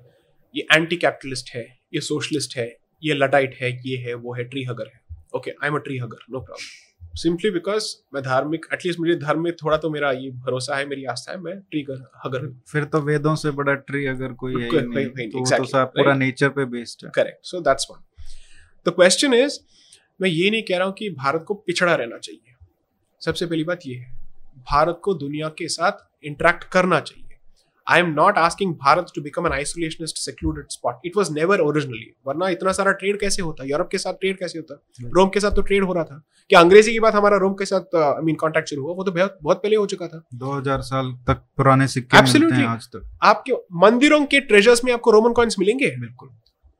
ये 0.55 0.66
एंटी 0.72 0.96
कैपिटलिस्ट 0.96 1.55
है 1.55 1.62
ये 1.94 2.00
सोशलिस्ट 2.03 2.57
है 2.57 2.66
ये 3.03 3.14
लडाइट 3.14 3.55
है 3.61 3.70
ये 3.83 3.96
है 3.98 4.14
वो 4.16 4.35
है 4.35 4.44
ट्री 4.44 4.64
हगर 4.64 4.87
है। 4.87 5.00
Okay 5.37 5.51
I 5.51 5.69
am 5.69 5.75
a 5.75 5.79
tree 5.79 5.99
hugger 5.99 6.25
no 6.31 6.40
problem 6.40 7.16
simply 7.16 7.51
because 7.51 7.85
मैं 8.14 8.23
धार्मिक 8.23 8.66
एटलीस्ट 8.73 9.01
मुझे 9.01 9.14
धर्म 9.16 9.43
में 9.43 9.53
थोड़ा 9.53 9.77
तो 9.77 9.90
मेरा 9.90 10.11
ये 10.12 10.31
भरोसा 10.45 10.77
है 10.77 10.87
मेरी 10.87 11.05
आस्था 11.05 11.33
है 11.33 11.40
मैं 11.40 11.59
ट्री 11.61 11.81
हगर 12.25 12.45
हूँ। 12.45 12.62
फिर 12.69 12.85
तो 12.85 13.01
वेदों 13.01 13.35
से 13.37 13.51
बड़ा 13.51 13.75
ट्री 13.75 14.05
अगर 14.07 14.33
कोई 14.33 14.53
है 14.53 14.71
नहीं, 14.71 14.81
नहीं, 14.81 15.07
नहीं, 15.07 15.29
तो, 15.31 15.38
exactly, 15.38 15.73
तो 15.73 15.85
पूरा 15.87 16.14
नेचर 16.14 16.49
पे 16.49 16.64
बेस्ड 16.64 17.05
है। 17.07 17.11
Correct 17.14 17.47
so 17.47 17.61
that's 17.61 17.87
one 17.90 18.03
the 18.87 18.95
question 18.95 19.35
is 19.35 19.59
मैं 20.21 20.29
ये 20.29 20.51
नहीं 20.51 20.62
कह 20.62 20.77
रहा 20.77 20.87
हूँ 20.87 20.95
कि 20.95 21.11
भारत 21.11 21.45
को 21.49 21.55
पिछड़ा 21.55 21.95
रहना 21.95 22.19
चाहिए। 22.19 22.55
सबसे 23.21 23.47
पहली 23.47 23.64
बात 23.64 23.81
ये 23.87 23.95
है 23.95 24.12
भारत 24.69 25.01
को 25.05 25.14
दुनिया 25.14 25.49
के 25.49 25.69
साथ 25.69 26.07
इंटरेक्ट 26.25 26.64
करना 26.64 27.01
चाहिए। 27.01 27.30
I 27.90 28.00
am 28.00 28.07
not 28.07 28.38
asking 28.38 28.74
Bharat 28.74 29.07
to 29.14 29.22
become 29.22 29.46
an 29.46 29.53
isolationist 29.53 30.16
secluded 30.16 30.64
spot 30.70 31.00
it 31.05 31.12
was 31.16 31.33
never 31.33 31.61
originally 31.61 32.14
वरना 32.26 32.48
इतना 32.48 32.72
सारा 32.72 32.92
ट्रेड 32.92 33.20
कैसे 33.20 33.42
होता? 33.42 33.64
यूरोप 33.64 33.88
के 33.90 33.98
साथ 33.98 34.12
ट्रेड 34.12 34.38
कैसे 34.38 34.59
होता? 34.59 34.83
रोम 35.14 35.29
के 35.29 35.40
साथ 35.40 35.50
तो 35.50 35.62
ट्रेड 35.62 35.85
हो 35.85 35.92
रहा 35.92 36.05
था। 36.05 36.22
क्या 36.48 36.61
अंग्रेज़ी 36.61 36.92
की 36.92 37.00
बात 37.00 37.14
हमारा 37.14 37.37
रोम 37.37 37.53
के 37.53 37.64
साथ 37.64 37.96
आई 37.96 38.22
मीन 38.22 38.37
कॉन्टेक्ट 38.37 38.68
शुरू 38.68 38.83
हुआ? 38.83 38.94
वो 38.94 39.05
तो 39.05 39.12
बहुत 39.12 39.38
बहुत 39.42 39.62
पहले 39.62 39.76
हो 39.76 39.87
चुका 39.87 40.09
था। 40.09 40.22
2000 40.35 40.81
साल 40.83 41.12
तक 41.26 41.42
पुराने 41.57 41.88
सिक्के 41.88 42.22
मिलते 42.22 42.55
हैं 42.55 42.66
आज 42.66 42.87
तक। 42.87 43.11
आपके 43.22 43.53
मंदिरों 43.53 44.24
के 44.26 44.40
ट्रेजर्स 44.40 44.85
में 44.85 44.92
आपको 44.92 45.11
रोमन 45.11 45.33
कॉइन्स 45.33 45.59
मिलेंगे? 45.59 45.87
बिल्कुल। 45.87 46.31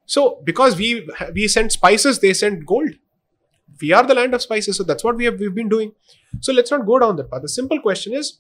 So 0.09 0.41
because 0.45 0.77
we 0.77 0.95
we 1.33 1.49
send 1.49 1.71
spices 1.71 2.19
they 2.21 2.35
send 2.35 2.65
gold 2.65 2.95
we 3.83 3.91
are 3.97 4.07
the 4.09 4.15
land 4.15 4.37
of 4.37 4.43
spices 4.43 4.79
so 4.79 4.85
that's 4.89 5.05
what 5.07 5.21
we 5.21 5.27
have 5.27 5.39
we've 5.43 5.55
been 5.59 5.69
doing. 5.69 5.91
So 6.47 6.55
let's 6.55 6.73
not 6.73 6.83
go 6.89 6.97
down 7.03 7.15
that 7.21 7.29
path. 7.29 7.45
The 7.45 7.53
simple 7.53 7.79
question 7.85 8.17
is 8.19 8.31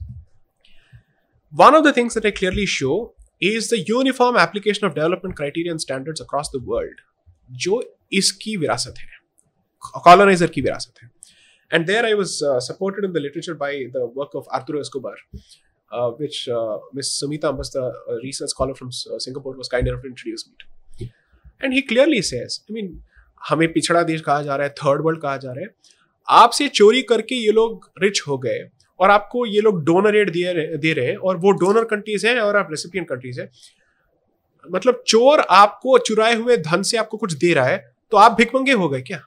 one 1.53 1.75
of 1.79 1.83
the 1.83 1.93
things 1.93 2.13
that 2.13 2.25
i 2.25 2.31
clearly 2.31 2.65
show 2.65 2.95
is 3.41 3.69
the 3.69 3.79
uniform 3.89 4.37
application 4.37 4.85
of 4.85 4.95
development 4.95 5.35
criteria 5.35 5.71
and 5.71 5.81
standards 5.81 6.25
across 6.27 6.55
the 6.55 6.63
world 6.71 7.03
जो 7.65 7.81
इसकी 8.13 8.55
विरासत 8.57 8.95
है 8.99 10.01
coloniser 10.05 10.47
की 10.53 10.61
विरासत 10.61 11.01
है 11.01 11.09
and 11.71 11.87
there 11.87 12.05
I 12.05 12.13
was 12.13 12.41
uh, 12.41 12.59
supported 12.59 13.05
in 13.05 13.13
the 13.13 13.19
literature 13.19 13.55
by 13.55 13.85
the 13.93 14.05
work 14.05 14.35
of 14.35 14.47
Arturo 14.49 14.79
Escobar, 14.79 15.15
uh, 15.91 16.11
which 16.11 16.47
uh, 16.47 16.77
Ms. 16.93 17.19
Sumita 17.21 17.51
Ambasta, 17.51 17.91
a 18.09 18.15
research 18.23 18.49
scholar 18.49 18.75
from 18.75 18.91
Singapore, 18.91 19.55
was 19.57 19.67
kind 19.67 19.87
enough 19.87 20.01
to 20.03 20.07
introduce 20.07 20.47
me 20.47 20.53
to. 20.59 21.09
And 21.61 21.73
he 21.73 21.81
clearly 21.81 22.21
says, 22.21 22.61
I 22.69 22.73
mean, 22.73 23.01
हमें 23.49 23.67
पिछड़ा 23.73 24.01
देश 24.03 24.21
कहा 24.21 24.41
जा 24.43 24.55
रहा 24.55 24.67
है 24.67 24.73
third 24.77 25.01
world 25.05 25.21
कहा 25.21 25.37
जा 25.37 25.51
रहा 25.51 25.63
है 25.63 25.73
आपसे 26.43 26.67
चोरी 26.69 27.01
करके 27.09 27.35
ये 27.35 27.51
लोग 27.51 27.89
रिच 28.03 28.21
हो 28.27 28.37
गए 28.45 28.59
और 29.00 29.10
आपको 29.10 29.44
ये 29.46 29.60
लोग 29.60 29.84
डोनर 29.84 30.16
एड 30.16 30.30
दे 30.30 30.76
दे 30.76 30.92
रहे 30.92 31.06
हैं 31.06 31.16
और 31.16 31.36
वो 31.36 31.50
डोनर 31.52 31.84
कंट्रीज़ 31.84 32.26
हैं 32.26 32.38
और 32.38 32.56
आप 32.56 32.68
रेसिपियन 32.70 33.04
कंट्रीज़ 33.04 33.40
हैं। 33.40 33.48
मतलब 34.64 35.02
चोर 35.06 35.40
आपको 35.40 35.98
चुराए 35.98 36.34
हुए 36.34 36.56
धन 36.58 36.82
से 36.82 36.96
आपको 36.96 37.16
कुछ 37.16 37.32
दे 37.34 37.52
रहा 37.54 37.66
है 37.66 37.78
तो 38.12 38.16
आप 38.16 38.36
भिकमंगे 38.38 38.72
हो 38.72 38.88
गए 38.88 39.00
क्या? 39.02 39.18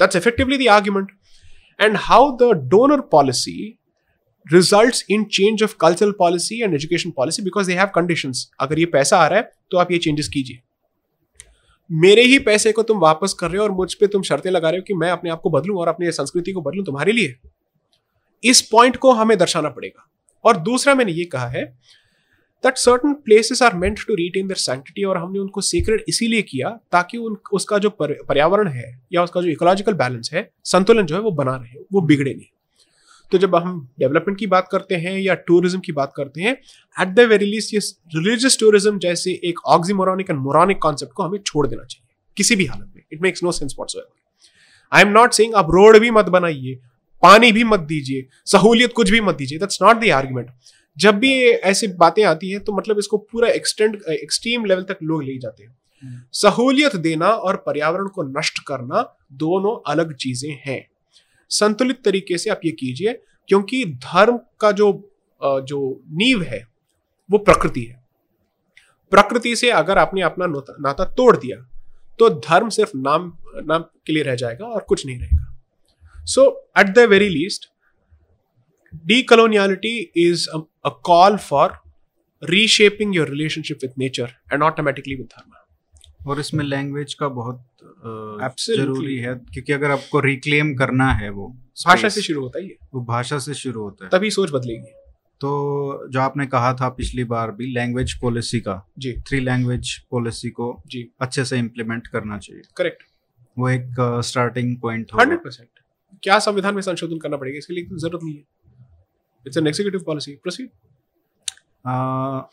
That's 0.00 0.16
effectively 0.16 0.58
the 0.58 0.68
argument 0.68 1.10
and 1.80 1.96
how 1.96 2.30
the 2.36 2.52
donor 2.68 3.00
policy 3.10 3.74
result 4.46 5.04
in 5.10 5.24
change 5.24 5.62
of 5.62 5.74
cultural 5.80 6.10
policy 6.18 6.62
and 6.62 6.74
education 6.74 7.10
policy 7.10 7.42
because 7.42 7.66
they 7.66 7.74
have 7.74 7.86
condition 7.94 8.32
अगर 8.60 8.78
ये 8.78 8.86
पैसा 8.86 9.18
आ 9.18 9.26
रहा 9.26 9.38
है 9.38 9.50
तो 9.70 9.78
आप 9.78 9.92
ये 9.92 9.98
चेंजेस 9.98 10.28
कीजिए। 10.28 10.58
मेरे 11.90 12.22
ही 12.22 12.38
पैसे 12.38 12.72
को 12.72 12.82
तुम 12.82 12.98
वापस 12.98 13.32
कर 13.32 13.50
रहे 13.50 13.58
हो 13.58 13.64
और 13.64 13.70
मुझ 13.70 13.92
पर 13.94 14.06
तुम 14.06 14.22
शर्तें 14.22 14.50
लगा 14.50 14.70
रहे 14.70 14.78
हो 14.78 14.84
कि 14.88 14.94
मैं 14.94 15.10
अपने 15.10 15.30
आप 15.30 15.40
को 15.40 15.50
बदलूं 15.50 15.78
और 15.78 15.88
अपनी 15.88 16.10
संस्कृति 16.12 16.52
को 16.52 16.60
बदलूं 16.60 16.84
तुम्हारे 16.84 17.12
लिए। 17.12 17.36
इस 18.42 18.60
पॉइंट 18.62 18.96
को 18.96 19.12
हमें 19.12 19.36
दर्शाना 19.38 19.68
पड़ेगा। 19.70 20.08
और 20.44 20.56
दूसरा 20.58 20.94
मैंने 20.94 21.12
ये 21.12 21.24
कहा 21.26 21.46
है 21.48 21.64
that 22.64 22.76
certain 22.78 23.12
places 23.24 23.62
are 23.62 23.74
meant 23.76 24.00
to 24.06 24.14
retain 24.16 24.48
their 24.48 24.54
sanctity 24.56 25.04
और 25.04 25.18
हमने 25.18 25.38
उनको 25.38 25.60
सीक्रेट 25.62 26.04
इसीलिए 26.08 26.42
किया 26.42 26.70
ताकि 26.92 27.18
उन, 27.18 27.36
उसका 27.52 27.78
जो 27.78 27.90
पर्यावरण 28.00 28.68
है 28.68 28.92
या 29.12 29.22
उसका 29.22 29.40
जो 29.40 29.48
इकोलॉजिकल 29.48 29.94
बैलेंस 29.94 30.30
है, 30.32 30.50
संतुलन 30.64 31.06
जो 31.06 31.14
है 31.14 31.20
वो 31.20 31.30
बना 31.32 31.56
रहे, 31.56 31.78
वो 31.92 32.00
बिगड़े 32.02 32.32
नहीं। 32.32 32.46
तो 33.32 33.38
जब 33.38 33.54
हम 33.56 33.88
डेवलपमेंट 33.98 34.38
की 34.38 34.46
बात 34.48 34.68
करते 34.72 34.94
हैं 34.96 35.18
या 35.18 35.34
टूरिज़्म 35.46 35.80
की 35.80 35.92
बात 35.92 36.12
करते 36.16 36.40
हैं 36.40 36.52
एट 36.96 37.08
द 37.08 37.28
वेरी 37.30 37.46
लीस्ट 37.46 37.74
ये 37.74 37.80
रिलीजियस 38.14 38.58
टूरिज़्म 38.60 38.98
जैसे 38.98 39.32
एक 39.44 39.58
ऑक्सीमोरॉनिक 39.68 40.30
एंड 40.30 40.38
मोरॉनिक 40.40 40.78
कॉन्सेप्ट 40.82 41.12
को 41.12 41.22
हमें 41.22 41.38
छोड़ 41.40 41.66
देना 41.66 41.84
चाहिए, 41.84 42.06
किसी 42.36 42.56
भी 42.56 42.66
हालत 42.66 42.92
में। 42.94 43.02
It 43.12 43.22
makes 43.22 43.42
no 43.44 43.52
sense 43.52 43.74
what's 43.78 43.96
I 44.92 45.02
am 45.02 45.08
not 45.10 45.32
saying 45.32 45.54
आप 45.54 45.70
रोड 45.70 45.98
भी 45.98 46.10
मत 46.10 46.28
बनाइए 46.30 46.78
पानी 47.22 47.50
भी 47.52 47.64
मत 47.64 47.80
दीजिए, 47.82 48.26
सहूलियत 48.46 48.92
कुछ 48.92 49.10
भी 49.10 49.20
मत 49.22 49.34
दीजिए 49.36 49.58
दैट्स 49.58 49.82
नॉट 49.82 49.96
द 49.96 50.10
आर्ग्यूमेंट 50.12 50.50
जब 50.96 51.18
भी 51.18 51.32
ऐसी 51.44 51.86
बातें 51.96 52.22
आती 52.24 52.50
हैं 52.50 52.60
तो 52.64 52.72
मतलब 52.72 52.98
इसको 52.98 53.18
पूरा 53.18 53.48
एक्सटेंड 53.50 53.96
एक्सट्रीम 54.12 54.64
लेवल 54.64 54.82
तक 54.84 54.98
लोग 55.02 55.22
ले 55.24 55.36
जाते 55.38 55.64
हैं। 55.64 55.76
सहूलियत 56.34 56.96
देना 56.98 57.28
और 57.28 57.56
पर्यावरण 57.66 58.08
को 58.08 58.22
नष्ट 58.30 58.58
करना 58.66 59.02
दोनों 59.34 59.76
अलग 59.92 60.14
चीज़ें 60.16 60.50
हैं। 60.62 60.84
संतुलित 61.50 62.02
तरीके 62.04 62.38
से 62.38 62.50
आप 62.50 62.60
ये 62.64 62.70
कीजिए, 62.72 63.12
क्योंकि 63.48 63.84
धर्म 63.84 64.38
का 64.60 64.70
जो 64.72 64.92
जो 65.40 65.80
नींव 66.12 66.42
है, 66.42 66.62
वो 67.30 67.38
प्रकृति 67.40 67.82
है। 67.82 68.02
प्रकृति 69.12 69.54
से 69.56 69.70
अगर 69.72 69.98
आपने 69.98 70.22
अपना 70.22 70.46
नाता 70.46 71.04
तोड़ 71.06 71.36
दिया 71.36 71.56
तो 72.18 72.28
धर्म 72.30 72.68
सिर्फ़ 72.70 72.96
नाम 72.96 73.32
नाम 73.66 73.82
के 73.82 74.12
लिए 74.12 74.22
रह 74.22 74.34
जाएगा 74.36 74.66
और 74.66 74.80
कुछ 74.82 75.04
नहीं 75.06 75.18
रहेगा। 75.18 75.47
So 76.34 76.50
at 76.78 76.94
the 76.94 77.08
very 77.10 77.28
least 77.28 77.70
decoloniality 78.92 79.90
is 80.20 80.42
a, 80.56 80.58
a 80.84 80.90
call 81.06 81.34
for 81.46 81.64
reshaping 82.42 83.10
your 83.16 83.26
relationship 83.26 83.82
with 83.84 83.98
nature 84.02 84.28
and 84.52 84.64
automatically 84.68 85.16
with 85.16 85.26
dharma. 85.34 85.58
और 86.26 86.40
इसमें 86.40 86.64
लैंग्वेज 86.64 87.14
का 87.14 87.28
बहुत 87.28 87.64
ज़रूरी 88.60 89.16
है 89.16 89.34
क्योंकि 89.52 89.72
अगर 89.72 89.90
आपको 89.90 90.20
रिक्लेम 90.20 90.74
करना 90.74 91.10
है 91.12 91.30
वो 91.30 91.48
भाषा 91.86 92.08
से 92.08 92.22
शुरू 92.22 92.40
होता 92.40 92.62
है 92.62 92.68
वो 92.94 93.04
भाषा 93.04 93.38
से 93.38 93.54
शुरू 93.54 93.82
होता 93.82 94.04
है। 94.04 94.10
तभी 94.10 94.30
सोच 94.30 94.50
बदलेगी। 94.52 94.92
तो 95.40 95.50
जो 96.12 96.20
आपने 96.20 96.46
कहा 96.46 96.72
था 96.74 96.88
पिछली 96.98 97.24
बार 97.24 97.50
भी 97.58 97.72
लैंग्वेज 97.74 98.18
पॉलिसी 98.20 98.60
का 98.60 98.82
जी। 98.98 99.12
थ्री 99.28 99.40
लैंग्वेज 99.40 99.96
पॉलिसी 100.10 100.50
को 100.50 100.70
जी। 100.86 101.08
अच्छे 101.20 101.44
से 101.44 101.58
इम्प्लीमेंट 101.58 102.06
करना 102.06 102.38
चाहिए। 102.38 102.62
करेक्ट 102.76 103.02
वो 103.58 103.68
एक 103.68 104.22
स्टार्टिंग 104.26 104.76
पॉइंट 104.80 105.12
हंड्रेड 105.20 105.38
परसेंट 105.40 105.68
क्या 106.22 106.38
संविधान 106.40 106.74
में 106.74 106.82
संशोधन 106.82 107.18
करना 107.18 107.36
पड़ेगा? 107.36 107.58
इसके 107.58 107.74
लिए 107.74 107.84
ज़रूरत 107.92 108.24
नहीं 108.24 108.34
है। 108.34 108.44
It's 109.46 109.56
an 109.56 109.66
executive 109.66 110.02
policy 110.06 110.32
proceed 110.42 110.68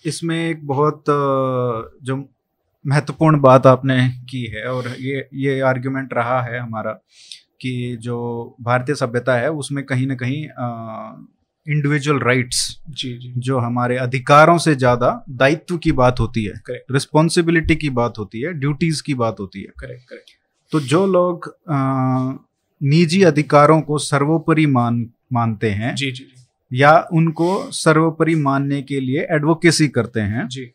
इसमें 0.05 0.37
एक 0.39 0.65
बहुत 0.67 1.03
जो 1.07 2.15
महत्वपूर्ण 2.85 3.39
बात 3.41 3.67
आपने 3.67 3.97
की 4.29 4.43
है 4.47 4.65
और 4.67 4.87
ये 4.99 5.27
ये 5.35 5.59
आर्ग्यूमेंट 5.63 6.13
रहा 6.13 6.41
है 6.41 6.59
हमारा 6.59 6.91
कि 7.61 7.97
जो 8.01 8.17
भारतीय 8.61 8.95
सभ्यता 8.95 9.35
है 9.35 9.49
उसमें 9.53 9.83
कहीं 9.85 10.07
ना 10.07 10.15
कहीं 10.15 10.43
इंडिविजुअल 11.65 12.19
राइट्स 12.19 12.59
जी 12.91 13.11
जी। 13.17 13.33
जो 13.37 13.59
हमारे 13.59 13.97
अधिकारों 13.97 14.57
से 14.57 14.75
ज़्यादा 14.75 15.09
दायित्व 15.31 15.77
की 15.77 15.91
बात 15.93 16.19
होती 16.19 16.43
है 16.43 16.53
करेक्ट 16.65 16.91
रिस्पॉन्सिबिलिटी 16.91 17.75
की 17.75 17.89
बात 17.91 18.17
होती 18.17 18.41
है 18.41 18.53
ड्यूटीज़ 18.53 19.01
की 19.03 19.13
बात 19.15 19.39
होती 19.39 19.61
है। 19.61 19.71
करेक्ट 19.79 20.09
करेक्ट 20.09 20.29
तो 20.71 20.79
जो 20.81 21.05
लोग 21.07 21.49
निजी 22.83 23.23
अधिकारों 23.23 23.81
को 23.81 23.97
सर्वोपरि 23.97 24.65
मान 24.65 25.09
मानते 25.33 25.69
हैं 25.69 25.95
जी 25.95 26.11
जी 26.11 26.25
या 26.73 27.07
उनको 27.13 27.71
सर्वोपरि 27.71 28.35
मानने 28.35 28.81
के 28.81 28.99
लिए 28.99 29.27
एडवोकेसी 29.31 29.87
करते 29.87 30.19
हैं। 30.19 30.47
जी। 30.47 30.71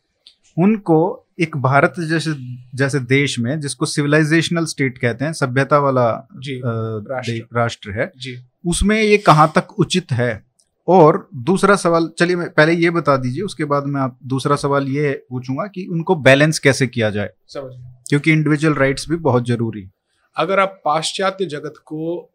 उनको 0.59 1.27
एक 1.39 1.57
भारत 1.57 1.93
जैसे 1.99 2.33
जैसे 2.75 2.99
देश 2.99 3.39
में 3.39 3.59
जिसको 3.59 3.85
सिविलाइजेशनल 3.85 4.65
स्टेट 4.65 4.97
कहते 4.97 5.25
हैं 5.25 5.33
सभ्यता 5.33 5.79
वाला 5.79 6.27
जी, 6.33 6.61
राष्ट्र।, 6.65 7.47
राष्ट्र 7.55 7.91
है 7.91 8.11
जी। 8.17 8.37
उसमें 8.65 9.01
ये 9.01 9.17
कहाँ 9.17 9.51
तक 9.55 9.79
उचित 9.79 10.11
है? 10.11 10.43
और 10.87 11.29
दूसरा 11.35 11.75
सवाल 11.75 12.09
चलिए 12.19 12.35
मैं 12.35 12.49
पहले 12.49 12.73
ये 12.73 12.89
बता 12.89 13.17
दीजिए 13.17 13.43
उसके 13.43 13.65
बाद 13.65 13.83
मैं 13.85 14.01
आप 14.01 14.19
दूसरा 14.25 14.55
सवाल 14.55 14.87
ये 14.87 15.25
पूछूँगा 15.29 15.63
कि 15.63 15.85
उनको 15.85 16.15
बैलेंस 16.15 16.59
कैसे 16.59 16.87
किया 16.87 17.09
जाए? 17.09 17.29
समझ 17.47 17.71
क्योंकि 18.09 18.31
इंडिविजुअल 18.31 18.73
राइट्स 18.73 19.09
भी 19.09 19.15
बहुत 19.15 19.47
ज़रूरी 19.47 19.89
अगर 20.35 20.59
आप 20.59 20.81
पाश्चात्य 20.85 21.45
जगत 21.45 21.73
को 21.77 22.29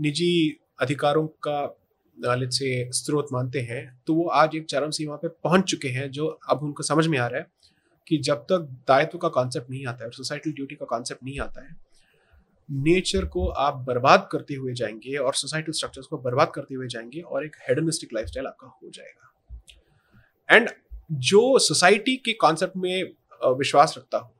निजी 0.00 0.60
अधिकारों 0.80 1.26
का 1.26 1.78
लेट्स 2.34 2.58
से 2.58 2.90
स्रोत 2.92 3.26
मानते 3.32 3.60
हैं 3.60 4.02
तो 4.06 4.14
वो 4.14 4.28
आज 4.28 4.54
एक 4.56 4.66
चरम 4.66 4.90
सीमा 4.90 5.16
पे 5.16 5.28
पहुँच 5.28 5.64
चुके 5.64 5.88
हैं, 5.88 6.10
जो 6.10 6.26
अब 6.26 6.62
उनको 6.62 6.82
समझ 6.82 7.06
में 7.06 7.18
आ 7.18 7.26
रहा 7.26 7.40
है 7.40 7.46
कि 8.08 8.18
जब 8.18 8.42
तक 8.42 8.68
दायित्व 8.88 9.18
का 9.18 9.28
कॉन्सेप्ट 9.28 9.70
नहीं 9.70 9.86
आता 9.86 10.04
है 10.04 10.10
सोसाइटल 10.10 10.52
ड्यूटी 10.52 10.74
का 10.74 10.86
कॉन्सेप्ट 10.86 11.24
नहीं 11.24 11.40
आता 11.40 11.64
है 11.64 11.76
नेचर 12.70 13.24
को 13.24 13.46
आप 13.46 13.74
बर्बाद 13.76 14.28
करते 14.32 14.54
हुए 14.54 14.72
जाएँगे 14.72 15.16
और 15.16 15.34
सोसाइटल 15.34 15.72
स्ट्रक्चर्स 15.72 16.06
को 16.06 16.18
बर्बाद 16.18 16.52
करते 16.54 16.74
हुए 16.74 16.86
जाएँगे 16.86 17.20
और 17.20 17.46
एक 17.46 17.56
हेडनिस्टिक 17.68 18.12
लाइफस्टाइल 18.14 18.46
आपका 18.46 18.66
हो 18.66 18.90
जाएगा। 18.90 19.60
एंड 20.56 20.70
जो 21.12 21.58
सोसाइटी 21.58 22.16
के 22.16 22.32
कॉन्सेप्ट 22.32 22.76
में 22.76 23.02
विश्वास 23.58 23.94
रखता 23.98 24.18
हो 24.18 24.34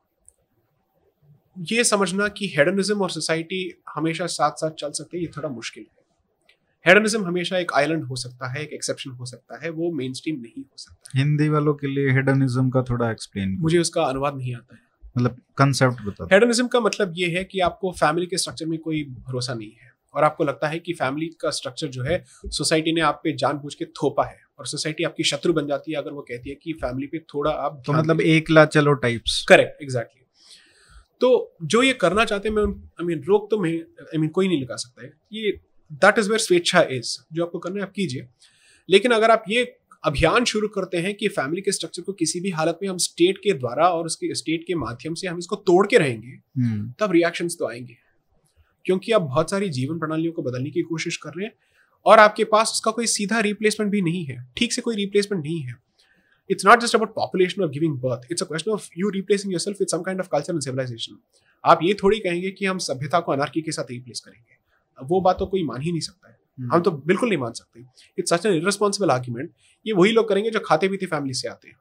ये 1.56 1.84
समझना 1.84 2.28
कि 2.28 2.46
हेडनिज्म 2.56 3.02
और 3.02 3.10
सोसाइटी 3.10 3.82
हमेशा 3.94 4.26
साथ 4.26 4.50
साथ 4.50 4.70
चल 4.70 4.90
सकते 4.90 5.16
हैं 5.16 5.24
ये 5.24 5.30
थोड़ा 5.36 5.48
मुश्किल 5.48 5.84
है। 5.84 6.00
हेडनिज्म 6.86 7.24
हमेशा 7.24 7.58
एक 7.58 7.72
आइलैंड 7.74 8.04
हो 8.04 8.16
सकता 8.16 8.52
है 8.52 8.62
एक 8.62 8.72
एक्सेप्शन 8.72 9.10
हो 9.10 9.24
सकता 9.24 9.58
है 9.64 9.70
वो 9.70 9.90
मेन 9.92 10.12
स्ट्रीम 10.12 10.36
नहीं 10.36 10.62
हो 10.62 10.76
सकता। 10.76 11.18
हिंदी 11.18 11.48
वालों 11.48 11.74
के 11.74 11.86
लिए 11.86 12.10
हेडनिज्म 12.10 12.70
का 12.70 12.82
थोड़ा 12.82 13.10
एक्सप्लेन 13.10 13.56
मुझे 13.60 13.78
उसका 13.78 14.02
अनुवाद 14.02 14.36
नहीं 14.36 14.54
आता 14.54 14.74
है। 14.74 14.80
मतलब 15.18 15.36
कंसेप्ट 15.58 16.02
बता 16.02 16.28
हेडनिज्म 16.32 16.66
का 16.66 16.80
मतलब 16.80 17.12
ये 17.16 17.28
है 17.28 17.44
कि 17.44 17.60
आपको 17.60 17.92
फैमिली 17.92 18.26
के 18.26 18.38
स्ट्रक्चर 18.38 18.66
में 18.66 18.78
कोई 18.78 19.02
भरोसा 19.04 19.54
नहीं 19.54 19.70
है 19.82 19.90
और 20.14 20.24
आपको 20.24 20.44
लगता 20.44 20.68
है 20.68 20.78
कि 20.78 20.92
फैमिली 20.92 21.26
का 21.40 21.50
स्ट्रक्चर 21.50 21.88
जो 21.88 22.02
है 22.02 22.22
सोसाइटी 22.48 22.92
ने 22.92 23.00
आप 23.00 23.20
पे 23.24 23.32
जानबूझ 23.36 23.74
के 23.74 23.84
थोपा 23.84 24.24
है 24.24 24.40
और 24.58 24.66
सोसाइटी 24.66 25.04
आपकी 25.04 25.24
शत्रु 25.24 25.52
बन 25.52 25.66
जाती 25.66 25.92
है 25.92 25.98
अगर 25.98 26.10
वो 26.10 26.22
कहती 26.22 26.50
है 26.50 26.56
कि 26.62 26.72
फैमिली 26.72 27.06
पे 27.06 27.18
थोड़ा 27.34 27.50
आप 27.50 27.82
तो 27.86 27.92
मतलब 27.92 28.20
एक 28.20 28.50
ला 28.50 28.64
चलो 28.64 28.92
टाइप्स 29.04 29.44
करेक्ट 29.48 29.82
एग्जैक्टली 29.82 30.21
तो 31.22 31.56
जो 31.62 31.82
ये 31.82 31.92
करना 31.92 32.24
चाहते 32.24 32.48
हैं 32.48 32.56
मैं 32.56 32.64
आई 32.64 33.04
मीन 33.04 33.22
रोक 33.22 33.50
तो 33.50 33.60
मैं 33.60 33.72
आई 34.02 34.18
मीन 34.18 34.28
कोई 34.28 34.48
नहीं 34.48 34.62
लगा 34.62 34.76
सकता 34.76 35.02
है। 35.02 35.12
ये 35.32 35.60
दैट 35.92 36.18
इज़ 36.18 36.28
वेयर 36.28 36.38
स्वेच्छा 36.38 36.82
इज़ 36.82 37.24
जो 37.32 37.44
आपको 37.44 37.58
करना 37.58 37.76
है 37.76 37.82
आप 37.82 37.92
कीजिए। 37.92 38.26
लेकिन 38.90 39.10
अगर 39.10 39.30
आप 39.30 39.44
ये 39.48 39.76
अभियान 40.04 40.44
शुरू 40.44 40.68
करते 40.68 40.96
हैं 40.96 41.14
कि 41.14 41.28
फैमिली 41.28 41.62
के 41.62 41.72
स्ट्रक्चर 41.72 42.02
को 42.02 42.12
किसी 42.12 42.40
भी 42.40 42.50
हालत 42.50 42.78
में 42.82 42.88
हम 42.88 42.96
स्टेट 42.98 43.38
के 43.38 43.52
द्वारा 43.52 43.88
और 43.88 44.06
उसके 44.06 44.34
स्टेट 44.34 44.64
के 44.66 44.74
माध्यम 44.74 45.14
से 45.14 45.28
हम 45.28 45.38
इसको 45.38 45.56
तोड़ 45.56 45.86
के 45.86 45.98
रहेंगे 45.98 46.62
हम्म। 46.62 46.94
तब 46.98 47.12
रिएक्शन 47.12 47.48
तो 47.48 47.68
आएँगे। 47.68 47.96
क्योंकि 48.84 49.12
आप 49.12 49.22
बहुत 49.22 49.50
सारी 49.50 49.68
जीवन 49.68 49.98
प्रणालियों 49.98 50.32
को 50.32 50.42
बदलने 50.42 50.70
की 50.70 50.82
कोशिश 50.82 51.16
कर 51.16 51.30
रहे 51.30 51.44
हैं 51.44 51.52
और 52.06 52.18
आपके 52.18 52.44
पास 52.44 52.70
उसका 52.72 52.90
कोई 52.90 53.06
सीधा 53.06 53.40
रिप्लेसमेंट 53.40 53.92
भी 53.92 54.02
नहीं 54.02 54.24
है। 54.24 54.48
ठीक 54.56 54.72
से 54.72 54.82
कोई 54.82 54.96
रिप्लेसमेंट 54.96 55.44
नहीं 55.44 55.60
है। 55.60 55.74
It's 56.50 56.68
not 56.68 56.80
just 56.80 56.94
about 56.94 57.10
population 57.10 57.62
or 57.62 57.68
giving 57.78 58.00
birth. 58.04 58.22
It's 58.32 58.42
a 58.42 58.48
question 58.52 58.72
of 58.74 58.88
you 59.00 59.10
replacing 59.16 59.52
yourself 59.54 59.80
with 59.80 59.90
some 59.94 60.02
kind 60.08 60.20
of 60.20 60.26
culture 60.26 60.52
and 60.52 60.60
civilization. 60.60 61.16
आप 61.64 61.78
ये 61.82 61.94
थोड़ी 61.94 62.18
कहेंगे 62.18 62.50
कि 62.50 62.66
हम 62.66 62.78
सभ्यता 62.78 63.20
को 63.20 63.32
अनार्की 63.32 63.62
के 63.62 63.72
साथ 63.72 63.84
रिप्लेस 63.90 64.20
करेंगे। 64.20 64.56
वो 65.06 65.20
बात 65.20 65.38
तो 65.38 65.46
कोई 65.46 65.64
मान 65.64 65.82
ही 65.82 65.90
नहीं 65.90 66.00
सकता 66.00 66.28
है। 66.28 66.36
hmm. 66.36 66.74
हम 66.74 66.82
तो 66.82 66.90
बिल्कुल 66.90 67.28
नहीं 67.28 67.38
मान 67.38 67.52
सकते। 67.52 67.84
It's 68.18 68.34
such 68.34 68.46
an 68.46 68.52
irresponsible 68.52 69.10
argument 69.10 69.50
ये 69.86 69.92
वही 69.92 70.12
लोग 70.12 70.28
करेंगे 70.28 70.50
जो 70.50 70.60
खाते 70.60 70.88
पीते 70.88 71.06
फैमिली 71.06 71.34
से 71.34 71.48
आते 71.48 71.68
हैं। 71.68 71.76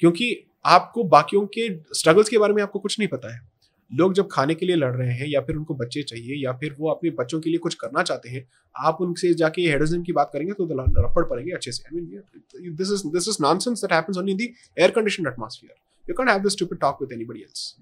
क्योंकि 0.00 0.46
आपको 0.64 1.04
बाकियों 1.04 1.46
के 1.46 1.76
स्ट्रगल्स 1.98 2.28
के 2.28 2.38
बारे 2.38 2.54
में 2.54 2.62
आपको 2.62 2.78
कुछ 2.78 2.98
नहीं 2.98 3.08
पता 3.08 3.34
है। 3.34 3.49
लोग 3.90 4.12
जब 4.14 4.28
खाने 4.32 4.54
के 4.54 4.66
लिए 4.66 4.76
लड़ 4.76 4.94
रहे 4.96 5.12
हैं 5.12 5.26
या 5.28 5.40
फिर 5.40 5.56
उनको 5.56 5.74
बच्चे 5.74 6.02
चाहिए 6.02 6.34
या 6.44 6.52
फिर 6.58 6.74
वो 6.78 6.90
अपने 6.90 7.10
बच्चों 7.10 7.40
के 7.40 7.50
लिए 7.50 7.58
कुछ 7.58 7.74
करना 7.74 8.02
चाहते 8.02 8.28
हैं, 8.28 8.46
आप 8.74 9.00
उनसे 9.00 9.32
जाके 9.34 9.62
हेडोजन 9.62 10.02
की 10.02 10.12
बात 10.12 10.30
करेंगे 10.32 10.52
तो 10.52 10.66
रप्पड़ 10.72 11.24
पड़ेंगे 11.24 11.52
अच्छे 11.52 11.72
से। 11.72 11.82
I 11.84 12.00
mean 12.00 12.74
this 12.76 12.92
is 12.92 13.06
this 13.12 13.28
is 13.28 13.36
nonsense 13.42 13.80
that 13.80 13.92
happens 13.92 14.18
only 14.18 14.32
in 14.32 14.38
the 14.38 14.80
air 14.80 14.90
condition 14.90 15.26
atmosphere 15.26 15.74
you 16.04 16.30
have 16.30 16.42
this 16.42 16.56
talk 16.62 17.02
with 17.02 17.12
else 17.12 17.76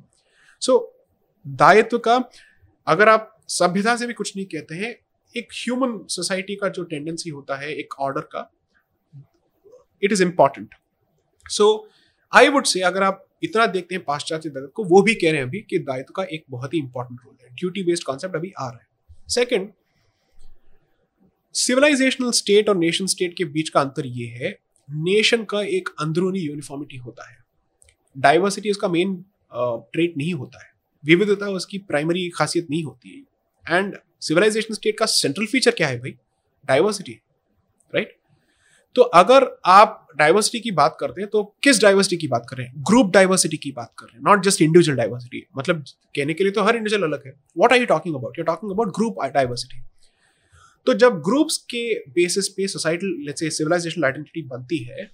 so 0.63 0.79
दायित्व 1.47 1.99
का, 1.99 2.17
अगर 2.87 3.09
आप 3.09 3.35
सभ्यता 3.49 3.97
से 3.97 4.07
भी 4.07 4.13
कुछ 4.13 4.37
नहीं 4.37 4.47
कहते 4.47 4.75
हैं, 4.75 4.95
एक 5.35 5.53
ह्यूमन 5.55 5.99
सोसाइटी 6.11 6.55
का 6.57 6.69
जो 6.69 6.83
टेंडेंसी 6.85 7.31
होता 7.31 7.57
है, 7.57 7.73
एक 7.75 7.95
ऑर्डर 8.01 8.21
का 8.33 8.51
it 10.03 10.13
is 10.13 10.23
important 10.23 10.75
so 11.47 11.89
I 12.33 12.49
would 12.49 12.65
say 12.67 12.81
अगर 12.83 13.03
आप 13.03 13.25
इतना 13.43 13.67
देखते 13.67 13.95
हैं 13.95 14.05
पाश्चात्य 14.05 14.49
जगत 14.49 14.73
को, 14.75 14.85
वो 14.85 15.03
भी 15.03 15.15
कह 15.15 15.31
रहे 15.31 15.41
हैं 15.41 15.47
अभी 15.47 15.61
कि 15.61 15.79
दायित्व 15.79 16.13
का 16.13 16.23
एक 16.25 16.45
बहुत 16.51 16.75
ही 16.75 16.79
इंपॉर्टेंट 16.79 17.21
रोल 17.25 17.37
है। 17.43 17.55
ड्यूटी 17.55 17.83
बेस्ड 17.83 18.05
कॉन्सेप्ट 18.05 18.37
अभी 18.37 18.53
आ 18.59 18.69
रहा 18.69 18.79
है। 18.79 18.87
सेकंड 19.29 19.73
सिविलाइजेशनल 21.55 22.31
स्टेट 22.31 22.69
और 22.69 22.77
नेशन 22.77 23.07
स्टेट 23.07 23.37
के 23.37 23.45
बीच 23.47 23.69
का 23.69 23.81
अंतर 23.81 24.07
ये 24.07 24.27
है 24.29 24.51
नेशन 24.89 25.45
का 25.45 25.63
एक 25.63 25.89
अंदरूनी 26.01 26.41
यूनिफॉर्मिटी 26.41 26.97
होता 26.97 27.31
है। 27.31 27.37
डाइवर्सिटी 28.17 28.71
उसका 28.71 28.89
मेन 28.89 29.15
ट्रेट 29.53 30.17
नहीं 30.17 30.33
होता 30.35 30.65
है। 30.65 30.71
विविधता 31.05 31.47
उसकी 31.49 31.79
प्राइमरी 31.79 32.29
खासियत 32.31 32.71
नहीं 32.71 32.83
होती 32.85 33.11
है। 33.11 33.77
एंड 33.77 33.97
सिविलाइजेशन 34.21 34.75
स्टेट 34.75 34.99
का 34.99 35.07
सेंट्रल 35.07 35.47
फीचर 35.47 35.71
क्या 35.71 35.89
है 35.89 35.99
भाई? 35.99 36.15
डाइवर्सिटी 36.65 37.13
राइट 37.93 38.18
तो 38.99 39.03
अगर 39.15 39.45
आप 39.65 40.09
डाइवर्सिटी 40.17 40.61
की 40.61 40.71
बात 40.71 40.97
करते 41.01 41.21
हैं 41.21 41.29
तो 41.31 41.43
किस 41.63 41.81
डाइवर्सिटी 41.83 42.17
की 42.17 42.29
बात 42.29 42.47
कर 42.49 42.57
रहे 42.57 42.67
हैं? 42.67 42.75
ग्रुप 42.79 43.11
डाइवर्सिटी 43.11 43.57
की 43.57 43.71
बात 43.73 43.93
कर 43.99 44.07
रहे 44.07 44.17
हैं 44.17 44.25
नॉट 44.25 44.43
जस्ट 44.45 44.63
इंडिविजुअल 44.63 44.97
डाइवर्सिटी 44.99 45.45
मतलब 45.59 45.85
कहने 46.15 46.35
के 46.35 46.45
लिए 46.45 46.53
तो 46.53 46.63
हर 46.63 46.77
इंडिविजुअल 46.77 47.03
अलग 47.03 47.27
है। 47.27 47.33
What 47.59 47.73
are 47.73 47.79
you 47.79 47.87
talking 47.87 48.15
about 48.15 48.39
you 48.39 48.45
talking 48.45 48.73
about 48.73 48.89
group 48.89 49.23
diversity 49.35 49.81
तो 50.87 50.95
जब 50.95 51.21
ग्रुप्स 51.21 51.57
के 51.71 51.83
बेसिस 52.11 52.49
पे 52.49 52.67
societal 52.69 53.15
let's 53.27 53.41
say 53.41 53.51
civilizational 53.51 54.05
identity 54.05 54.43
बनती 54.49 54.79
है 54.85 55.11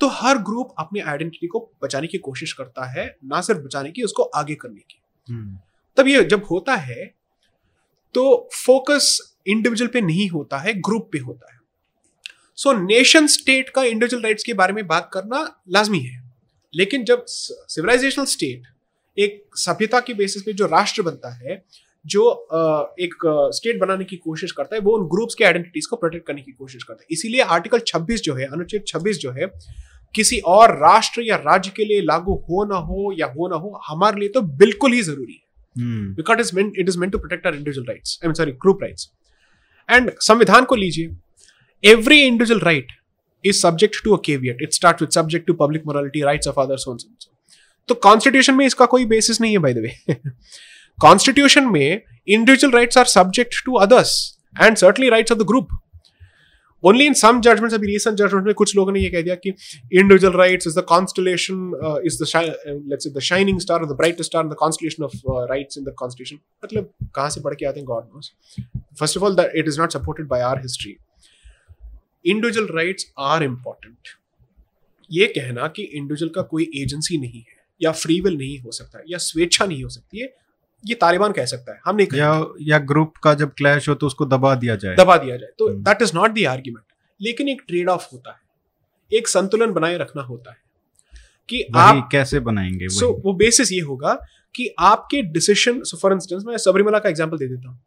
तो 0.00 0.08
हर 0.12 0.38
ग्रुप 0.42 0.74
अपनी 0.78 1.00
आइडेंटिटी 1.00 1.46
को 1.46 1.60
बचाने 1.82 2.06
की 2.06 2.18
कोशिश 2.18 2.52
करता 2.52 2.90
है 2.90 3.06
ना 3.24 3.40
सिर्फ़ 3.40 3.60
बचाने 3.60 3.90
की 3.90 4.02
उसको 4.02 4.22
आगे 4.22 4.54
करने 4.54 4.80
की। 4.80 5.00
हम्म, 5.28 5.58
तब 5.96 6.08
ये 6.08 6.24
जब 6.24 6.44
होता 6.50 6.74
है 6.76 7.14
तो 8.14 8.48
फोकस 8.54 9.36
इंडिविजुअल 9.46 9.90
पे 9.90 10.00
नहीं 10.00 10.28
होता 10.28 10.58
है 10.58 10.74
ग्रुप 10.80 11.08
पे 11.12 11.18
होता 11.18 11.52
है। 11.52 11.55
सो 12.58 12.72
नेशन 12.74 13.26
स्टेट 13.26 13.68
का 13.68 13.82
इंडिविजुअल 13.84 14.22
राइट्स 14.22 14.44
के 14.44 14.52
बारे 14.54 14.72
में 14.72 14.86
बात 14.86 15.10
करना 15.12 15.40
लाजमी 15.68 15.98
है। 15.98 16.22
लेकिन 16.74 17.04
जब 17.04 17.24
सिविलाइजेशनल 17.28 18.24
स्टेट 18.24 18.62
एक 19.16 19.56
सभ्यता 19.56 20.00
के 20.00 20.14
बेसिस 20.14 20.42
पे 20.42 20.52
जो 20.52 20.66
राष्ट्र 20.66 21.02
बनता 21.02 21.32
है 21.34 21.62
जो 22.04 22.30
एक 23.00 23.14
स्टेट 23.54 23.78
बनाने 23.80 24.04
की 24.04 24.16
कोशिश 24.16 24.52
करता 24.52 24.76
है 24.76 24.80
वो 24.82 24.96
उन 24.98 25.06
ग्रुप्स 25.08 25.34
के 25.34 25.44
आइडेंटिटीज 25.44 25.86
को 25.86 25.96
प्रोटेक्ट 25.96 26.26
करने 26.26 26.42
की 26.42 26.52
कोशिश 26.52 26.84
करता 26.84 27.02
है। 27.02 27.06
इसीलिए 27.10 27.40
आर्टिकल 27.40 27.80
26 27.86 28.20
जो 28.20 28.34
है 28.34 28.46
अनुच्छेद 28.46 28.84
26 28.88 29.18
जो 29.18 29.32
है 29.32 29.46
किसी 30.14 30.38
और 30.48 30.76
राष्ट्र 30.78 31.22
या 31.22 31.36
राज्य 31.36 31.72
के 31.76 31.84
लिए 31.84 32.00
लागू 32.02 32.34
हो 32.48 32.64
ना 32.64 32.76
हो 32.76 33.12
या 33.18 33.26
हो 33.26 33.48
ना 33.48 33.56
हो 33.56 33.80
हमारे 33.86 34.20
लिए 34.20 34.28
तो 34.28 34.40
बिल्कुल 34.56 34.92
ही 34.92 35.02
ज़रूरी 35.02 35.32
है। 35.32 36.14
Because 36.14 36.38
it's 36.38 36.54
meant 36.58 36.80
it 36.82 36.92
is 36.92 36.98
meant 37.02 37.14
to 37.14 37.22
protect 37.24 37.46
our 37.46 37.54
individual 37.54 37.88
rights 37.90 38.18
i 38.22 38.26
mean 38.26 38.38
sorry 38.40 38.56
group 38.64 38.84
संविधान 40.22 40.64
को 40.64 40.74
लीजिए 40.74 41.16
every 41.84 42.26
individual 42.26 42.60
right 42.60 42.92
is 43.44 43.60
subject 43.60 44.02
to 44.04 44.14
a 44.14 44.18
caveat. 44.18 44.56
It 44.58 44.74
starts 44.74 45.00
with 45.00 45.12
subject 45.12 45.46
to 45.46 45.54
public 45.54 45.86
morality, 45.86 46.22
rights 46.22 46.46
of 46.46 46.58
others, 46.58 46.84
so 46.84 46.92
on, 46.92 46.98
so. 46.98 47.08
तो 47.88 47.94
constitution 47.94 48.54
में 48.54 48.64
इसका 48.66 48.86
कोई 48.92 49.04
basis 49.06 49.40
नहीं 49.40 49.52
है 49.52 49.58
by 49.58 49.74
the 49.74 49.78
way 49.78 50.14
constitution 50.98 51.66
में 51.72 52.00
individual 52.28 52.72
rights 52.74 52.98
are 52.98 53.04
subject 53.04 53.64
to 53.64 53.74
others 53.78 54.14
and 54.62 54.76
certainly 54.76 55.08
rights 55.10 55.32
of 55.32 55.38
the 55.38 55.42
group 55.46 55.68
only 56.84 57.06
in 57.06 57.14
some 57.14 57.40
judgements 57.40 57.74
अभी 57.74 57.86
recent 57.86 58.16
judgement 58.18 58.46
में 58.46 58.54
कुछ 58.54 58.74
लोगों 58.76 58.92
ने 58.92 59.00
ये 59.00 59.10
कह 59.10 59.22
दिया 59.22 59.34
कि 59.34 59.50
individual 59.50 60.36
rights 60.38 60.66
is 60.66 60.78
the 60.78 60.82
constellation 60.88 62.00
is 62.06 62.22
the 62.22 62.26
let's 62.90 63.08
the 63.16 63.20
shining 63.28 63.60
star 63.60 63.84
the 63.84 63.96
brightest 63.96 64.30
star 64.30 64.48
the 64.48 64.56
constellation 64.58 65.04
of 65.04 65.16
rights 65.50 65.78
in 65.78 65.84
the 65.84 65.94
constitution 65.98 66.42
मतलब 66.64 66.92
कहाँ 67.14 67.30
से 67.30 67.40
पढ़ 67.40 67.54
के 67.54 67.66
आते 67.66 67.80
हैं? 67.80 67.86
God 67.86 68.04
knows 68.14 68.32
first 69.00 69.16
of 69.16 69.24
all 69.24 69.36
that 69.36 69.56
it 69.56 69.68
is 69.68 69.80
not 69.80 69.92
supported 69.92 70.28
by 70.28 70.40
our 70.42 70.60
history 70.62 70.96
individual 72.26 72.66
rights 72.70 73.12
are 73.18 73.42
important 73.42 74.08
ये 75.10 75.26
कहना 75.28 75.66
कि 75.68 75.82
इंडिविजुअल 75.82 76.30
का 76.30 76.42
कोई 76.44 76.70
एजेंसी 76.76 77.18
नहीं 77.18 77.40
है 77.40 77.54
या 77.80 77.92
फ्री 77.92 78.20
विल 78.20 78.36
नहीं 78.36 78.58
हो 78.60 78.70
सकता 78.72 79.02
या 79.08 79.18
स्वेच्छा 79.20 79.66
नहीं 79.66 79.82
हो 79.82 79.88
सकती 79.88 80.20
है 80.20 80.34
ये 80.84 80.94
तालिबान 80.94 81.32
कह 81.32 81.44
सकता 81.44 81.72
है। 81.72 81.80
हम 81.84 81.96
नहीं 81.96 82.18
या 82.18 82.30
या 82.62 82.78
ग्रुप 82.88 83.16
का 83.16 83.32
जब 83.34 83.52
क्लैश 83.52 83.88
हो 83.88 83.94
तो 83.94 84.06
उसको 84.06 84.26
दबा 84.26 84.54
दिया 84.54 84.74
जाए। 84.76 84.96
दबा 84.96 85.16
दिया 85.16 85.36
जाए। 85.36 85.50
तो। 85.58 85.68
That 85.68 86.02
is 86.02 86.12
not 86.14 86.30
the 86.30 86.44
argument 86.46 86.84
लेकिन 87.20 87.48
एक 87.48 87.62
ट्रेड 87.68 87.88
ऑफ़ 87.88 88.06
होता 88.12 88.30
है। 88.30 89.18
एक 89.18 89.28
संतुलन 89.28 89.72
बनाए 89.72 89.96
रखना 89.98 90.22
होता 90.22 90.50
है 90.50 90.56
कि 91.48 91.62
आप 91.76 92.08
कैसे 92.12 92.40
बनाएँगे 92.40 92.88
सो 92.88 93.06
वही। 93.06 93.22
वो 93.24 93.32
बेसिस 93.34 93.72
ये 93.72 93.80
होगा 93.80 94.14
कि 94.54 94.68
आपके 94.78 95.22
डिसीज़न 95.32 95.82
सो 95.82 95.96
फॉर 95.96 96.12
इंस्टेंस 96.12 96.42
मैं 96.46 96.56
सबरीमला 96.58 96.98
का 96.98 97.08
एग्ज़ाम्पल 97.08 97.38
दे 97.38 97.46
देता 97.46 97.68
हूँ। 97.68 97.78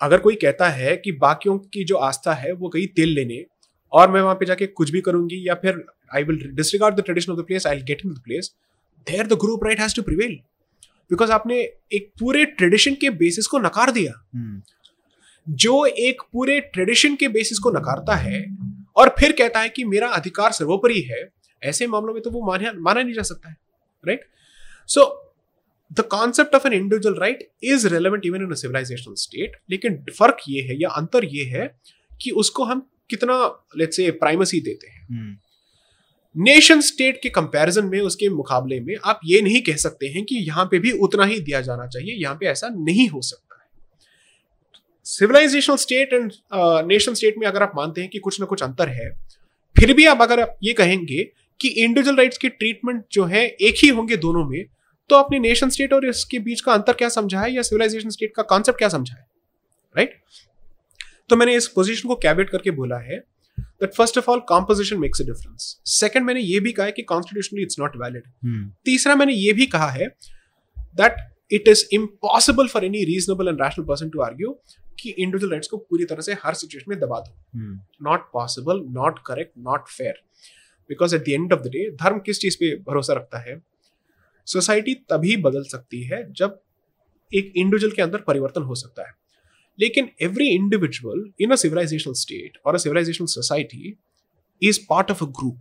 अगर 0.00 0.18
कोई 0.18 0.34
कहता 0.34 0.68
है 0.68 0.96
कि 0.96 1.12
बाकियों 1.12 1.58
की 1.58 1.84
जो 1.84 1.96
आस्था 1.96 2.34
है 2.34 2.52
वो 2.52 2.68
गई 2.68 2.86
तेल 2.86 3.08
लेने 3.08 3.44
और 3.92 4.10
मैं 4.10 4.20
वहाँ 4.20 4.34
पे 4.34 4.46
जाके 4.46 4.66
कुछ 4.66 4.90
भी 4.90 5.00
करूँगी 5.00 5.48
या 5.48 5.54
फिर 5.54 5.84
I 6.14 6.22
will 6.22 6.50
disregard 6.54 6.96
the 6.96 7.00
tradition 7.00 7.32
of 7.32 7.40
the 7.40 7.44
place 7.44 7.66
I 7.66 7.82
get 7.82 8.02
in 8.04 8.12
the 8.12 8.18
place 8.18 8.54
there 9.06 9.26
the 9.26 9.32
group 9.32 9.64
right 9.64 9.80
has 9.80 9.96
to 9.96 10.02
prevail 10.02 10.38
because 11.10 11.32
आपने 11.32 11.60
एक 11.92 12.10
पूरे 12.20 12.44
ट्रेडिशन 12.44 12.94
के 12.94 13.10
बेसिस 13.10 13.46
को 13.46 13.58
नकार 13.58 13.90
दिया। 13.90 14.12
हम्म, 14.34 14.62
जो 15.48 15.84
एक 15.86 16.22
पूरे 16.32 16.60
ट्रेडिशन 16.60 17.14
के 17.14 17.28
बेसिस 17.28 17.58
को 17.58 17.70
नकारता 17.70 18.14
है 18.14 18.56
और 18.96 19.14
फिर 19.18 19.32
कहता 19.32 19.60
है 19.60 19.68
कि 19.68 19.84
मेरा 19.84 20.08
अधिकार 20.08 20.52
सर्वोपरि 20.52 21.00
है 21.00 21.28
ऐसे 21.62 21.86
मामलों 21.86 22.14
में 22.14 22.22
तो 22.22 22.30
वो 22.30 22.46
माना 22.46 22.72
माना 22.76 23.02
नहीं 23.02 23.14
जा 23.14 23.22
सकता 23.22 23.48
है 23.48 23.56
right 24.04 24.24
so 24.86 25.25
the 25.90 26.00
concept 26.10 26.54
of 26.54 26.66
an 26.66 26.72
individual 26.72 27.18
right 27.20 27.48
is 27.64 27.86
relevant 27.88 28.26
even 28.26 28.42
in 28.42 28.54
civilisational 28.54 29.14
state 29.14 29.56
लेकिन 29.70 30.04
फ़र्क 30.18 30.38
ये 30.48 30.62
है 30.62 30.80
या 30.80 30.88
अंतर 30.90 31.24
ये 31.24 31.44
है 31.48 31.66
कि 32.20 32.30
उसको 32.42 32.64
हम 32.64 32.86
कितना 33.10 33.36
लेट्स 33.76 33.96
से 33.96 34.10
प्राइमेसी 34.10 34.60
देते 34.60 34.86
हैं। 34.86 35.40
नेशन 36.34 36.80
स्टेट 36.80 37.20
के 37.22 37.28
कंपैरिजन 37.28 37.84
में 37.84 38.00
उसके 38.00 38.28
मुकाबले 38.28 38.80
में 38.80 38.94
आप 39.04 39.20
ये 39.24 39.40
नहीं 39.42 39.60
कह 39.62 39.76
सकते 39.76 40.06
हैं 40.06 40.24
कि 40.24 40.36
यहाँ 40.36 40.64
पे 40.64 40.78
भी 40.78 40.92
उतना 41.00 41.24
ही 41.24 41.38
दिया 41.40 41.60
जाना 41.60 41.86
चाहिए 41.86 42.14
यहाँ 42.14 42.34
पे 42.34 42.46
ऐसा 42.46 42.68
नहीं 42.68 43.08
हो 43.08 43.20
सकता 43.20 43.60
है। 43.62 43.68
Civilisational 45.06 45.76
state 45.76 46.12
and 46.12 46.32
nation 46.88 47.14
state 47.14 47.38
में 47.38 47.46
अगर 47.46 47.62
आप 47.62 47.72
मानते 47.76 48.00
हैं 48.00 48.10
कि 48.10 48.18
कुछ 48.18 48.40
ना 48.40 48.46
कुछ 48.46 48.62
अंतर 48.62 48.88
है 48.88 49.10
फिर 49.76 49.92
भी 49.94 50.06
आप 50.06 50.22
अगर 50.22 50.40
आप 50.40 50.58
ये 50.62 50.72
कहेंगे 50.72 51.22
कि 51.60 51.68
इंडिविजुअल 51.68 52.16
राइट्स 52.16 52.38
के 52.38 52.48
ट्रीटमेंट 52.48 53.04
जो 53.12 53.24
है 53.24 53.46
एक 53.46 53.74
ही 53.82 53.88
होंगे 53.88 54.16
दोनों 54.16 54.44
में 54.44 54.64
तो 55.10 55.16
अपने 55.16 55.38
नेशन 55.38 55.70
स्टेट 55.70 55.92
और 55.92 56.08
इसके 56.08 56.38
बीच 56.38 56.60
का 56.60 56.72
अंतर 56.72 56.92
क्या 56.92 57.08
समझा 57.08 57.40
है 57.40 57.52
या 57.52 57.62
सिविलाइजेशन 57.62 58.10
स्टेट 58.10 58.32
का 58.36 58.42
कॉन्सेप्ट 58.42 58.78
क्या 58.78 58.88
समझा 58.88 59.14
है? 59.14 59.26
राइट 59.94 60.20
तो 61.30 61.36
मैंने 61.36 61.54
इस 61.56 61.66
पोजीशन 61.68 62.08
को 62.08 62.14
कैबिट 62.14 62.50
करके 62.50 62.70
बोला 62.70 62.98
है 62.98 63.22
that 63.82 63.94
first 63.94 64.18
of 64.20 64.28
all 64.32 64.40
composition 64.50 65.00
makes 65.00 65.22
a 65.22 65.24
difference. 65.28 65.64
Second 65.92 66.26
मैंने 66.26 66.40
ये 66.40 66.60
भी 66.60 66.72
कहा 66.72 66.86
है 66.86 66.92
कि 66.92 67.04
constitutionally 67.12 67.64
it's 67.66 67.78
not 67.82 67.96
valid. 68.02 68.26
हम्म, 68.44 68.70
तीसरा 68.84 69.14
मैंने 69.16 69.32
ये 69.32 69.52
भी 69.52 69.66
कहा 69.66 69.88
है 69.90 70.08
that 71.00 71.18
it 71.52 71.68
is 71.72 71.82
impossible 71.98 72.70
for 72.74 72.82
any 72.84 73.02
reasonable 73.10 73.52
and 73.52 73.62
rational 73.64 73.88
person 73.90 74.12
to 74.14 74.24
argue 74.28 74.52
कि 75.00 75.10
इंडिविजुअल 75.10 75.50
राइट्स 75.52 75.68
को 75.68 75.76
पूरी 75.76 76.04
तरह 76.04 76.20
से 76.20 76.32
हर 76.44 76.54
सिचुएशन 76.54 76.90
में 76.90 76.98
दबा 77.00 77.18
दो। 77.20 77.34
Not 78.04 78.20
possible 78.32 78.80
not 78.92 79.18
correct 79.26 79.52
not 79.58 79.88
fair 79.88 80.22
because 80.90 81.14
at 81.16 81.22
the 81.22 81.28
end 81.28 81.52
of 81.52 81.60
the 81.60 81.66
day 81.66 81.90
धर्म 82.02 82.18
किस 82.18 82.40
चीज़ 82.40 82.56
पे 82.56 82.74
भरोसा 82.88 83.14
रखता 83.14 83.38
है? 83.38 83.56
सोसाइटी 84.46 84.94
तभी 85.10 85.36
बदल 85.36 85.62
सकती 85.64 86.02
है 86.02 86.22
जब 86.32 86.60
एक 87.32 87.52
इंडिविजुअल 87.56 87.92
के 87.92 88.02
अंदर 88.02 88.20
परिवर्तन 88.20 88.62
हो 88.62 88.74
सकता 88.74 89.08
है। 89.08 89.14
लेकिन 89.78 90.08
every 90.22 90.48
individual 90.48 91.24
in 91.40 91.50
a 91.50 91.56
civilisational 91.56 92.14
state 92.14 92.58
और 92.66 92.74
a 92.74 92.78
civilisational 92.78 93.26
society 93.26 93.96
is 94.62 94.78
part 94.90 95.10
of 95.10 95.24
a 95.24 95.26
group 95.40 95.60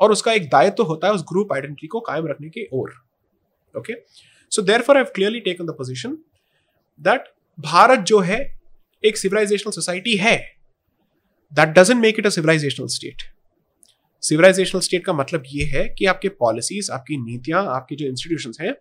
और 0.00 0.12
उसका 0.12 0.32
एक 0.32 0.48
दायित्व 0.50 0.76
तो 0.76 0.84
होता 0.84 1.06
है 1.06 1.12
उस 1.12 1.22
ग्रुप 1.22 1.52
आइडेंटिटी 1.52 1.86
को 1.86 2.00
कायम 2.00 2.26
रखने 2.26 2.48
की 2.48 2.66
ओर। 2.72 2.92
Okay 3.74 3.94
so 4.52 4.62
therefore 4.82 5.02
clearly 5.04 5.40
taken 5.40 5.66
the 5.66 5.70
position 5.70 6.16
that 7.00 7.24
Bharat 7.58 7.98
जो 7.98 8.18
है 8.20 8.38
एक 9.04 9.16
सिविलाइजेशनल 9.16 9.72
सोसाइटी 9.72 10.16
है 10.16 10.36
that 11.52 11.68
doesn't 11.68 12.00
make 12.00 12.18
it 12.18 12.26
a 12.26 12.30
civilisational 12.30 12.86
state 12.86 13.22
civilisational 14.22 14.80
state 14.80 15.04
का 15.04 15.12
मतलब 15.12 15.42
ये 15.48 15.64
है 15.66 15.86
कि 15.98 16.06
आपके 16.06 16.28
पॉलिसीज़ 16.28 16.90
आपकी 16.92 17.16
नीतियाँ, 17.18 17.64
आपकी 17.66 17.96
जो 17.96 18.06
इंस्टीट्यूशंस 18.06 18.58
हैं, 18.60 18.74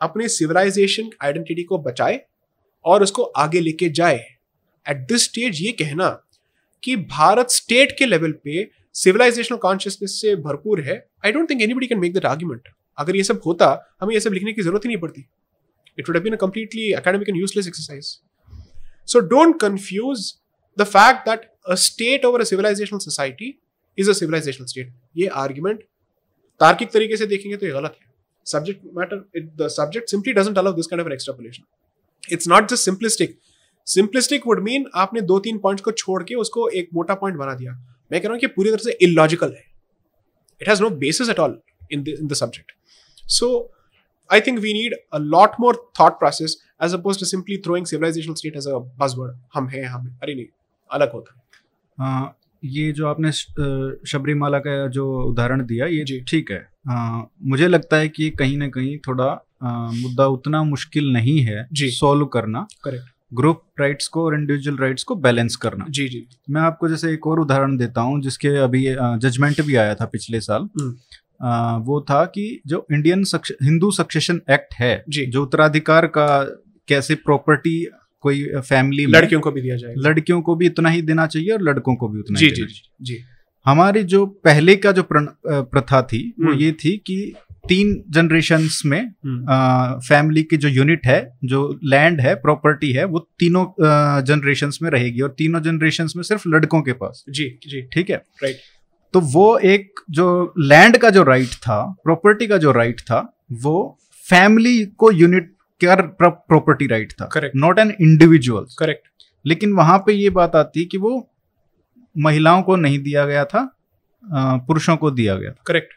अपने 0.00 0.28
सिविलाइजेशन 0.28 1.10
आइडेंटिटी 1.24 1.62
को 1.64 1.78
बचाए 1.80 2.20
और 2.84 3.02
उसको 3.02 3.22
आगे 3.22 3.60
लेके 3.60 3.88
जाए। 3.90 4.24
एट 4.86 5.06
दिस 5.08 5.24
स्टेज 5.24 5.62
ये 5.62 5.72
कहना 5.74 6.08
कि 6.82 6.96
भारत 6.96 7.50
स्टेट 7.50 7.94
के 7.98 8.06
लेवल 8.06 8.32
पे 8.44 8.68
सिविलाइजेशनल 8.94 9.58
कॉन्शियसनेस 9.58 10.20
से 10.20 10.34
भरपूर 10.38 10.80
है। 10.80 10.94
I 11.24 11.32
don't 11.32 11.50
think 11.50 11.62
anybody 11.62 11.86
can 11.86 11.98
make 12.00 12.12
that 12.12 12.24
argument 12.26 12.68
अगर 12.98 13.16
ये 13.16 13.22
सब 13.24 13.40
होता, 13.46 13.96
हमें 14.00 14.14
ये 14.14 14.20
सब 14.20 14.32
लिखने 14.32 14.52
की 14.52 14.62
ज़रूरत 14.62 14.84
ही 14.84 14.88
नहीं 14.88 14.98
पड़ती। 14.98 15.26
It 15.98 16.08
would 16.08 16.16
have 16.16 16.22
been 16.24 16.32
a 16.32 16.36
completely 16.36 16.92
academic 16.92 17.28
and 17.28 17.38
useless 17.38 17.66
exercise 17.68 18.18
so 19.08 19.20
don't 19.28 19.60
confuse 19.60 20.32
the 20.78 20.84
fact 20.86 21.28
that 21.28 21.50
a 21.66 21.74
state 21.82 22.24
over 22.24 22.40
a 22.40 22.44
civilisational 22.44 22.98
society 22.98 23.54
is 23.98 24.10
a 24.10 24.12
civilisational 24.14 24.66
state. 24.66 24.92
ये 25.16 25.26
आर्ग्यूमेंट 25.38 25.82
तार्किक 26.60 26.90
तरीके 26.92 27.16
से 27.16 27.26
देखेंगे 27.26 27.56
तो 27.56 27.66
ये 27.66 27.72
गलत 27.72 27.98
है। 28.00 28.14
Subject 28.46 28.84
matter 28.96 29.24
the 29.56 29.68
subject 29.70 30.10
simply 30.10 30.32
doesn't 30.32 30.58
allow 30.58 30.72
this 30.72 30.86
kind 30.86 31.02
of 31.02 31.12
extrapolation 31.12 32.32
it's 32.32 32.48
not 32.48 32.68
just 32.70 32.84
simplistic 32.84 33.38
simplistic 33.86 34.46
would 34.46 34.62
mean 34.62 34.86
आपने 34.96 35.20
दो 35.22 35.38
तीन 35.40 35.58
पॉइंट्स 35.58 35.84
को 35.84 35.92
छोड़ 35.92 36.22
के 36.22 36.34
उसको 36.36 36.68
एक 36.70 36.88
मोटा 36.94 37.14
पॉइंट 37.14 37.38
बना 37.38 37.54
दिया। 37.54 37.72
मैं 38.10 38.20
कह 38.20 38.28
रहा 38.28 38.32
हूँ 38.32 38.40
कि 38.40 38.46
पूरी 38.48 38.70
तरह 38.70 38.82
से 38.84 38.96
इलॉजिकल 39.02 39.52
है। 39.52 39.64
It 40.60 40.68
has 40.68 40.82
no 40.82 40.90
basis 40.98 41.28
at 41.28 41.38
all 41.40 41.58
in 41.92 42.04
in 42.08 42.26
the 42.26 42.34
subject 42.34 42.72
so 43.30 43.48
I 44.30 44.40
think 44.40 44.58
we 44.58 44.72
need 44.72 44.94
a 45.12 45.18
lot 45.18 45.60
more 45.60 45.76
thought 46.00 46.18
process 46.18 46.56
as 46.84 46.94
opposed 46.94 47.18
to 47.20 47.26
simply 47.26 47.56
throwing 47.64 47.86
civilisational 47.86 48.34
state 48.34 48.56
as 48.56 48.66
a 48.66 48.78
buzzword 48.98 49.36
हम 49.54 49.68
हैं, 49.68 49.84
हम 49.84 50.18
अरे 50.22 50.34
नहीं, 50.34 50.46
अलग 50.90 51.12
होता 51.12 52.34
ये 52.64 52.92
जो 52.92 53.06
आपने 53.06 53.32
शबरीमाला 53.32 54.58
का 54.58 54.86
जो 54.86 55.06
उदाहरण 55.22 55.64
दिया 55.66 55.86
ये 55.86 56.20
ठीक 56.20 56.50
है। 56.50 56.68
आ, 56.90 57.22
मुझे 57.42 57.68
लगता 57.68 57.96
है 57.96 58.08
कि 58.08 58.30
कहीं 58.30 58.56
ना 58.58 58.68
कहीं 58.68 58.96
थोड़ा 58.98 59.26
आ, 59.62 59.90
मुद्दा 59.90 60.26
उतना 60.26 60.62
मुश्किल 60.62 61.12
नहीं 61.12 61.40
है 61.40 61.66
सॉल्व 61.74 62.26
करना। 62.26 62.66
करेक्ट। 62.84 63.04
ग्रुप 63.34 63.62
राइट्स 63.80 64.08
को 64.08 64.24
और 64.24 64.34
इंडिविजुअल 64.34 64.76
राइट्स 64.78 65.04
को 65.04 65.14
बैलेंस 65.14 65.56
करना। 65.56 65.84
जी 65.90 66.08
जी। 66.08 66.26
मैं 66.50 66.60
आपको 66.60 66.88
जैसे 66.88 67.12
एक 67.12 67.26
और 67.26 67.40
उदाहरण 67.40 67.76
देता 67.76 68.00
हूँ 68.00 68.20
जिसके 68.22 68.48
अभी 68.48 68.84
जजमेंट 69.18 69.60
भी 69.60 69.74
आया 69.74 69.94
था 69.94 70.04
पिछले 70.04 70.40
साल। 70.40 70.62
हम्म। 70.62 71.46
आ, 71.46 71.76
वो 71.76 72.00
था 72.00 72.24
कि 72.24 72.62
जो 72.66 72.86
इंडियन 72.92 73.24
सक्ष, 73.24 73.52
हिंदू 73.62 73.90
सक्सेशन 73.90 74.40
एक्ट 74.50 74.74
है 74.74 75.04
जो 75.08 75.42
उत्तराधिकार 75.42 76.06
का 76.06 76.26
कैसे 76.88 77.14
प्रॉपर्टी 77.14 77.86
कोई 78.20 78.44
फैमिली 78.56 79.06
लड़कियों 79.06 79.40
को 79.40 79.50
भी 79.50 79.60
दिया 79.60 79.76
जाए 79.76 79.94
लड़कियों 79.98 80.40
को 80.42 80.54
भी 80.54 80.66
इतना 80.66 80.88
ही 80.88 81.02
देना 81.02 81.26
चाहिए 81.26 81.50
और 81.50 81.62
लड़कों 81.62 81.96
को 81.96 82.08
भी 82.08 82.20
उतना 82.20 82.38
जी 82.38 82.46
ही 82.46 82.52
जी 82.52 82.66
जी। 83.02 83.18
हमारी 83.66 84.02
जो 84.02 84.26
पहले 84.26 84.76
का 84.76 84.92
जो 84.92 85.06
प्रथा 85.12 86.02
थी 86.02 86.34
वो 86.40 86.50
हम्म। 86.50 86.60
ये 86.60 86.72
थी 86.72 86.96
कि 86.96 87.34
तीन 87.68 88.04
जनरेशन्स 88.10 88.82
में 88.86 89.00
हम्म, 89.00 89.98
फैमिली 89.98 90.42
की 90.42 90.56
जो 90.56 90.68
यूनिट 90.68 91.06
है 91.06 91.38
जो 91.44 91.80
लैंड 91.84 92.20
है 92.20 92.34
प्रॉपर्टी 92.34 92.92
है 92.92 93.04
वो 93.04 93.18
तीनों 93.38 93.66
जनरेशन 94.24 94.70
में 94.82 94.90
रहेगी 94.90 95.20
और 95.20 95.34
तीनों 95.38 95.62
जनरेशन 95.62 96.08
में 96.16 96.22
सिर्फ़ 96.22 96.48
लड़कों 96.48 96.82
के 96.82 96.92
पास। 96.92 97.24
जी 97.28 97.48
जी। 97.68 97.82
ठीक 97.82 98.10
है? 98.10 98.16
राइट 98.42 98.56
तो 99.14 99.20
वो 99.20 99.58
एक 99.58 100.00
जो 100.10 100.54
लैंड 100.58 100.96
का 100.96 101.10
जो 101.10 101.22
राइट 101.22 101.48
था 101.48 101.96
प्रॉपर्टी 102.04 102.46
का 102.46 102.56
जो 102.58 102.72
राइट 102.72 103.00
था 103.00 103.20
वो 103.52 103.98
फैमिली 104.26 104.84
को 104.84 105.10
यूनिट 105.12 105.55
का 105.84 105.94
प्रॉपर्टी 106.48 106.86
राइट 106.86 107.12
था। 107.12 107.26
Correct 107.26 107.56
not 107.56 107.78
an 107.78 107.90
individual 108.00 108.66
correct 108.78 109.08
लेकिन 109.44 109.72
वहाँ 109.72 109.98
पे 109.98 110.12
ये 110.12 110.30
बात 110.30 110.56
आती 110.56 110.80
है 110.80 110.86
कि 110.86 110.98
वो 110.98 111.28
महिलाओं 112.16 112.62
को 112.62 112.76
नहीं 112.76 112.98
दिया 112.98 113.24
गया 113.26 113.44
था 113.44 113.68
पुरुषों 114.66 114.96
को 114.96 115.10
दिया 115.10 115.34
गया 115.36 115.50
करेक्ट 115.66 115.92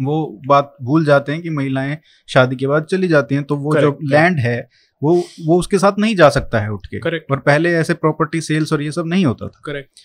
वो 0.00 0.40
बात 0.46 0.76
भूल 0.82 1.04
जाते 1.04 1.32
हैं 1.32 1.42
कि 1.42 1.50
महिलाएँ 1.50 1.96
शादी 2.28 2.56
के 2.56 2.66
बाद 2.66 2.84
चली 2.84 3.08
जाती 3.08 3.34
हैं 3.34 3.44
तो 3.44 3.56
वो 3.56 3.70
correct, 3.70 3.82
जो 3.82 3.90
Correct, 3.90 4.10
लैंड 4.10 4.38
है 4.38 4.68
वो 5.02 5.14
वो 5.46 5.58
उसके 5.58 5.78
साथ 5.78 5.98
नहीं 5.98 6.16
जा 6.16 6.28
सकता 6.28 6.60
है 6.60 6.70
उठ 6.72 6.86
के। 6.86 6.98
करेक्ट 6.98 7.30
और 7.32 7.38
पहले 7.38 7.72
ऐसे 7.74 7.94
प्रॉपर्टी 7.94 8.40
सेल्स 8.40 8.72
और 8.72 8.82
ये 8.82 8.92
सब 8.92 9.06
नहीं 9.06 9.26
होता 9.26 9.46
था। 9.46 9.60
करेक्ट 9.64 10.00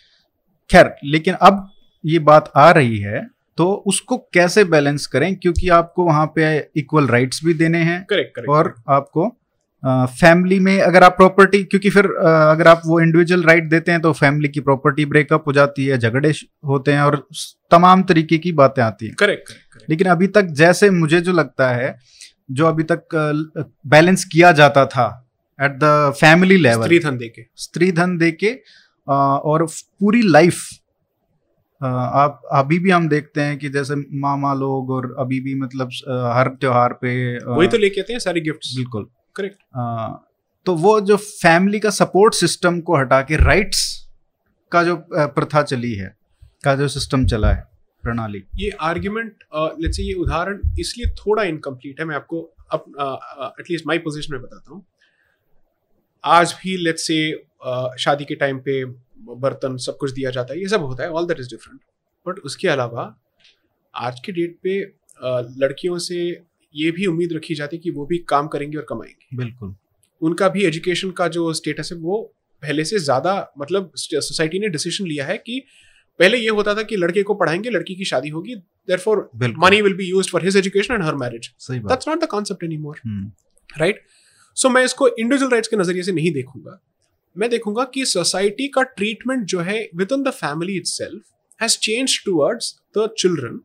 खैर 0.69 0.93
लेकिन 1.05 1.33
अब 1.33 1.69
ये 2.05 2.19
बात 2.21 2.51
आ 2.55 2.69
रही 2.71 2.97
है 2.97 3.27
तो 3.59 3.71
उसको 3.87 4.17
कैसे 4.33 4.63
बैलेंस 4.65 5.05
करें? 5.07 5.35
क्योंकि 5.35 5.69
आपको 5.75 6.03
वहाँ 6.05 6.25
पे 6.35 6.57
इक्वल 6.77 7.07
राइट्स 7.07 7.43
भी 7.45 7.53
देने 7.55 7.83
हैं 7.83 8.03
करेक्ट 8.09 8.35
करेक्ट 8.35 8.49
और 8.49 8.73
आपको 8.89 9.35
फैमिली 9.83 10.59
में 10.59 10.79
अगर 10.81 11.03
आप 11.03 11.15
प्रॉपर्टी 11.17 11.63
क्योंकि 11.63 11.89
फिर 11.89 12.05
अगर 12.05 12.67
आप 12.67 12.81
वो 12.85 12.99
इंडिविजुअल 12.99 13.43
राइट 13.43 13.69
देते 13.69 13.91
हैं 13.91 14.01
तो 14.01 14.11
फैमिली 14.13 14.47
की 14.47 14.59
प्रॉपर्टी 14.59 15.05
ब्रेकअप 15.05 15.47
हो 15.47 15.53
जाती 15.53 15.85
है 15.85 15.97
झगड़े 15.97 16.33
होते 16.67 16.91
हैं 16.91 17.01
और 17.01 17.17
तमाम 17.71 18.03
तरीके 18.03 18.37
की 18.37 18.51
बातें 18.51 18.81
आती 18.83 19.05
हैं। 19.05 19.15
करेक्ट 19.15 19.47
करेक्ट 19.47 19.89
लेकिन 19.89 20.07
अभी 20.07 20.27
तक 20.27 20.47
जैसे 20.57 20.89
मुझे 20.89 21.21
जो 21.21 21.33
लगता 21.33 21.69
है 21.69 21.95
जो 22.51 22.65
अभी 22.65 22.83
तक 22.83 23.15
बैलेंस 23.87 24.25
किया 24.25 24.51
जाता 24.51 24.85
था 24.85 25.07
एट 25.59 25.79
द 25.79 26.13
फैमिली 26.19 26.57
लेवल 26.57 26.83
स्त्री 26.83 26.99
धन 26.99 27.17
देके। 27.17 27.45
स्त्री 27.55 27.91
धन 27.91 28.17
दे 28.17 28.31
के 28.33 28.53
और 29.07 29.65
पूरी 29.65 30.21
लाइफ 30.21 30.61
आप 31.81 32.41
अभी 32.53 32.79
भी 32.79 32.89
हम 32.89 33.07
देखते 33.09 33.41
हैं 33.41 33.57
कि 33.57 33.69
जैसे 33.69 33.95
मामा 34.19 34.53
लोग 34.55 34.89
और 34.91 35.13
अभी 35.19 35.39
भी 35.39 35.53
मतलब 35.57 35.89
हर 36.33 36.47
त्योहार 36.55 36.93
पे 37.01 37.11
वही 37.45 37.67
तो 37.67 37.77
लेके 37.77 38.01
आते 38.01 38.13
हैं 38.13 38.19
सारी 38.19 38.41
गिफ्ट्स 38.41 38.75
बिल्कुल। 38.75 39.07
करेक्ट 39.35 39.57
तो 40.65 40.75
वो 40.77 40.99
जो 41.01 41.17
फैमिली 41.17 41.79
का 41.79 41.89
सपोर्ट 41.91 42.33
सिस्टम 42.35 42.79
को 42.81 42.97
हटा 42.97 43.21
के 43.21 43.35
राइट्स 43.37 43.83
का 44.71 44.83
जो 44.83 44.95
प्रथा 45.09 45.61
चली 45.63 45.93
है 45.95 46.15
का 46.63 46.75
जो 46.75 46.87
सिस्टम 46.89 47.25
चला 47.25 47.51
है 47.51 47.67
प्रणाली। 48.03 48.43
ये 48.59 48.69
आर्ग्यूमेंट 48.81 49.43
लेट्स 49.55 49.97
से 49.97 50.03
ये 50.03 50.13
उदाहरण 50.15 50.59
इसलिए 50.79 51.11
थोड़ा 51.17 51.43
इनकम्प्लीट 51.45 51.99
है 51.99 52.05
मैं 52.05 52.15
आपको 52.15 52.41
एटलीस्ट 52.73 53.87
माय 53.87 53.97
पोजीशन 53.99 54.33
में 54.33 54.41
बताता 54.41 54.71
हूँ। 54.71 54.85
आज 56.23 56.53
भी 56.61 56.75
लेट्स 56.77 57.07
से 57.07 57.19
शादी 57.99 58.25
के 58.25 58.35
टाइम 58.35 58.59
पे 58.59 58.83
बर्तन 59.35 59.77
सब 59.77 59.97
कुछ 59.97 60.11
दिया 60.11 60.31
जाता 60.31 60.53
है 60.53 60.59
ये 60.59 60.67
सब 60.67 60.83
होता 60.83 61.03
है 61.03 61.09
all 61.09 61.27
that 61.27 61.39
is 61.39 61.49
different 61.49 61.79
but 62.25 62.39
उसके 62.39 62.67
अलावा 62.67 63.03
आज 63.93 64.19
के 64.25 64.31
डेट 64.31 64.57
पे 64.63 64.79
लड़कियों 65.59 65.97
से 65.97 66.19
ये 66.75 66.91
भी 66.91 67.05
उम्मीद 67.05 67.33
रखी 67.33 67.55
जाती 67.55 67.75
है 67.75 67.81
कि 67.81 67.91
वो 67.91 68.05
भी 68.05 68.17
काम 68.29 68.47
करेंगे 68.47 68.77
और 68.77 68.85
कमाएँगे। 68.89 69.37
बिल्कुल। 69.37 69.75
उनका 70.21 70.49
भी 70.49 70.63
एजुकेशन 70.65 71.11
का 71.11 71.27
जो 71.27 71.51
स्टेटस 71.53 71.89
है 71.93 71.97
वो 71.99 72.21
पहले 72.63 72.83
से 72.85 72.99
ज़्यादा 72.99 73.53
मतलब 73.59 73.91
सोसाइटी 73.95 74.59
ने 74.59 74.69
डिसीज़न 74.69 75.07
लिया 75.07 75.25
है 75.25 75.37
कि 75.37 75.59
पहले 76.19 76.37
ये 76.37 76.49
होता 76.49 76.73
था 76.75 76.83
कि 76.83 76.95
लड़के 76.95 77.23
को 77.23 77.33
पढ़ाएँगे 77.33 77.69
लड़की 77.69 77.95
की 77.95 78.05
शादी 78.05 78.29
होगी 78.29 78.55
therefore 78.55 79.29
be 79.97 80.07
used 80.15 80.29
for 80.29 80.41
his 80.45 80.55
education 80.55 80.95
and 80.95 81.03
her 81.03 81.15
marriage. 81.15 81.49
सही 81.59 81.79
बात। 81.79 81.91
That's 81.91 82.09
not 82.11 82.23
the 82.23 82.29
concept 82.33 82.63
anymore. 82.63 82.97
Hmm, 83.05 83.31
right 83.69 84.01
so 84.57 84.69
मैं 84.69 84.83
इसको 84.85 85.07
इंडिविजुअल 85.07 85.51
राइट्स 85.51 85.67
के 85.67 85.77
नज़रिए 85.77 86.03
से 86.03 86.11
नहीं 86.11 86.31
देखूँगा। 86.33 86.79
मैं 87.35 87.49
देखूँगा 87.49 87.83
कि 87.93 88.05
सोसाइटी 88.05 88.67
का 88.75 88.83
ट्रीटमेंट 88.97 89.45
जो 89.47 89.59
है 89.69 89.79
within 90.11 90.23
the 90.23 90.31
family 90.35 90.77
itself 90.87 91.21
has 91.61 91.77
change 91.79 92.19
towards 92.25 92.73
the 92.97 93.09
children 93.17 93.59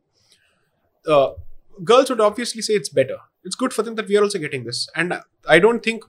girls 1.78 2.10
would 2.10 2.20
obviously 2.20 2.62
say 2.62 2.74
it's 2.74 2.94
better 2.94 3.18
it's 3.46 3.56
good 3.60 3.72
for 3.72 3.90
we 4.00 4.14
are 4.14 4.22
also 4.22 4.38
getting 4.38 4.64
this 4.64 4.86
and 4.98 5.12
I 5.12 5.60
don't 5.60 5.86
think 5.86 6.04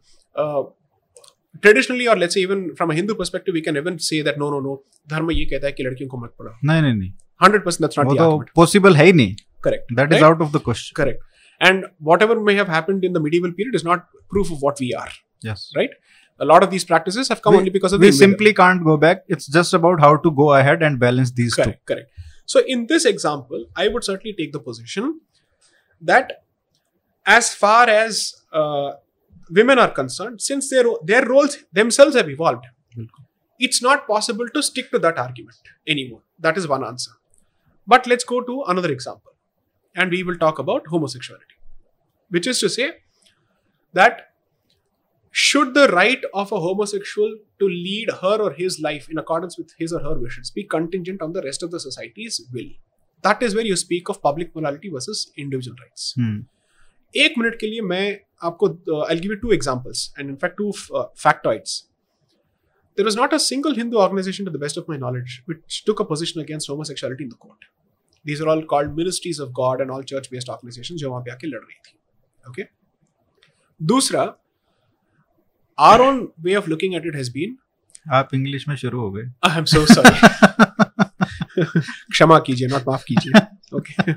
traditionally 1.63 2.05
और 2.07 2.17
let's 2.17 2.33
say 2.33 2.41
even 2.41 2.69
from 2.77 2.91
a 2.91 2.95
Hindu 2.95 3.13
perspective 3.13 3.55
we 3.55 3.61
can 3.61 3.77
even 3.77 3.97
say 4.07 4.21
that 4.23 4.37
no 4.39 4.49
no 4.51 4.59
no 4.61 4.83
धर्म 5.09 5.31
ये 5.31 5.45
कहता 5.45 5.67
है 5.67 5.73
कि 5.73 5.83
लड़कियों 5.83 6.09
को 6.09 6.17
मत 6.17 6.35
पढ़ाओ 6.39 6.55
नहीं 6.65 6.81
नहीं 6.81 6.93
नहीं 6.93 7.11
100% 7.43 7.81
that's 7.83 7.97
not 7.97 8.05
वो 8.05 8.13
the 8.13 8.17
तो 8.17 8.53
पॉसिबल 8.55 8.95
है 8.95 9.05
ही 9.05 9.13
नहीं 9.13 9.35
correct. 9.67 9.95
That 9.95 10.13
is 10.13 10.23
out 10.23 10.41
of 10.41 10.51
the 10.57 10.61
question 10.65 11.01
correct. 11.01 11.23
And 11.61 11.85
whatever 12.01 12.35
may 12.41 12.55
have 12.55 12.67
happened 12.67 13.05
in 13.05 13.13
the 13.13 13.21
medieval 13.25 13.53
period 13.59 13.75
is 13.75 13.85
not 13.87 14.07
proof 14.33 14.51
of 14.51 14.65
what 14.67 14.81
we 14.83 14.91
are. 15.01 15.11
Yes 15.45 15.69
right? 15.77 15.95
a 16.39 16.45
lot 16.45 16.63
of 16.63 16.69
these 16.69 16.83
practices 16.83 17.29
have 17.29 17.41
come 17.41 17.53
we, 17.53 17.59
only 17.59 17.69
because 17.69 17.93
of 17.93 18.01
we 18.01 18.11
simply 18.11 18.53
can't 18.53 18.83
go 18.83 18.97
back. 18.97 19.23
It's 19.27 19.47
just 19.47 19.73
about 19.73 19.99
how 19.99 20.17
to 20.17 20.31
go 20.31 20.53
ahead 20.53 20.83
and 20.83 20.99
balance 20.99 21.31
these 21.31 21.53
correct, 21.53 21.86
two. 21.88 21.93
Correct 21.93 22.11
so 22.45 22.61
in 22.65 22.86
this 22.88 23.05
example 23.05 23.65
i 23.75 23.88
would 23.88 24.03
certainly 24.03 24.33
take 24.33 24.51
the 24.53 24.59
position 24.59 25.19
that 26.01 26.43
as 27.25 27.53
far 27.53 27.89
as 27.89 28.36
uh, 28.53 28.91
women 29.49 29.79
are 29.79 29.91
concerned 29.91 30.41
since 30.41 30.69
their 30.69 30.86
their 31.03 31.25
roles 31.25 31.57
themselves 31.73 32.15
have 32.15 32.29
evolved 32.29 32.65
it's 33.59 33.81
not 33.81 34.05
possible 34.07 34.47
to 34.53 34.61
stick 34.61 34.91
to 34.91 34.99
that 34.99 35.17
argument 35.17 35.55
anymore. 35.88 36.21
That 36.39 36.57
is 36.57 36.67
one 36.67 36.83
answer. 36.83 37.11
But 37.88 38.05
let's 38.05 38.25
go 38.25 38.41
to 38.41 38.63
another 38.67 38.91
example 38.91 39.31
and 39.95 40.11
we 40.11 40.23
will 40.23 40.38
talk 40.38 40.59
about 40.59 40.88
homosexuality 40.88 41.55
which 42.29 42.47
is 42.47 42.59
to 42.59 42.69
say 42.69 42.97
that 43.93 44.33
should 45.34 45.74
the 45.74 45.88
right 45.88 46.24
of 46.34 46.52
a 46.52 46.61
homosexual 46.61 47.34
to 47.58 47.68
lead 47.68 48.11
her 48.22 48.36
or 48.46 48.52
his 48.52 48.80
life 48.80 49.08
in 49.08 49.18
accordance 49.18 49.58
with 49.58 49.74
his 49.78 49.92
or 49.92 50.00
her 50.00 50.18
wishes 50.18 50.50
be 50.50 50.64
contingent 50.64 51.22
on 51.22 51.32
the 51.32 51.42
rest 51.42 51.62
of 51.62 51.70
the 51.70 51.80
society's 51.80 52.40
will? 52.52 52.70
That 53.22 53.42
is 53.42 53.54
where 53.54 53.64
you 53.64 53.76
speak 53.76 54.08
of 54.08 54.22
public 54.22 54.54
morality 54.54 54.88
versus 54.88 55.30
individual 55.36 55.76
rights. 55.84 56.14
हम्म 56.18 56.44
एक 57.16 57.38
minute 57.38 57.54
के 57.61 57.66
लिए 57.66 57.80
मैं 57.82 58.20
आपको 58.48 58.66
I 59.04 59.20
give 59.20 59.30
you 59.32 59.36
two 59.36 59.52
examples 59.52 60.12
and 60.18 60.28
in fact 60.30 60.56
two 60.56 60.72
factoids 60.96 61.84
there 62.98 63.06
was 63.06 63.16
not 63.16 63.32
a 63.32 63.38
single 63.38 63.74
Hindu 63.74 63.98
organization, 63.98 64.46
to 64.46 64.52
the 64.54 64.58
best 64.62 64.78
of 64.80 64.88
my 64.88 64.96
knowledge, 65.02 65.34
which 65.50 65.76
took 65.84 66.00
a 66.00 66.04
position 66.08 66.40
against 66.42 66.70
homosexuality 66.70 67.24
in 67.26 67.28
the 67.30 67.38
court. 67.44 67.68
These 68.24 68.42
are 68.42 68.48
all 68.52 68.62
called 68.72 68.96
ministries 68.96 69.38
of 69.44 69.52
God 69.58 69.82
and 69.84 69.94
all 69.94 70.02
church-based 70.11 70.50
organizations 70.54 71.00
जो 71.02 71.11
वहां 71.11 71.22
पे 71.22 71.30
आके 71.30 71.46
लड़ 71.46 71.61
रही 71.61 71.78
थी. 71.86 71.94
Okay. 72.50 72.66
दूसरा, 73.92 74.24
our 75.80 76.01
own 76.01 76.19
way 76.45 76.53
of 76.61 76.67
looking 76.67 76.95
at 76.95 77.05
it 77.11 77.15
has 77.15 77.30
been, 77.38 77.55
आप 78.13 78.30
English 78.34 78.67
में 78.67 78.76
शुरू 78.76 78.99
हो 78.99 79.11
गए। 79.11 79.23
I 79.47 79.51
am 79.59 79.65
so 79.73 79.86
sorry. 79.93 80.15
क्षमा 82.11 82.38
कीजिए 82.39 82.67
नॉट 82.67 82.88
माफ़ 82.88 83.03
कीजिए। 83.07 83.41
ओके 83.78 84.13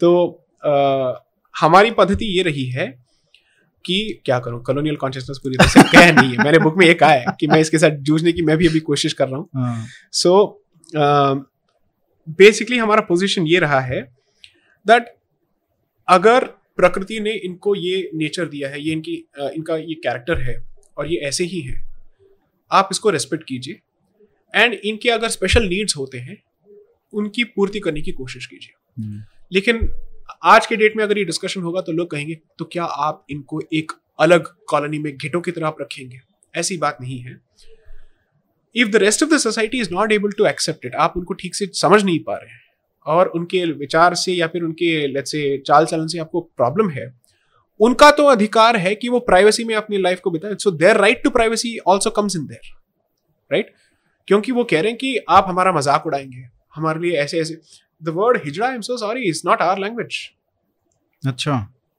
तो 0.00 0.12
अ, 0.64 1.24
हमारी 1.54 1.90
पद्धति 1.90 2.24
ये 2.36 2.42
रही 2.42 2.64
है 2.70 2.86
कि 3.84 3.98
क्या 4.24 4.38
करूँ? 4.38 4.62
कॉलोनियल 4.62 4.96
कॉन्शियसनेस 4.96 5.38
पूरी 5.42 5.56
तरह 5.56 5.68
से 5.68 5.82
कह 5.82 6.12
नहीं 6.12 6.30
है। 6.30 6.44
मैंने 6.44 6.58
बुक 6.58 6.76
में 6.78 6.86
ये 6.86 6.94
कहा 6.94 7.10
है 7.10 7.34
कि 7.40 7.46
मैं 7.46 7.60
इसके 7.60 7.78
साथ 7.78 7.90
जूझने 8.08 8.32
की 8.32 8.42
मैं 8.42 8.56
भी 8.58 8.68
अभी 8.68 8.80
कोशिश 8.88 9.12
कर 9.12 9.28
रहा 9.28 9.38
हूँ। 9.38 9.48
हाँ, 9.56 9.86
सो 10.12 10.62
बेसिकली 12.38 12.78
हमारा 12.78 13.00
पोजीशन 13.08 13.46
ये 13.46 13.58
रहा 13.58 13.80
है 13.80 14.00
दैट 14.86 15.06
अगर 16.08 16.44
प्रकृति 16.76 17.20
ने 17.20 17.32
इनको 17.44 17.74
ये 17.74 18.10
नेचर 18.14 18.44
दिया 18.48 18.68
है 18.68 18.80
ये 18.82 18.92
इनकी 18.92 19.16
अ, 19.40 19.48
इनका 19.48 19.76
ये 19.76 19.94
कैरेक्टर 20.04 20.40
है 20.40 20.56
और 21.00 21.12
ये 21.12 21.18
ऐसे 21.18 21.44
ही 21.44 21.60
है। 21.60 21.80
आप 22.70 22.88
इसको 22.92 23.10
रेस्पेक्ट 23.10 23.44
कीजिए। 23.44 23.80
एंड 24.54 24.74
इनके 24.74 25.10
अगर 25.10 25.28
स्पेशल 25.28 25.68
नीड्स 25.68 25.96
होते 25.96 26.18
हैं 26.18 26.36
उनकी 27.12 27.44
पूर्ति 27.44 27.80
करने 27.80 28.00
की 28.00 28.12
कोशिश 28.12 28.46
कीजिए। 28.46 29.02
हम्म, 29.02 29.24
लेकिन 29.52 29.88
आज 30.44 30.66
के 30.66 30.76
डेट 30.76 30.96
में 30.96 31.04
अगर 31.04 31.18
ये 31.18 31.24
डिस्कशन 31.24 31.62
होगा 31.62 31.80
तो 31.80 31.92
लोग 31.92 32.10
कहेंगे 32.10 32.38
तो 32.58 32.64
क्या 32.64 32.84
आप 32.84 33.26
इनको 33.30 33.60
एक 33.72 33.92
अलग 34.18 34.46
कॉलोनी 34.68 34.98
में 34.98 35.16
घिटों 35.16 35.40
की 35.40 35.50
तरह 35.50 35.66
आप 35.66 35.76
रखेंगे? 35.80 36.20
ऐसी 36.54 36.76
बात 36.76 36.98
नहीं 37.00 37.18
है। 37.20 37.40
If 38.76 38.88
the 38.88 38.96
rest 38.96 39.22
of 39.22 39.30
the 39.30 39.38
society 39.38 39.80
is 39.80 39.90
not 39.92 40.12
able 40.12 40.30
to 40.30 40.46
accept 40.46 40.86
it 40.86 40.94
आप 40.94 41.16
उनको 41.16 41.34
ठीक 41.34 41.54
से 41.54 41.66
समझ 41.74 42.02
नहीं 42.04 42.18
पा 42.18 42.36
रहे 42.36 42.50
हैं। 42.50 42.60
और 43.06 43.28
उनके 43.28 43.64
विचार 43.72 44.14
से 44.14 44.32
या 44.32 44.46
फिर 44.46 44.62
उनके 44.62 45.06
लेट्स 45.06 45.30
से 45.30 45.58
चाल 45.58 45.86
चलन 45.86 46.06
से 46.06 46.18
आपको 46.18 46.40
प्रॉब्लम 46.40 46.90
है 46.90 47.19
उनका 47.80 48.10
तो 48.10 48.24
अधिकार 48.26 48.76
है 48.76 48.94
कि 48.94 49.08
वो 49.08 49.18
प्राइवेसी 49.20 49.64
में 49.64 49.74
अपनी 49.74 49.98
लाइफ 49.98 50.20
को 50.20 50.30
बिताए। 50.30 50.54
So 50.54 50.70
their 50.70 50.96
right 50.96 51.22
to 51.24 51.30
privacy 51.30 51.76
also 51.86 52.10
comes 52.10 52.36
in 52.36 52.46
their 52.46 52.72
right 53.50 53.74
क्योंकि 54.28 54.52
वो 54.52 54.64
कह 54.64 54.80
रहे 54.80 54.90
हैं 54.90 54.98
कि 54.98 55.16
आप 55.28 55.46
हमारा 55.48 55.72
मज़ाक 55.72 56.06
उड़ाएँगे। 56.06 56.44
हमारे 56.74 57.00
लिए 57.00 57.16
ऐसे 57.18 57.40
ऐसे। 57.40 57.60
The 58.02 58.08
word 58.08 58.40
hijra 58.44 58.66
I 58.68 58.74
am 58.74 58.80
so 58.80 58.96
sorry 58.96 59.28
is 59.28 59.42
not 59.46 59.62
our 59.62 59.78
language 59.78 60.18
अच्छा। 61.22 61.54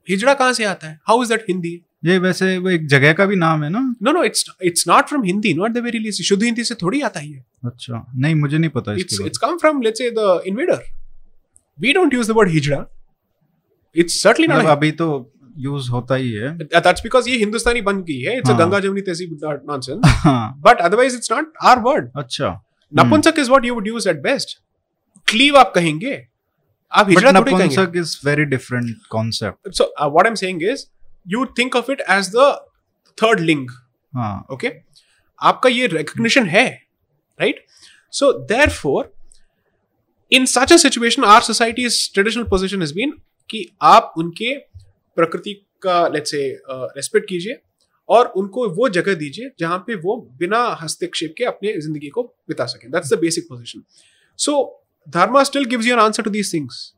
हिजड़ा 0.08 0.34
कहाँ 0.34 0.54
से 0.54 0.64
आता 0.64 0.88
है? 0.88 1.00
हाउ 1.08 1.24
इज़ 1.24 1.30
दैट 1.30 1.46
हिंदी 1.50 1.82
ये 2.06 2.18
वैसे 2.18 2.58
वो 2.58 2.70
एक 2.70 2.88
जगह 2.88 3.14
का 3.14 3.26
भी 3.26 3.36
नाम 3.36 3.64
है 3.64 3.70
ना? 3.70 3.80
No 4.04 4.12
no 4.12 4.24
it's 4.24 4.46
it's 4.64 4.88
not 4.88 5.08
from 5.08 5.24
Hindi 5.24 5.54
not 5.54 5.72
the 5.72 5.78
very 5.78 6.00
least 6.00 6.22
शुद्ध 6.24 6.44
हिंदी 6.44 6.64
से 6.64 6.76
थोड़ी 6.76 7.02
आता 7.02 7.20
ही 7.20 7.32
है 7.32 7.44
अच्छा। 7.66 8.06
नहीं 8.16 8.36
मुझे 8.36 8.58
नहीं 8.58 8.70
पता 8.70 8.94
it's 8.94 9.20
it's 9.26 9.38
come 9.38 9.58
from 9.58 9.82
let's 9.82 10.00
say 10.00 10.10
the 10.12 10.42
invader 10.48 10.84
we 11.80 11.94
don't 11.94 12.14
use 12.14 12.32
the 12.32 12.36
word 12.36 12.50
hijra 12.50 12.86
it's 13.96 14.22
certainly 14.24 14.48
not 14.48 14.66
अभी 14.68 14.92
तो 14.92 15.10
यूज़ 15.58 15.89
होता 15.91 16.16
ही 16.16 16.32
है। 16.32 16.58
दैट्स 16.58 17.04
बिकॉज़ 17.04 17.30
ये 17.30 17.38
हिंदुस्तानी 17.38 17.82
बन 17.82 18.02
गई 18.04 18.20
है। 18.22 18.38
It's 18.38 18.49
a. 18.49 18.54
गंगा 18.54 18.80
जमुनी 18.80 19.02
तहजीब 19.02 19.39
nonsense 19.70 20.24
but 20.66 20.82
otherwise 20.82 21.16
it's 21.16 21.32
not 21.32 21.54
our 21.64 21.82
word 21.84 22.12
अच्छा। 22.18 22.49
नपुंसक 22.91 23.39
is 23.39 23.49
what 23.49 23.66
you 23.66 23.74
would 23.74 23.88
use 23.88 24.10
at 24.10 24.22
best 24.22 24.58
cleave 25.28 25.58
आप 25.58 25.72
कहेंगे। 25.76 26.28
आप 26.91 27.10
हिजड़ा 27.10 27.32
थोड़ी 27.32 27.52
कहेंगे। 27.52 27.76
नपुंसक 27.76 27.97
is 27.97 28.18
very 28.26 28.45
different 28.45 28.95
concept 29.10 29.76
so 29.78 29.86
uh, 30.02 30.10
what 30.16 30.30
i'm 30.30 30.38
saying 30.41 30.62
is 30.72 30.86
you 31.34 31.45
think 31.60 31.78
of 31.82 31.89
it 31.95 32.02
as 32.16 32.30
the 32.36 32.47
third 33.18 33.43
ling. 33.49 33.66
हाँ। 34.16 34.45
Okay? 34.54 34.72
आपका 35.41 35.70
ये 35.70 35.88
recognition 35.88 36.47
है 36.47 36.68
right? 37.39 37.62
So 38.14 38.32
therefore 38.49 39.04
in 40.32 40.47
such 40.47 40.72
a 40.72 40.78
situation 40.78 41.24
our 41.34 41.41
society's 41.41 41.95
traditional 42.18 42.49
position 42.56 42.84
has 42.86 42.93
been 42.97 43.14
कि 43.49 43.66
आप 43.82 44.14
उनके 44.18 44.56
प्रकृति 45.18 45.53
का 45.82 46.01
let's 46.07 46.28
से 46.28 46.41
रेस्पेक्ट 46.68 47.30
कीजिए 47.30 47.59
और 48.09 48.26
उनको 48.38 48.68
वो 48.70 48.89
जगह 48.89 49.14
दीजिए 49.16 49.51
जहाँ 49.59 49.78
पे 49.88 49.95
वो 49.97 50.16
बिना 50.39 50.64
हस्तक्षेप 50.82 51.34
के 51.38 51.43
अपने 51.45 51.74
ज़िंदगी 51.82 52.09
को 52.09 52.24
बिता 52.49 52.66
सकें। 52.66 52.89
That's 52.91 53.14
the 53.14 53.20
basic 53.20 53.45
position 53.49 53.84
so 54.39 54.53
dharma 55.07 55.43
still 55.43 55.66
gives 55.66 55.86
you 55.86 55.93
an 55.93 55.99
answer 55.99 56.24
to 56.24 56.30
these 56.30 56.53
things 56.53 56.93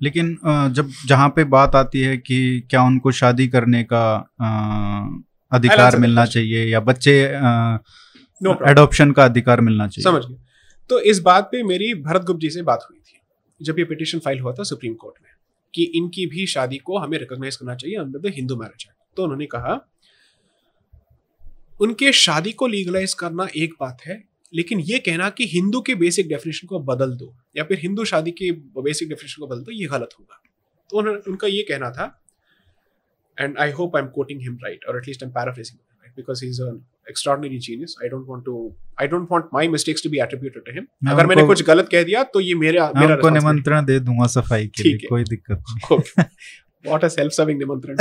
लेकिन 0.00 0.36
जब 0.74 0.90
जहाँ 1.06 1.28
पे 1.28 1.44
बात 1.50 1.74
आती 1.74 2.00
है 2.00 2.16
कि 2.16 2.38
क्या 2.70 2.82
उनको 2.82 3.12
शादी 3.12 3.46
करने 3.48 3.82
का 3.84 4.06
अधिकार 5.52 5.96
मिलना 5.98 6.24
चाहिए 6.26 6.64
या 6.64 6.80
बच्चे 6.80 7.14
No 8.40 8.54
का 9.16 9.24
अधिकार 9.24 9.60
मिलना 9.60 9.86
चाहिए। 9.88 10.04
समझ 10.04 10.24
गए 10.24 10.36
तो 10.90 10.98
इस 11.00 11.20
बात 11.20 11.48
पे 11.52 11.62
मेरी 11.62 11.92
भरत 12.02 12.22
गुप्त 12.22 12.40
जी 12.40 12.50
से 12.50 12.62
बात 12.62 12.86
हुई 12.90 12.98
थी 12.98 13.20
जब 13.60 13.78
ये 13.78 13.84
पिटीशन 13.84 14.18
फ़ाइल 14.18 14.40
हुआ 14.40 14.52
था 14.52 14.62
सुप्रीम 14.62 14.94
कोर्ट 14.94 15.14
में। 15.22 15.25
कि 15.76 15.82
इनकी 15.96 16.26
भी 16.26 16.46
शादी 16.46 16.78
को 16.78 16.98
हमें 16.98 17.18
रिकॉग्नाइज 17.18 17.56
करना 17.56 17.74
चाहिए 17.74 17.96
under 17.98 18.18
the 18.20 18.32
Hindu 18.34 18.56
marriage 18.56 18.86
act 18.88 19.16
तो 19.16 19.22
उन्होंने 19.22 19.46
कहा, 19.46 19.74
उनके 21.80 22.12
शादी 22.14 22.52
को 22.52 22.66
लीगलाइज 22.66 23.14
करना 23.14 23.46
एक 23.56 23.74
बात 23.80 24.02
है, 24.06 24.22
लेकिन 24.52 24.80
ये 24.80 24.98
कहना 24.98 25.28
कि 25.30 25.46
हिंदू 25.48 25.80
के 25.80 25.94
बेसिक 25.94 26.28
डेफिनेशन 26.28 26.66
को 26.66 26.78
बदल 26.82 27.16
दो, 27.16 27.34
या 27.56 27.64
फिर 27.64 27.78
हिंदू 27.78 28.04
शादी 28.04 28.30
के 28.40 28.50
बेसिक 28.52 29.08
डेफिनेशन 29.08 29.40
को 29.40 29.46
बदल 29.46 29.62
दो, 29.62 29.72
ये 29.72 29.86
गलत 29.86 30.14
होगा। 30.18 30.42
तो 30.90 30.98
उन्होंने 30.98 31.20
उनका 31.30 31.46
ये 31.48 31.62
कहना 31.68 31.90
था 31.90 32.06
and 33.38 33.58
I 33.58 33.70
hope 33.70 33.96
I 33.96 34.02
am 34.02 34.08
quoting 34.10 34.40
him 34.40 34.58
right 34.64 34.84
और 34.84 34.98
at least 34.98 35.22
I 35.22 35.28
am 35.28 35.34
paraphrasing 35.34 36.12
because 36.16 36.44
he 36.44 36.50
is 36.50 36.62
an 36.62 36.82
extraordinary 37.10 37.58
genius. 37.66 37.92
I 38.04 38.08
don't 38.12 38.26
want 38.32 38.42
to 38.48 38.54
i 39.04 39.06
don't 39.12 39.32
want 39.32 39.50
my 39.56 39.64
mistakes 39.72 40.04
to 40.04 40.10
be 40.12 40.20
attributed 40.24 40.62
to 40.66 40.72
him. 40.76 40.84
मैं 41.04 41.12
अगर 41.12 41.26
मैंने 41.26 41.42
कुछ 41.46 41.62
गलत 41.66 41.88
कह 41.92 42.02
दिया 42.04 42.22
तो 42.34 42.40
ये 42.40 42.54
मेरा 42.54 42.84
मेरा 42.96 43.16
responsibility. 43.16 43.42
निमंत्रण 43.42 43.84
दे 43.86 43.98
दूँगा 44.00 44.26
सफ़ाई 44.34 44.66
के 44.76 44.82
लिए। 44.82 45.08
कोई 45.08 45.24
दिक्कत 45.24 45.58
नहीं। 45.70 45.98
Okay. 45.98 46.24
What 46.84 47.04
a 47.04 47.10
self-serving 47.12 47.58
निमंत्रण। 47.58 47.96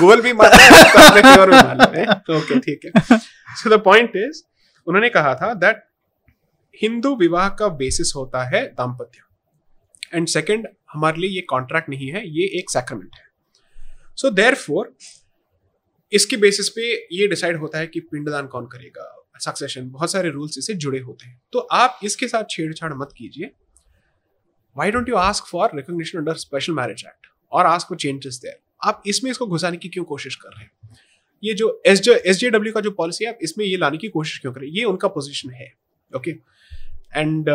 गोल 0.00 0.20
भी 0.22 0.32
तो 0.32 0.38
अपने 0.38 1.22
फेवर 1.22 1.50
में 1.50 1.56
मारना 1.56 1.90
है। 1.94 2.04
ओके 2.36 2.58
ठीक 2.60 2.80
है। 2.84 3.18
सो 3.18 3.70
द 3.70 3.80
पॉइंट 3.84 4.16
इज़ 4.16 4.42
उन्होंने 4.86 5.08
कहा 5.10 5.34
था 5.34 5.52
दैट 5.64 5.84
हिंदू 6.74 7.14
विवाह 7.16 7.48
का 7.60 7.68
बेसिस 7.78 8.12
होता 8.16 8.44
है 8.48 8.62
दाम्पत्य। 8.80 9.20
एंड 10.14 10.26
सेकंड 10.28 10.66
हमारे 10.92 11.20
लिए 11.20 11.30
ये 11.30 11.40
कॉन्ट्रैक्ट 11.50 11.88
नहीं 11.88 12.08
है 12.12 12.22
ये 12.30 12.44
एक 12.58 12.70
सैक्रमेंट 12.70 13.14
है। 13.14 13.25
सो 14.18 14.30
देयर 14.30 14.56
इसके 16.12 16.36
बेसिस 16.36 16.68
पे 16.68 16.82
ये 17.12 17.26
डिसाइड 17.28 17.56
होता 17.56 17.78
है 17.78 17.86
कि 17.86 18.00
पिंडदान 18.02 18.46
कौन 18.46 18.66
करेगा? 18.66 19.12
सक्सेशन 19.40 19.88
बहुत 19.90 20.12
सारे 20.12 20.30
रूल्स 20.30 20.58
इससे 20.58 20.74
जुड़े 20.74 20.98
होते 20.98 21.26
हैं। 21.26 21.40
तो 21.52 21.58
आप 21.58 21.98
इसके 22.04 22.28
साथ 22.28 22.44
छेड़छाड़ 22.50 22.92
मत 22.94 23.08
कीजिए। 23.16 23.50
Why 24.76 24.90
don't 24.90 25.08
you 25.08 25.16
ask 25.16 25.46
for 25.46 25.76
recognition 25.76 26.18
under 26.18 26.34
special 26.36 26.72
marriage 26.72 27.04
act 27.06 27.26
और 27.52 27.66
आस्क 27.66 27.88
फॉर 27.88 27.98
चेंजेस 27.98 28.38
देयर 28.42 28.58
आप 28.82 29.02
इसमें 29.06 29.30
इसको 29.30 29.46
घुसाने 29.46 29.76
की 29.76 29.88
क्यों 29.88 30.04
कोशिश 30.04 30.34
कर 30.36 30.48
रहे 30.48 30.64
हैं? 30.64 30.70
ये 31.42 31.54
जो 31.54 31.82
एस 31.86 32.08
एस 32.08 32.36
जे 32.36 32.50
डब्ल्यू 32.50 32.72
का 32.72 32.80
जो 32.80 32.90
पॉलिसी 32.92 33.24
है, 33.24 33.30
आप 33.30 33.38
इसमें 33.42 33.64
ये 33.66 33.76
लाने 33.76 33.98
की 33.98 34.08
कोशिश 34.08 34.38
क्यों 34.38 34.52
करें? 34.52 34.66
ये 34.68 34.84
उनका 34.84 35.08
पोजिशन 35.08 35.50
है 35.50 35.72
okay 36.10 36.30
and 37.16 37.50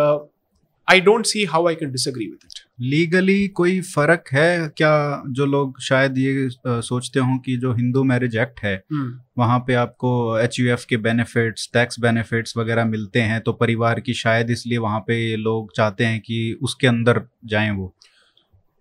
I 0.88 1.02
don't 1.02 1.26
see 1.26 1.44
how 1.46 1.68
I 1.68 1.76
can 1.76 1.92
disagree 1.92 2.26
with 2.26 2.40
it 2.46 2.61
legally 2.82 3.48
कोई 3.48 3.82
फ़र्क 3.82 4.24
है 4.34 4.68
क्या 4.68 5.24
जो 5.28 5.46
लोग 5.46 5.82
शायद 5.82 6.18
ये 6.18 6.50
सोचते 6.68 7.20
हों 7.20 7.38
कि 7.38 7.58
जो 7.58 7.74
हिंदू 7.74 8.04
मैरिज 8.04 8.38
एक्ट 8.38 8.60
है 8.60 8.84
hmm. 8.94 9.10
वहाँ 9.38 9.60
पे 9.60 9.74
आपको 9.74 10.40
एच 10.40 10.60
यू 10.60 10.72
एफ़ 10.72 10.86
के 10.90 10.98
बेनिफिट्स 10.98 11.70
टैक्स 11.74 12.00
बेनिफिट्स 12.00 12.58
वगैरह 12.58 12.86
मिलते 12.86 13.22
हैं 13.22 13.42
तो 13.42 13.54
परिवार 13.54 14.00
की 14.00 14.14
शायद 14.14 14.50
इसलिए 14.50 14.78
वहाँ 14.78 15.00
पे 15.00 15.36
लोग 15.36 15.76
चाहते 15.76 16.06
हैं 16.06 16.20
कि 16.20 16.58
उसके 16.62 16.88
अंदर 16.88 17.22
जाएँ 17.46 17.72
वो। 17.72 17.96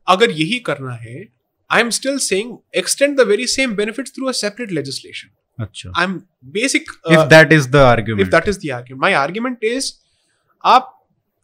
अगर 0.07 0.31
यही 0.31 0.59
करना 0.59 0.93
है 0.93 1.29
I 1.73 1.81
am 1.81 1.91
still 1.91 2.19
saying 2.19 2.57
extend 2.77 3.17
the 3.21 3.21
very 3.21 3.47
same 3.47 3.75
benefits 3.75 4.11
through 4.11 4.27
a 4.27 4.33
separate 4.33 4.73
legislation 4.73 5.29
अच्छा। 5.63 5.93
I 5.97 6.05
am 6.05 6.15
basic 6.45 6.83
if 7.13 7.21
that 7.21 7.53
is 7.53 7.71
the 7.71 7.77
argument 7.77 8.21
if 8.21 8.29
that 8.29 8.49
is 8.49 8.59
the 8.59 8.71
argument 8.71 9.03
my 9.03 9.13
argument 9.13 9.65
is 9.65 9.93
आप 10.65 10.97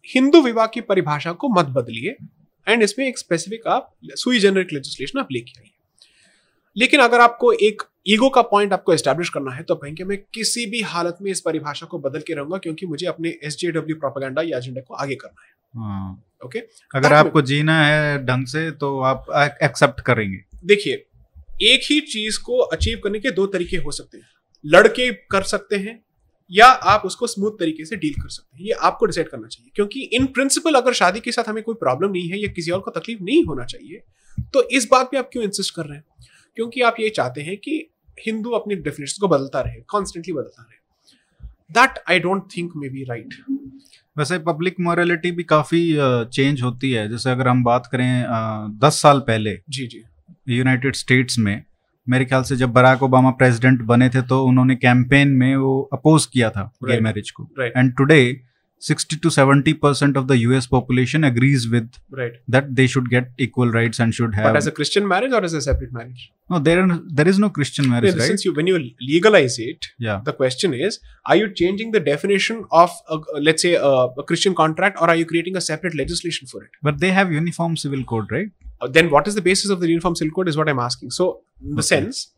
हिंदू 0.08 0.42
विवाह 0.42 0.66
की 0.66 0.80
परिभाषा 0.80 1.32
को 1.32 1.48
मत 1.48 1.66
बदलिए। 1.66 2.16
एंड 2.66 2.82
इसमें 2.82 3.06
एक 3.06 3.18
स्पेसिफिक 3.18 3.66
आप 3.68 3.94
सुई 4.14 4.38
जेनरिक 4.38 4.72
लेजिस्लेशन 4.72 5.18
आप 5.18 5.28
लेके 5.32 5.60
आइए 5.60 5.70
लेकिन 6.76 7.00
अगर 7.00 7.20
आपको 7.20 7.52
एक 7.52 7.82
ईगो 8.08 8.28
का 8.28 8.42
पॉइंट 8.42 8.72
आपको 8.72 8.92
एस्टेब्लिश 8.94 9.28
करना 9.28 9.52
है 9.52 9.62
तो 9.62 9.74
कहेंगे 9.74 10.04
मैं 10.04 10.18
किसी 10.34 10.66
भी 10.66 10.80
हालत 10.84 11.18
में 11.22 11.30
इस 11.30 11.40
परिभाषा 11.40 11.86
को 11.86 11.98
बदल 11.98 12.20
के 12.20 12.34
रहूँगा 12.34 12.58
क्योंकि 12.58 12.86
मुझे 12.86 13.06
अपने 13.06 13.28
एस 13.44 13.56
जे 13.56 13.70
डब्ल्यू 13.70 13.96
प्रोपागेंडा 13.96 14.42
या 14.42 14.58
एजेंडा 14.58 14.80
को 14.80 14.94
आगे 14.94 15.14
करना 15.14 15.46
है 15.46 15.54
ओके 15.76 15.78
हाँ। 15.78 16.22
okay? 16.44 16.60
अगर 16.94 17.12
आपको 17.12 17.42
जीना 17.42 17.82
है 17.84 18.24
ढंग 18.26 18.46
से 18.46 18.70
तो 18.70 18.98
आप 19.02 19.26
एक्सेप्ट 19.62 20.00
करेंगे 20.00 20.42
देखिए 20.64 21.04
एक 21.64 21.80
ही 21.90 22.00
चीज़ 22.06 22.38
को 22.42 22.58
अचीव 22.58 23.00
करने 23.04 23.20
के 23.20 23.30
दो 23.30 23.46
तरीके 23.46 23.76
हो 23.76 23.90
सकते 23.90 24.18
हैं 24.18 24.28
लड़के 24.64 25.12
कर 25.30 25.42
सकते 25.42 25.76
हैं 25.76 26.00
या 26.50 26.66
आप 26.66 27.02
उसको 27.04 27.26
स्मूथ 27.26 27.50
तरीके 27.50 27.84
से 27.84 27.96
डील 27.96 28.14
कर 28.14 28.28
सकते 28.28 28.58
हैं। 28.58 28.64
ये 28.64 28.72
आपको 28.80 29.06
डिसाइड 29.06 29.28
करना 29.28 29.48
चाहिए। 29.48 29.70
क्योंकि 29.74 30.00
इन 30.12 30.26
प्रिंसिपल 30.26 30.74
अगर 30.74 30.92
शादी 30.92 31.20
के 31.20 31.32
साथ 31.32 31.48
हमें 31.48 31.62
कोई 31.64 31.74
प्रॉब्लम 31.74 32.12
नहीं 32.12 32.28
है 32.28 32.38
या 32.38 32.52
किसी 32.52 32.70
और 32.70 32.80
को 32.80 32.90
तकलीफ़ 32.90 33.22
नहीं 33.22 33.44
होना 33.44 33.64
चाहिए 33.64 34.02
तो 34.54 34.62
इस 34.70 34.88
बात 34.90 35.08
पे 35.10 35.18
आप 35.18 35.28
क्यों 35.32 35.44
इंसिस्ट 35.44 35.74
कर 35.74 35.86
रहे 35.86 35.96
हैं? 35.96 36.04
क्योंकि 36.56 36.80
आप 36.80 36.96
ये 37.00 37.08
चाहते 37.10 37.42
हैं 37.42 37.56
कि 37.56 37.86
हिंदू 38.18 38.50
अपनी 38.50 38.74
डेफिनेशन 38.76 39.20
को 39.20 39.28
बदलता 39.28 39.60
रहे 39.60 39.80
कॉन्स्टेंटली 39.88 40.34
बदलता 40.34 40.62
रहे। 40.62 40.74
That 41.70 42.02
I 42.10 42.20
don't 42.20 42.42
think 42.56 42.72
may 42.76 42.88
be 42.88 43.04
right 43.04 43.34
वैसे 44.16 44.38
पब्लिक 44.38 44.76
मॉरलिटी 44.80 45.30
भी 45.30 45.44
काफ़ी 45.44 45.80
चेंज 46.32 46.62
होती 46.62 46.90
है। 46.90 47.08
जैसे 47.08 47.30
अगर 47.30 47.48
हम 47.48 47.64
बात 47.64 47.88
करें 47.92 48.24
दस 48.80 49.00
साल 49.02 49.20
पहले 49.20 49.58
जी 49.70 49.86
जी। 49.86 50.02
यूनाइटेड 50.48 50.96
स्टेट्स 50.96 51.38
में 51.38 51.64
मेरे 52.08 52.24
ख्याल 52.24 52.42
से 52.42 52.56
जब 52.56 52.72
बराक 52.72 53.02
ओबामा 53.02 53.30
प्रेसिडेंट 53.40 53.82
बने 53.82 54.08
थे 54.08 54.22
तो 54.22 54.42
उन्होंने 54.44 54.76
कैंपेन 54.76 55.28
में 55.34 55.54
वो 55.56 55.80
अपोज 55.92 56.26
किया 56.26 56.50
था 56.50 56.70
गे 56.84 56.90
right. 56.90 57.04
मैरिज 57.04 57.30
को। 57.30 57.48
And 57.60 57.94
today 57.96 58.20
sixty 58.82 59.16
two 59.16 59.30
seventy 59.30 59.72
percent 59.72 60.16
of 60.16 60.26
the 60.26 60.32
US 60.32 60.66
population 60.66 61.24
agrees 61.24 61.66
with 61.66 61.90
that 62.50 62.64
they 62.70 62.86
should 62.88 63.08
get 63.08 63.40
equal 63.40 63.72
rights 63.72 64.00
and 64.00 64.12
should 64.12 64.34
have 64.34 64.56
as 64.56 64.68
a 64.68 65.00
marriage 65.04 65.32
और 65.32 65.48
separate 65.48 65.92
marriage 65.92 66.28
no 66.50 66.58
there 66.58 66.82
there 66.86 67.28
is 67.28 67.40
no 67.40 67.48
Christian 67.48 67.88
marriage 67.90 68.18
right 68.18 68.28
since 68.28 68.46
you 68.46 68.52
when 68.52 68.68
you 68.68 68.76
legalise 68.76 69.56
it 69.60 69.86
the 70.02 70.34
question 70.38 70.74
is 70.74 70.98
are 71.30 71.36
you 71.36 71.48
changing 71.54 71.92
the 71.92 72.02
definition 72.02 72.62
of 72.74 73.40
let's 73.40 73.62
say 73.62 73.74
a 73.74 74.24
Christian 74.28 74.54
contract 74.54 74.98
और 74.98 75.10
are 75.10 75.18
you 75.18 75.24
creating 75.24 75.56
a 75.56 75.60
separate 75.70 75.94
legislation 75.94 76.46
for 76.52 76.64
it 76.64 76.78
but 76.84 77.00
they 77.00 77.10
have 77.10 77.32
uniform 77.32 77.74
civil 77.84 78.02
code 78.04 78.32
right 78.32 78.52
Uh, 78.80 78.88
then 78.88 79.10
what 79.10 79.26
is 79.26 79.34
the 79.34 79.42
basis 79.42 79.70
of 79.70 79.80
the 79.80 79.88
uniform 79.88 80.14
civil 80.14 80.34
code? 80.34 80.48
Is 80.48 80.56
what 80.56 80.68
I'm 80.68 80.78
asking. 80.78 81.10
So, 81.10 81.40
in 81.62 81.74
the 81.74 81.80
okay. 81.80 81.86
sense. 81.86 82.32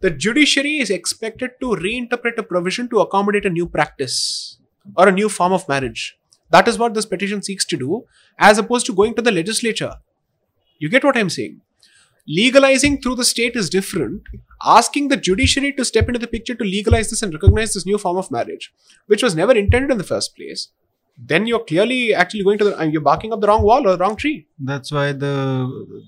The 0.00 0.10
judiciary 0.10 0.78
is 0.78 0.90
expected 0.90 1.52
to 1.60 1.66
reinterpret 1.68 2.36
a 2.36 2.42
provision 2.42 2.88
to 2.90 3.00
accommodate 3.00 3.46
a 3.46 3.50
new 3.50 3.66
practice 3.66 4.58
or 4.96 5.08
a 5.08 5.12
new 5.12 5.30
form 5.30 5.52
of 5.52 5.66
marriage 5.66 6.18
that 6.54 6.68
is 6.68 6.78
what 6.78 6.94
this 6.94 7.06
petition 7.06 7.42
seeks 7.42 7.64
to 7.66 7.76
do, 7.76 8.04
as 8.38 8.58
opposed 8.58 8.86
to 8.86 8.94
going 8.94 9.14
to 9.14 9.22
the 9.22 9.32
legislature. 9.32 9.94
You 10.78 10.88
get 10.88 11.04
what 11.04 11.16
I'm 11.16 11.30
saying? 11.30 11.60
Legalizing 12.28 13.00
through 13.00 13.16
the 13.16 13.24
state 13.24 13.56
is 13.56 13.68
different. 13.68 14.22
Asking 14.64 15.08
the 15.08 15.16
judiciary 15.16 15.72
to 15.72 15.84
step 15.84 16.08
into 16.08 16.20
the 16.20 16.26
picture 16.26 16.54
to 16.54 16.64
legalize 16.64 17.10
this 17.10 17.22
and 17.22 17.32
recognize 17.32 17.74
this 17.74 17.86
new 17.86 17.98
form 17.98 18.16
of 18.16 18.30
marriage, 18.30 18.72
which 19.06 19.22
was 19.22 19.34
never 19.34 19.52
intended 19.52 19.90
in 19.90 19.98
the 19.98 20.04
first 20.04 20.36
place, 20.36 20.68
then 21.16 21.46
you're 21.46 21.64
clearly 21.64 22.12
actually 22.12 22.42
going 22.42 22.58
to 22.58 22.64
the 22.64 22.86
you're 22.86 23.00
barking 23.00 23.32
up 23.32 23.40
the 23.40 23.46
wrong 23.46 23.62
wall 23.62 23.86
or 23.86 23.92
the 23.92 23.98
wrong 23.98 24.16
tree. 24.16 24.46
That's 24.58 24.90
why 24.90 25.12
the 25.12 25.34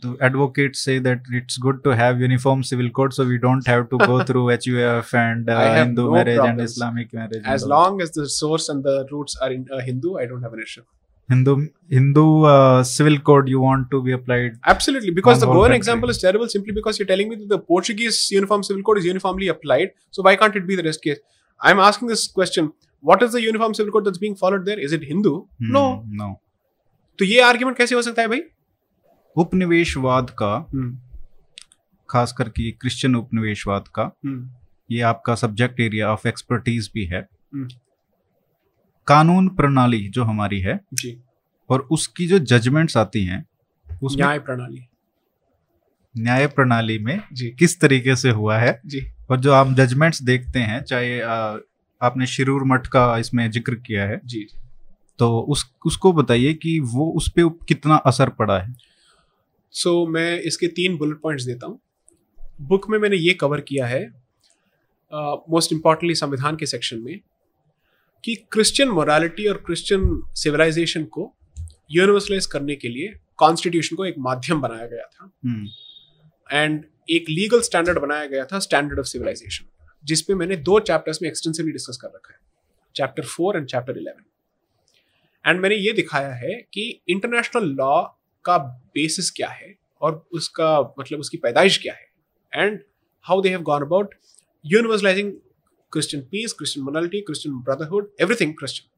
the 0.02 0.16
advocates 0.20 0.80
say 0.80 0.98
that 0.98 1.20
it's 1.30 1.56
good 1.58 1.84
to 1.84 1.90
have 1.90 2.20
uniform 2.20 2.64
civil 2.64 2.90
code 2.90 3.14
so 3.14 3.24
we 3.24 3.38
don't 3.38 3.66
have 3.66 3.88
to 3.90 3.98
go 3.98 4.22
through 4.30 4.46
huf 4.46 5.14
and 5.14 5.48
uh, 5.48 5.74
hindu 5.74 6.04
no 6.06 6.10
marriage 6.10 6.36
problems. 6.36 6.60
and 6.60 6.68
islamic 6.68 7.12
marriage 7.12 7.42
as 7.44 7.64
long 7.64 8.00
as 8.00 8.10
the 8.12 8.28
source 8.28 8.68
and 8.68 8.82
the 8.82 9.06
roots 9.12 9.36
are 9.40 9.52
in 9.52 9.66
uh, 9.72 9.78
hindu 9.78 10.16
i 10.18 10.26
don't 10.26 10.42
have 10.42 10.52
an 10.52 10.60
issue. 10.60 10.82
Hindu 11.28 11.54
hindu 11.90 12.44
uh, 12.44 12.82
civil 12.84 13.18
code 13.18 13.48
you 13.48 13.60
want 13.60 13.90
to 13.92 14.02
be 14.02 14.12
applied 14.12 14.58
absolutely 14.64 15.10
because 15.10 15.40
the 15.40 15.46
goan 15.46 15.72
example 15.72 16.08
is 16.08 16.18
terrible 16.18 16.48
simply 16.48 16.72
because 16.72 16.98
you're 16.98 17.08
telling 17.14 17.28
me 17.28 17.36
that 17.36 17.48
the 17.48 17.58
portuguese 17.58 18.20
uniform 18.30 18.62
civil 18.62 18.82
code 18.82 18.98
is 18.98 19.04
uniformly 19.04 19.48
applied 19.48 19.90
so 20.10 20.22
why 20.22 20.36
can't 20.36 20.54
it 20.56 20.66
be 20.66 20.76
the 20.76 20.84
rest 20.84 21.02
case? 21.02 21.18
I'm 21.60 21.80
asking 21.80 22.08
this 22.08 22.28
question 22.28 22.72
what 23.02 23.22
is 23.22 23.32
the 23.32 23.42
uniform 23.42 23.74
civil 23.74 23.92
code 23.92 24.04
that's 24.04 24.18
being 24.18 24.36
followed 24.36 24.64
there? 24.64 24.78
Is 24.78 24.92
it 24.92 25.02
Hindu? 25.02 25.46
Hmm, 25.58 25.72
no. 25.72 26.04
No. 26.08 26.34
तो 27.18 27.24
ये 27.24 27.40
argument 27.40 27.76
कैसे 27.78 27.94
हो 27.94 28.02
सकता 28.02 28.22
है 28.22 28.28
भाई 28.28 28.40
उपनिवेशवाद 29.36 30.30
का 30.30 30.54
hmm. 30.70 30.90
खास 32.08 32.32
करके 32.32 32.70
क्रिश्चियन 32.72 33.14
उपनिवेशवाद 33.16 33.88
का 33.88 34.10
hmm. 34.26 34.42
ये 34.90 35.00
आपका 35.00 35.34
सब्जेक्ट 35.34 35.80
एरिया 35.80 36.10
ऑफ़ 36.12 36.28
एक्सपर्टीज 36.28 36.90
भी 36.94 37.04
है 37.04 37.22
hmm. 37.56 37.72
कानून 39.06 39.48
प्रणाली 39.48 40.08
जो 40.08 40.24
हमारी 40.24 40.60
है 40.60 40.80
जी 40.94 41.16
और 41.70 41.88
उसकी 41.90 42.26
जो 42.26 42.38
जजमेंट्स 42.38 42.96
आती 42.96 43.24
हैं 43.24 43.44
उसमें 44.02 44.24
न्याय 44.24 44.38
प्रणाली 44.38 44.86
न्याय 46.14 46.46
प्रणाली 46.46 46.98
में 46.98 47.20
जी 47.32 47.50
किस 47.58 47.80
तरीके 47.80 48.16
से 48.16 48.30
हुआ 48.30 48.58
है 48.58 48.80
जी 48.86 49.06
और 49.30 49.40
जो 49.40 49.52
आप 49.52 49.72
जजमेंट्स 49.74 50.22
देखते 50.22 50.58
हैं 50.58 50.82
चाहे 50.82 51.20
आपने 52.02 52.26
शिरूर 52.26 52.64
मठ 52.64 52.86
का 52.86 53.18
इसमें 53.18 53.50
ज़िक्र 53.50 53.74
किया 53.74 54.04
है। 54.04 54.20
जी। 54.24 54.46
तो 55.18 55.40
उस 55.40 55.64
उसको 55.86 56.12
बताइए 56.12 56.52
कि 56.54 56.78
वो 56.80 57.10
उस 57.12 57.28
पर 57.30 57.48
कितना 57.68 57.96
असर 57.96 58.28
पड़ा 58.30 58.58
है। 58.58 58.74
सो 59.72 60.04
so, 60.04 60.12
मैं 60.12 60.40
इसके 60.40 60.66
तीन 60.66 60.96
बुलेट 60.96 61.20
पॉइंट्स 61.20 61.44
देता 61.44 61.66
हूँ। 61.66 61.80
बुक 62.60 62.90
में 62.90 62.98
मैंने 62.98 63.16
ये 63.16 63.34
कवर 63.34 63.60
किया 63.60 63.86
है 63.86 64.04
मोस्ट 65.12 65.70
uh, 65.70 65.76
इम्पॉर्टेंटली 65.76 66.14
संविधान 66.14 66.56
के 66.56 66.66
सेक्शन 66.66 66.98
में 66.98 67.18
कि 68.24 68.34
क्रिश्चियन 68.52 68.88
मोरालिटी 68.88 69.46
और 69.46 69.56
क्रिश्चियन 69.56 70.22
सिविलाइजेशन 70.34 71.04
को 71.04 71.32
यूनिवर्सलाइज 71.90 72.46
करने 72.46 72.76
के 72.76 72.88
लिए 72.88 73.14
कॉन्स्टिट्यूशन 73.36 73.96
को 73.96 74.04
एक 74.04 74.14
माध्यम 74.18 74.60
बनाया 74.60 74.86
गया 74.86 75.04
था। 75.04 75.30
And 76.50 76.74
hmm. 76.74 76.84
एक 77.10 77.28
लीगल 77.28 77.60
स्टैंडर्ड 77.60 77.98
बनाया 77.98 78.26
गया 78.26 78.44
था 78.44 78.58
स्टैंडर्ड 78.58 78.98
ऑफ़ 78.98 79.06
सिविलाइजेशन 79.06 79.64
जिसपे 80.06 80.34
मैंने 80.34 80.56
दो 80.68 80.78
चैप्टर्स 80.88 81.22
में 81.22 81.28
एक्सटेंसिवली 81.28 81.72
डिस्कस 81.72 81.98
कर 82.02 82.08
रखा 82.08 82.32
है 82.32 82.38
chapter 82.96 83.24
four 83.26 83.56
and 83.56 83.66
chapter 83.66 83.98
eleven 83.98 84.24
and 85.44 85.60
मैंने 85.60 85.76
ये 85.76 85.92
दिखाया 85.92 86.32
है 86.34 86.54
कि 86.74 86.88
इंटरनेशनल 87.08 87.64
लॉ 87.80 88.02
का 88.44 88.58
बेसिस 88.94 89.30
क्या 89.30 89.48
है 89.48 89.74
और 90.00 90.24
उसका 90.32 90.68
मतलब 90.98 91.20
उसकी 91.20 91.36
पैदाइश 91.38 91.78
क्या 91.82 91.94
है 91.94 92.64
and 92.64 92.80
how 93.26 93.40
they 93.42 93.48
have 93.48 93.62
gone 93.70 93.82
about 93.82 94.14
universalising 94.64 95.32
Christian 95.92 96.22
peace 96.30 96.52
Christian 96.52 96.84
morality 96.84 97.20
Christian 97.20 97.58
brotherhood 97.64 98.10
everything 98.20 98.54
Christian 98.54 98.90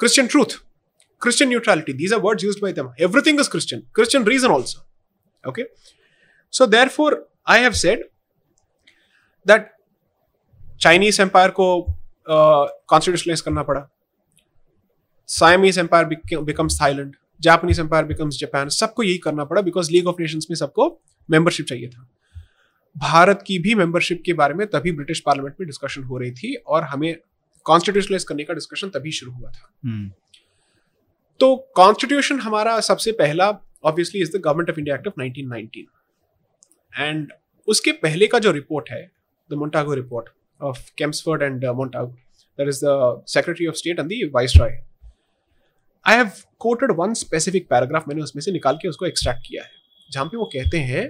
Christian 0.00 0.26
truth 0.28 0.58
Christian 1.20 1.48
neutrality. 1.48 1.92
These 1.92 2.12
are 2.12 2.20
words 2.20 2.42
used 2.42 2.60
by 2.60 2.72
them. 2.72 2.92
Everything 2.98 3.38
is 3.38 3.48
Christian. 3.48 3.86
Christian 3.92 4.24
reason 4.24 4.50
also. 4.50 4.80
Okay. 5.44 5.64
So 6.50 6.66
therefore, 6.66 7.24
I 7.46 7.58
have 7.58 7.76
said 7.76 8.00
that 9.46 9.72
Chinese 10.80 11.20
empire 11.22 11.50
को 11.50 11.66
constitutionalise 12.28 13.40
करना 13.40 13.62
पड़ा। 13.62 13.88
Siamese 15.28 15.78
empire 15.78 16.04
becomes 16.42 16.80
Thailand 16.80 17.14
Japanese 17.40 17.80
empire 17.80 18.04
becomes 18.04 18.38
Japan 18.38 18.68
सबको 18.68 19.02
यही 19.02 19.18
करना 19.18 19.44
पड़ा 19.44 19.62
because 19.62 19.90
league 19.92 20.06
of 20.06 20.20
Nations 20.20 20.46
में 20.50 20.56
सबको 20.56 20.88
membership 21.30 21.66
चाहिए 21.66 21.88
था। 21.88 22.08
भारत 22.96 23.42
की 23.46 23.58
भी 23.58 23.74
मेंबरशिप 23.74 24.22
के 24.26 24.32
बारे 24.32 24.54
में 24.54 24.66
तभी 24.66 24.92
ब्रिटिश 24.92 25.20
पार्लियामेंट 25.20 25.56
में 25.60 25.66
डिस्कशन 25.66 26.02
हो 26.02 26.18
रही 26.18 26.30
थी 26.32 26.54
और 26.54 26.84
हमें 26.84 27.16
कॉन्स्टिट्यूशनलाइज 27.66 28.24
करने 28.24 28.44
का 28.44 28.54
डिस्कशन 28.54 28.88
तभी 28.88 29.10
शुरू 29.12 29.32
हुआ 29.32 29.50
था। 29.50 29.70
hmm. 29.86 30.10
तो 31.40 31.56
कॉन्स्टिट्यूशन 31.76 32.40
हमारा 32.40 32.78
सबसे 32.80 33.12
पहला 33.12 33.48
obviously 33.84 34.20
is 34.22 34.36
the 34.36 34.40
government 34.40 34.70
of 34.70 34.78
India 34.78 34.96
act 34.96 35.08
of 35.08 35.20
1919 35.20 35.84
and 36.98 37.32
उसके 37.68 37.92
पहले 37.92 38.26
का 38.26 38.38
जो 38.38 38.52
रिपोर्ट 38.52 38.90
है 38.90 39.02
the 39.50 39.54
Montagu 39.54 39.94
report 39.94 40.28
of 40.60 40.90
Chelmsford 40.98 41.42
and 41.42 41.64
Montagu 41.76 42.06
that 42.58 42.68
is 42.68 42.80
the 42.84 43.24
secretary 43.28 43.66
of 43.66 43.76
state 43.76 43.98
and 43.98 44.08
the 44.08 44.30
viceroy 44.56 44.78
I 46.06 46.16
have 46.16 46.30
quoted 46.58 46.92
one 46.96 47.14
specific 47.14 47.68
paragraph 47.70 48.08
मैंने 48.08 48.22
उसमें 48.22 48.42
से 48.42 48.52
निकाल 48.52 48.76
के 48.82 48.88
उसको 48.88 49.06
एक्सट्रैक्ट 49.06 49.46
किया 49.46 49.62
है 49.64 49.70
जहाँ 50.10 50.26
पे 50.26 50.36
वो 50.36 50.44
कहते 50.52 50.78
हैं 50.90 51.06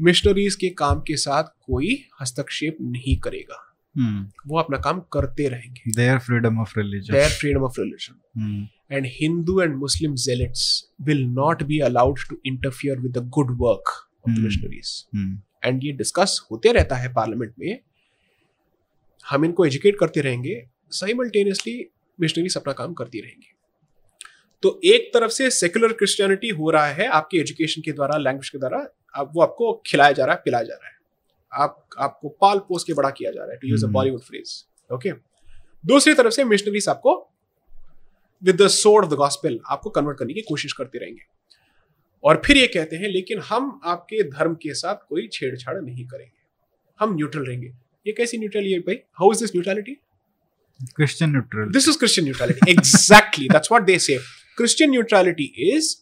मिशनरीज 0.00 0.54
के 0.54 0.68
काम 0.78 1.00
के 1.00 1.16
साथ 1.16 1.52
कोई 1.66 1.96
हस्तक्षेप 2.20 2.76
नहीं 2.80 3.16
करेगा 3.16 3.60
hmm. 3.94 4.22
वो 4.46 4.58
अपना 4.58 4.78
काम 4.78 5.00
करते 5.12 5.48
रहेंगे 5.48 5.90
their 5.96 6.18
freedom 6.18 6.60
of 6.60 6.78
religion 6.78 7.12
their 7.14 7.30
freedom 7.40 7.64
of 7.64 7.80
religion 7.80 8.68
and 8.90 9.06
Hindu 9.06 9.54
and 9.60 9.78
Muslim 9.78 10.16
zealots 10.16 10.64
will 11.00 11.22
not 11.36 11.62
be 11.68 11.80
allowed 11.80 12.18
to 12.30 12.36
interfere 12.44 12.96
with 12.96 13.14
the 13.14 13.22
good 13.36 13.52
work 13.58 13.92
of 13.92 14.26
the 14.26 14.34
Hmm. 14.34 14.46
missionaries. 14.46 14.94
Hmm. 15.16 15.34
And 15.64 15.84
ये 15.84 15.92
डिस्कस 15.92 16.40
होते 16.50 16.72
रहता 16.72 16.96
है 16.96 17.12
parliament 17.12 17.52
में 17.58 17.78
हम 19.26 19.44
इनको 19.44 19.66
educate 19.66 19.98
करते 19.98 20.20
रहेंगे 20.20 20.62
simultaneously 20.90 21.74
missionaries 22.18 22.56
अपना 22.56 22.72
काम 22.72 22.94
करती 22.94 23.20
रहेंगी। 23.20 23.50
तो 24.62 24.80
एक 24.84 25.10
तरफ़ 25.14 25.30
से 25.30 25.50
सेक्युलर 25.50 25.92
क्रिश्चियनिटी 25.92 26.48
हो 26.48 26.70
रहा 26.70 26.86
है 26.86 27.06
आपकी 27.10 27.38
एजुकेशन 27.38 27.82
के 27.82 27.92
द्वारा 27.92 28.16
लैंग्वेज 28.18 28.48
के 28.48 28.58
द्वारा 28.58 28.86
आप 29.14 29.32
वो 29.34 29.42
आपको 29.42 29.72
खिलाया 29.86 30.12
जा 30.12 30.24
रहा 30.24 30.34
है 30.34 30.40
पिलाया 30.44 30.64
जा 30.64 30.74
रहा 30.74 30.88
है। 30.88 30.94
आप 31.52 31.86
आपको 31.98 32.28
पाल 32.40 32.58
पोस 32.58 32.84
के 32.84 32.94
बड़ा 32.94 33.10
किया 33.10 33.30
जा 33.30 33.42
रहा 33.42 33.52
है 33.52 33.56
to 33.56 33.68
use 33.68 33.84
a. 33.86 33.88
Bollywood 33.88 34.20
phrase 34.20 34.64
okay 34.90 35.12
दूसरी 35.84 36.14
तरफ़ 36.14 36.32
से 36.32 36.44
मिशनरीज 36.44 36.88
आपको 36.88 37.14
with 38.42 38.62
the 38.62 38.68
sword 38.68 39.04
of 39.04 39.12
the 39.12 39.16
gospel 39.16 39.60
आपको 39.66 39.90
कन्वर्ट 39.90 40.18
करने 40.18 40.34
की 40.34 40.40
कोशिश 40.40 40.72
करते 40.72 40.98
रहेंगे। 40.98 41.22
और 42.24 42.42
फिर 42.44 42.56
ये 42.56 42.66
कहते 42.66 42.96
हैं 42.96 43.08
लेकिन 43.08 43.40
हम 43.40 43.80
आपके 43.84 44.22
धर्म 44.30 44.54
के 44.54 44.74
साथ 44.74 45.06
कोई 45.08 45.28
छेड़छाड़ 45.32 45.80
नहीं 45.80 46.06
करेंगे। 46.06 46.42
हम 47.00 47.14
न्यूट्रल 47.14 47.44
रहेंगे। 47.44 47.72
ये 48.06 48.12
कैसी 48.12 48.38
न्यूट्रल 48.38 48.64
है 48.64 48.78
भाई? 48.78 48.94
How 48.94 49.32
is 49.32 49.40
this 49.40 49.50
neutrality 49.50 49.92
Christian 50.82 51.30
neutral 51.30 51.72
this 51.72 51.88
is 51.88 51.98
Christian 51.98 52.24
neutrality 52.24 52.70
exactly 52.70 53.48
that's 53.48 53.72
what 53.72 53.82
they 53.82 53.98
say 53.98 54.18
Christian 54.56 54.90
neutrality 54.90 55.44
is 55.44 55.96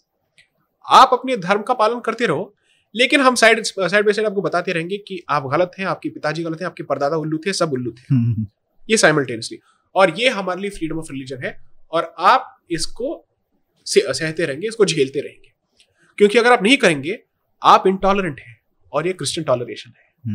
आप 0.89 1.11
अपने 1.13 1.37
धर्म 1.37 1.63
का 1.63 1.75
पालन 1.75 2.01
करते 2.01 2.27
रहो 2.27 2.57
लेकिन 2.97 3.21
हम 3.21 3.35
साइड 3.35 3.63
साइड 3.63 4.05
बाय 4.05 4.13
साइड 4.13 4.27
आपको 4.27 4.43
बताते 4.43 4.73
रहेंगे 4.73 4.97
कि 4.97 5.23
आप 5.29 5.47
गलत 5.47 5.71
हैं 5.79 5.87
आपके 5.87 6.09
पिताजी 6.09 6.43
गलत 6.43 6.61
हैं 6.61 6.67
आपके 6.67 6.83
परदादा 6.83 7.17
उल्लू 7.17 7.39
थे 7.39 7.53
सब 7.53 7.73
उल्लू 7.73 7.91
थे। 7.91 8.15
ये 8.91 8.97
साइमल्टेनियसली 8.97 9.59
और 9.95 10.21
ये 10.21 10.29
हमारे 10.29 10.61
लिए 10.61 10.71
फ्रीडम 10.71 10.99
ऑफ़ 10.99 11.13
रिलीजन 11.13 11.39
है 11.45 11.63
और 11.91 12.15
आप 12.19 12.59
इसको 12.71 13.27
से- 13.87 14.15
सहते 14.15 14.45
रहेंगे 14.45 14.69
इसको 14.69 14.85
झेलते 14.85 15.21
रहेंगे। 15.21 15.53
क्योंकि 16.19 16.39
अगर 16.39 16.53
आप 16.53 16.63
नहीं 16.63 16.77
करेंगे 16.77 17.19
आप 17.63 17.87
इंटॉलरेंट 17.87 18.41
हैं 18.41 18.61
और 18.93 19.07
ये 19.07 19.13
क्रिश्चियन 19.13 19.45
टॉलरेशन 19.45 19.91
है। 19.91 20.33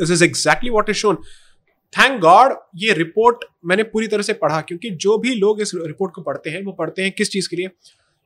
This 0.00 0.10
is 0.10 0.24
exactly 0.24 0.70
what 0.70 0.90
is 0.90 0.96
shown 0.96 1.16
thank 1.94 2.20
God 2.20 2.54
ये 2.76 2.92
रिपोर्ट 2.92 3.44
मैंने 3.64 3.82
पूरी 3.82 4.06
तरह 4.06 4.22
से 4.22 4.32
पढ़ा 4.32 4.60
क्योंकि 4.60 4.90
जो 4.90 5.18
भी 5.18 5.34
लोग 5.34 5.60
इस 5.60 5.72
रिपोर्ट 5.74 6.12
को 6.14 6.22
पढ़ते 6.22 6.50
हैं 6.50 6.62
वो 6.62 6.72
पढ़ते 6.72 7.02
हैं 7.02 7.12
किस 7.12 7.30
चीज़ 7.30 7.48
के 7.48 7.56
लिए? 7.56 7.68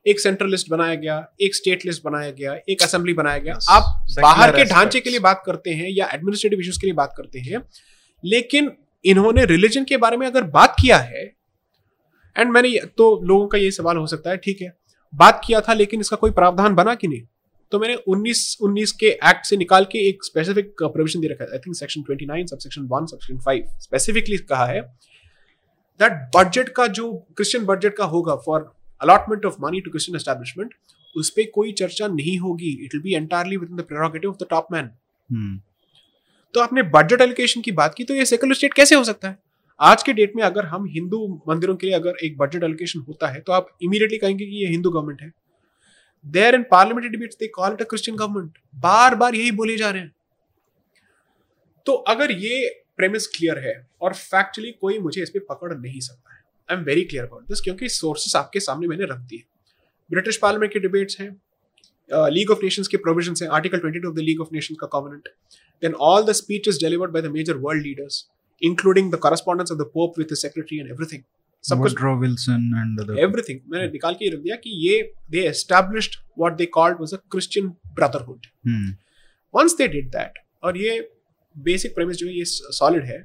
एक 0.05 0.19
सेंट्रल 0.19 0.49
लिस्ट 0.51 0.69
बनाया 0.69 0.95
गया 0.95 1.15
एक 1.41 1.55
स्टेट 1.55 1.85
लिस्ट 1.85 2.03
बनाया 2.03 2.31
गया 2.31 2.55
एक 2.69 2.81
असेंबली 2.81 3.13
बनाया 3.13 3.37
गया। 3.37 3.53
Yes. 3.53 3.65
आप 3.69 4.05
Secular 4.05 4.21
बाहर 4.21 4.51
के 4.51 4.63
ढांचे 4.65 4.99
के 4.99 5.09
लिए 5.09 5.19
बात 5.19 5.43
करते 5.45 5.69
हैं 5.69 5.89
या 5.89 6.09
एडमिनिस्ट्रेटिव 6.13 6.59
इश्यूज़ 6.59 6.79
के 6.79 6.87
लिए 6.87 6.93
बात 6.93 7.13
करते 7.17 7.39
हैं 7.39 7.61
लेकिन 8.25 8.71
इन्होंने 9.05 9.45
रिलीजन 9.45 9.83
के 9.83 9.97
बारे 9.97 10.17
में 10.17 10.27
अगर 10.27 10.43
बात 10.43 10.75
किया 10.81 10.97
है 10.97 11.23
एंड 12.37 12.51
मैंने 12.51 12.79
तो 12.97 13.19
लोगों 13.23 13.47
का 13.47 13.57
ये 13.57 13.71
सवाल 13.71 13.97
हो 13.97 14.07
सकता 14.07 14.29
है 14.29 14.37
ठीक 14.37 14.61
है 14.61 14.77
बात 15.15 15.41
किया 15.47 15.61
था 15.61 15.73
लेकिन 15.73 15.99
इसका 15.99 16.17
कोई 16.17 16.31
प्रावधान 16.31 16.75
बना 16.75 16.95
कि 16.95 17.07
नहीं? 17.07 17.21
तो 17.71 17.79
मैंने 17.79 17.95
19 18.09 18.39
19 18.63 18.91
के 18.99 19.07
एक्ट 19.07 19.45
से 19.45 19.57
निकाल 19.57 19.85
के 19.85 19.99
एक 20.07 20.23
स्पेसिफिक 20.25 20.73
प्रोविज़न 20.83 21.21
दे 21.21 21.27
रखा 21.27 21.43
है। 21.43 21.51
I 21.51 21.59
think 21.59 21.75
section 21.75 22.03
29 22.03 22.47
sub 22.47 22.57
section 22.57 22.87
1 22.89 23.05
section 23.07 23.37
5 23.47 23.81
specifically 23.81 24.37
कहा 24.49 24.65
है 24.65 24.81
दैट 25.99 26.13
बजट 26.35 26.69
का 26.69 26.87
जो 26.89 27.11
क्रिश्चियन 27.37 27.65
बजट 27.65 27.95
का 27.97 28.05
होगा 28.07 28.35
for 28.45 28.71
allotment 29.01 29.45
of 29.45 29.55
money 29.61 29.81
to 29.81 29.91
Christian 29.91 30.15
establishment 30.15 30.73
उस 31.15 31.29
पर 31.29 31.49
कोई 31.53 31.71
चर्चा 31.73 32.07
नहीं 32.09 32.37
होगी। 32.39 32.71
It 32.83 32.95
will 32.95 33.01
be 33.03 33.15
entirely 33.15 33.57
within 33.69 33.77
the 33.77 33.81
prerogative 33.83 34.29
of 34.29 34.37
the 34.37 34.47
top 34.49 34.67
man 34.71 34.89
तो 36.53 36.59
आपने 36.59 36.83
बजट 36.91 37.21
एलोकेशन 37.21 37.61
की 37.61 37.71
बात 37.73 37.93
की 37.95 38.03
तो 38.03 38.13
ये 38.13 38.25
सेकुलर 38.25 38.55
स्टेट 38.55 38.73
कैसे 38.73 38.95
हो 38.95 39.03
सकता 39.03 39.27
है? 39.27 39.37
आज 39.79 40.03
के 40.03 40.13
डेट 40.13 40.33
में 40.35 40.43
अगर 40.43 40.65
हम 40.65 40.85
हिंदू 40.89 41.27
मंदिरों 41.47 41.75
के 41.75 41.87
लिए 41.87 41.95
अगर 41.95 42.25
एक 42.25 42.37
बजट 42.37 42.63
एलोकेशन 42.63 42.99
होता 42.99 43.27
है 43.27 43.39
तो 43.41 43.53
आप 43.53 43.67
इमीडिएटली 43.83 44.17
कहेंगे 44.17 44.45
कि 44.45 44.63
ये 44.63 44.67
हिंदू 44.69 44.89
गवर्नमेंट 44.89 45.21
है। 45.21 45.31
There 46.25 46.55
in 46.55 46.63
parliamentary 46.71 47.09
debates 47.09 47.37
they 47.39 47.47
call 47.55 47.73
it 47.73 47.81
a 47.81 47.85
Christian 47.89 48.17
government 48.17 48.57
बार 48.81 49.15
बार 49.15 49.35
यही 49.35 49.51
बोले 49.51 49.77
जा 49.77 49.89
रहे 49.89 50.01
हैं। 50.01 50.13
तो 51.85 51.93
अगर 52.13 52.31
ये 52.31 52.67
प्रेमिस 52.97 53.27
क्लियर 53.27 53.59
है 53.59 53.73
और 54.01 54.13
फैक्चुअली 54.13 54.71
कोई 54.71 54.99
मुझे 54.99 55.21
इस 55.23 55.29
पे 55.29 55.39
पकड़ 55.49 55.73
नहीं 55.73 55.99
सकता 55.99 56.33
है 56.35 56.41
I 56.69 56.77
am 56.77 56.83
very 56.85 57.03
clear 57.03 57.25
about 57.25 57.47
this 57.47 57.61
क्योंकि 57.61 57.89
सोर्सेस 57.89 58.35
आपके 58.35 58.59
सामने 58.59 58.87
मैंने 58.87 59.05
रख 59.11 59.19
दिए। 59.19 59.43
ब्रिटिश 60.11 60.37
पार्लियामेंट 60.37 60.73
के 60.73 60.79
डिबेट्स 60.79 61.19
हैं 61.19 61.29
लीग 62.09 62.51
ऑफ़ 62.51 62.59
नेशंस 62.63 62.87
के 62.87 62.97
प्रोविजंस 62.97 63.41
हैं 63.41 63.49
article 63.49 63.79
22 63.79 64.05
of 64.05 64.15
the 64.15 64.19
League 64.19 64.41
of 64.41 64.49
Nations 64.53 64.77
का 64.81 64.87
covenant 64.87 65.29
then 65.83 65.93
all 66.07 66.25
the 66.25 66.33
speeches 66.37 66.77
delivered 66.81 67.13
by 67.13 67.21
the 67.25 67.29
major 67.35 67.53
world 67.61 67.81
leaders, 67.83 68.17
including 68.61 69.07
the 69.09 69.19
correspondence 69.21 69.71
of 69.71 69.77
the 69.77 69.87
Pope 69.93 70.17
with 70.21 70.27
the 70.33 70.35
secretary 70.41 70.77
and 70.81 70.91
everything. 70.95 71.23
सब 71.63 71.77
कुछ 71.77 71.95
and 72.49 72.99
the 72.99 73.17
everything 73.19 73.59
मैंने 73.69 73.87
निकाल 73.87 74.13
के 74.13 74.29
रख 74.29 74.39
दिया 74.39 74.55
कि 74.55 74.69
ये 74.83 75.01
they 75.31 75.45
established 75.47 76.17
what 76.35 76.57
they 76.57 76.67
called 76.69 77.01
was 77.01 77.13
a 77.13 77.19
Christian 77.29 77.73
brotherhood. 77.95 78.47
Hmm. 78.63 78.87
Once 79.53 79.75
they 79.75 79.87
did 79.89 80.11
that 80.11 80.41
और 80.63 80.77
ये 80.77 80.99
बेसिक 81.55 81.95
प्रेमिस 81.95 82.17
जो 82.17 82.27
है 82.27 82.33
ये 82.33 82.43
सॉलिड 82.45 83.05
है 83.05 83.21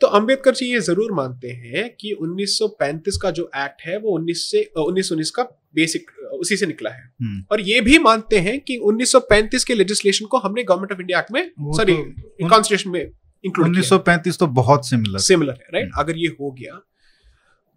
तो 0.00 0.06
अंबेडकर 0.08 0.54
जी 0.54 0.66
ये 0.66 0.78
ज़रूर 0.80 1.12
मानते 1.12 1.50
हैं 1.64 1.88
कि 1.96 2.14
1935 2.14 3.16
का 3.22 3.30
जो 3.30 3.50
एक्ट 3.56 3.82
है 3.86 3.96
वो 3.98 4.18
19 4.18 4.38
से 4.44 4.62
उन्नीस 4.78 5.10
उन्नीस 5.12 5.30
का 5.30 5.42
बेसिक 5.74 6.10
उसी 6.34 6.56
से 6.56 6.66
निकला 6.66 6.90
है 6.90 7.02
Hmm. 7.22 7.40
और 7.52 7.60
ये 7.62 7.80
भी 7.80 7.98
मानते 8.00 8.38
हैं 8.40 8.58
कि 8.60 8.78
1935 8.84 9.64
के 9.64 9.74
लेजिस्लेशन 9.74 10.26
को 10.26 10.38
हमने 10.38 10.64
गवर्नमेंट 10.64 10.92
ऑफ़ 10.92 11.00
इंडिया 11.00 11.18
एक्ट 11.18 11.32
में 11.32 11.42
सॉरी 11.76 11.94
तो 11.94 12.48
कॉन्स्टिट्यूशन 12.48 12.90
में 12.90 13.00
इंक्लूड 13.44 13.76
1935 13.76 14.38
तो 14.38 14.46
बहुत 14.56 14.88
सिमिलर 14.88 15.18
सिमिलर 15.20 15.52
है 15.52 15.68
राइट 15.74 15.84
हम्म। 15.84 16.00
अगर 16.00 16.16
ये 16.16 16.28
हो 16.40 16.50
गया 16.52 16.80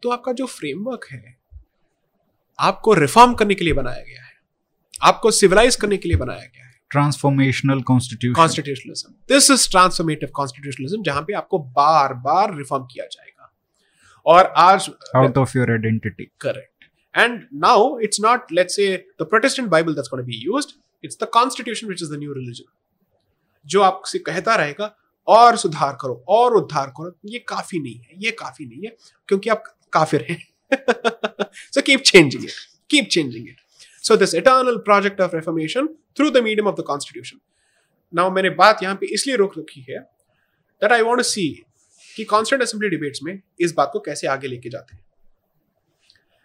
तो 0.04 0.10
आपका 0.10 0.32
जो 0.32 0.46
फ्रेमवर्क 0.46 1.08
है 1.12 1.38
आपको 2.60 2.94
रिफॉर्म 2.94 3.34
करने 3.34 3.56
के 3.56 3.66
लिए 3.66 3.74
बनाया 3.74 4.04
गया 4.04 4.24
है। 4.24 4.34
आपको 5.04 5.32
सिविलाइज 5.32 5.76
करने 5.76 5.98
के 5.98 6.10
लिए 6.10 6.18
बनाया 6.18 6.40
गया 6.40 6.66
है। 6.66 6.74
Transformational 6.90 7.82
constitution 7.82 8.36
constitutionalism 8.36 9.14
this 9.34 9.50
is 9.52 9.70
transformative 9.72 10.30
constitutionalism 10.36 11.04
जहाँ 11.04 11.22
पे 11.22 11.34
आपको 11.34 11.60
बार 11.60 12.14
बार 12.14 12.56
रिफॉर्म 12.58 12.86
किया 12.86 13.06
जाएगा। 13.06 13.52
और 14.26 14.54
आज 14.58 14.90
out 15.16 15.38
of 15.38 15.58
your 15.58 15.72
identity 15.72 16.32
and 17.14 17.44
now 17.64 17.98
it's 18.06 18.20
not 18.20 18.50
let's 18.52 18.76
say 18.76 18.86
the 19.20 19.26
protestant 19.26 19.70
bible 19.70 19.94
that's 19.96 20.10
going 20.14 20.24
to 20.24 20.30
be 20.30 20.40
used 20.40 20.72
it's 21.04 21.20
the 21.22 21.28
constitution 21.36 21.92
which 21.92 22.02
is 22.02 22.10
the 22.14 22.18
new 22.24 22.34
religion. 22.38 22.66
जो 23.66 23.82
आपसे 23.82 24.20
कहता 24.20 24.56
रहेगा 24.56 24.96
और 25.28 25.58
सुधार 25.58 25.98
करो 26.02 26.24
और 26.28 26.56
उद्धार 26.56 26.88
करो 26.98 27.12
ये 27.26 27.40
काफ़ी 27.40 27.80
नहीं 27.80 27.96
है 27.96 28.10
ये 28.18 28.32
काफ़ी 28.32 28.66
नहीं 28.66 28.82
है 28.86 28.96
क्योंकि 29.28 29.50
आप 29.50 29.64
काफिर 29.96 30.26
हैं। 30.30 30.42
So 31.76 31.82
keep 31.82 32.04
changing 32.04 32.44
it. 32.44 32.56
Keep 32.90 33.10
changing 33.10 33.48
it. 33.48 33.58
So 34.04 34.16
this 34.16 34.34
eternal 34.34 34.80
project 34.80 35.20
of 35.20 35.34
reformation 35.34 35.88
through 36.18 36.32
the 36.32 36.42
medium 36.42 36.68
of 36.68 36.76
the 36.76 36.84
constitution. 36.84 37.40
Now 38.14 38.30
मैंने 38.32 38.50
बात 38.60 38.84
यहाँ 38.84 38.96
पे 38.96 39.14
इसलिए 39.14 39.36
रोक 39.36 39.58
रखी 39.58 39.86
है 39.90 40.04
that 40.82 40.92
I 40.92 41.02
want 41.08 41.24
to 41.24 41.28
see 41.30 41.50
कि 42.16 42.24
कॉन्स्टेंट 42.24 42.62
असेंबली 42.62 42.90
डिबेट्स 42.90 43.24
में 43.24 43.40
इस 43.60 43.74
बात 43.78 43.90
को 43.94 44.00
कैसे 44.00 44.28
आगे 44.28 44.48
लेके 44.48 44.70
जाते 44.70 44.96
हैं। 44.96 45.04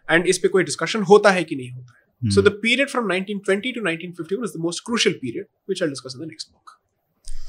एंड 0.08 0.26
इस 0.26 0.38
पे 0.38 0.48
कोई 0.48 0.64
डिस्कशन 0.64 1.02
होता 1.10 1.30
है 1.30 1.44
कि 1.44 1.56
नहीं 1.56 1.70
होता 1.70 1.94
है। 1.94 2.30
So 2.34 2.42
the 2.42 2.52
period 2.62 2.88
from 2.88 3.12
1920 3.12 3.74
to 3.74 3.80
1951 3.80 4.44
is 4.44 4.56
the 4.56 4.60
most 4.60 4.84
crucial 4.86 5.14
period 5.20 5.44
which 5.68 5.82
I 5.82 5.88
discuss 5.88 6.16
in 6.16 6.24
the 6.24 6.28
next 6.28 6.50
book 6.52 6.78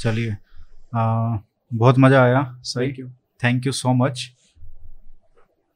चलिए 0.02 0.36
बहुत 0.94 1.96
मज़ा 2.00 2.24
आया 2.24 2.44
सही। 2.74 2.92
Thank 3.44 3.66
you 3.66 3.72
so 3.72 3.94
much 3.94 4.30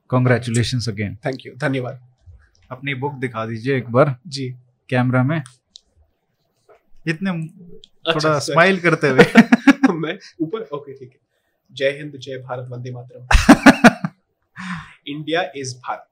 congratulation 0.10 0.92
again 0.92 1.16
thank 1.16 1.46
you 1.46 1.54
धन्यवाद। 1.58 2.02
अपनी 2.72 2.94
बुक 2.94 3.14
दिखा 3.14 3.46
दीजिए 3.46 3.78
एक 3.78 3.90
बार। 3.90 4.16
जी। 4.28 4.56
कैमरा 4.90 5.24
में। 5.24 5.42
इतने 7.08 7.32
अच्छा, 7.32 8.14
थोड़ा 8.14 8.40
स्माइल 8.40 8.80
करते 8.80 9.08
हुए। 9.10 9.24
मैं 9.94 10.20
ऊपर 10.42 10.62
ओके 10.62 10.94
ठीक 10.94 11.10
है। 11.12 11.18
जय 11.72 11.90
हिंद 11.90 12.18
जय 12.18 12.38
भारत 12.38 12.68
वंदे 12.70 12.92
मातरम। 12.92 13.28
India 15.08 15.52
is 15.56 15.78
Bharat 15.78 16.08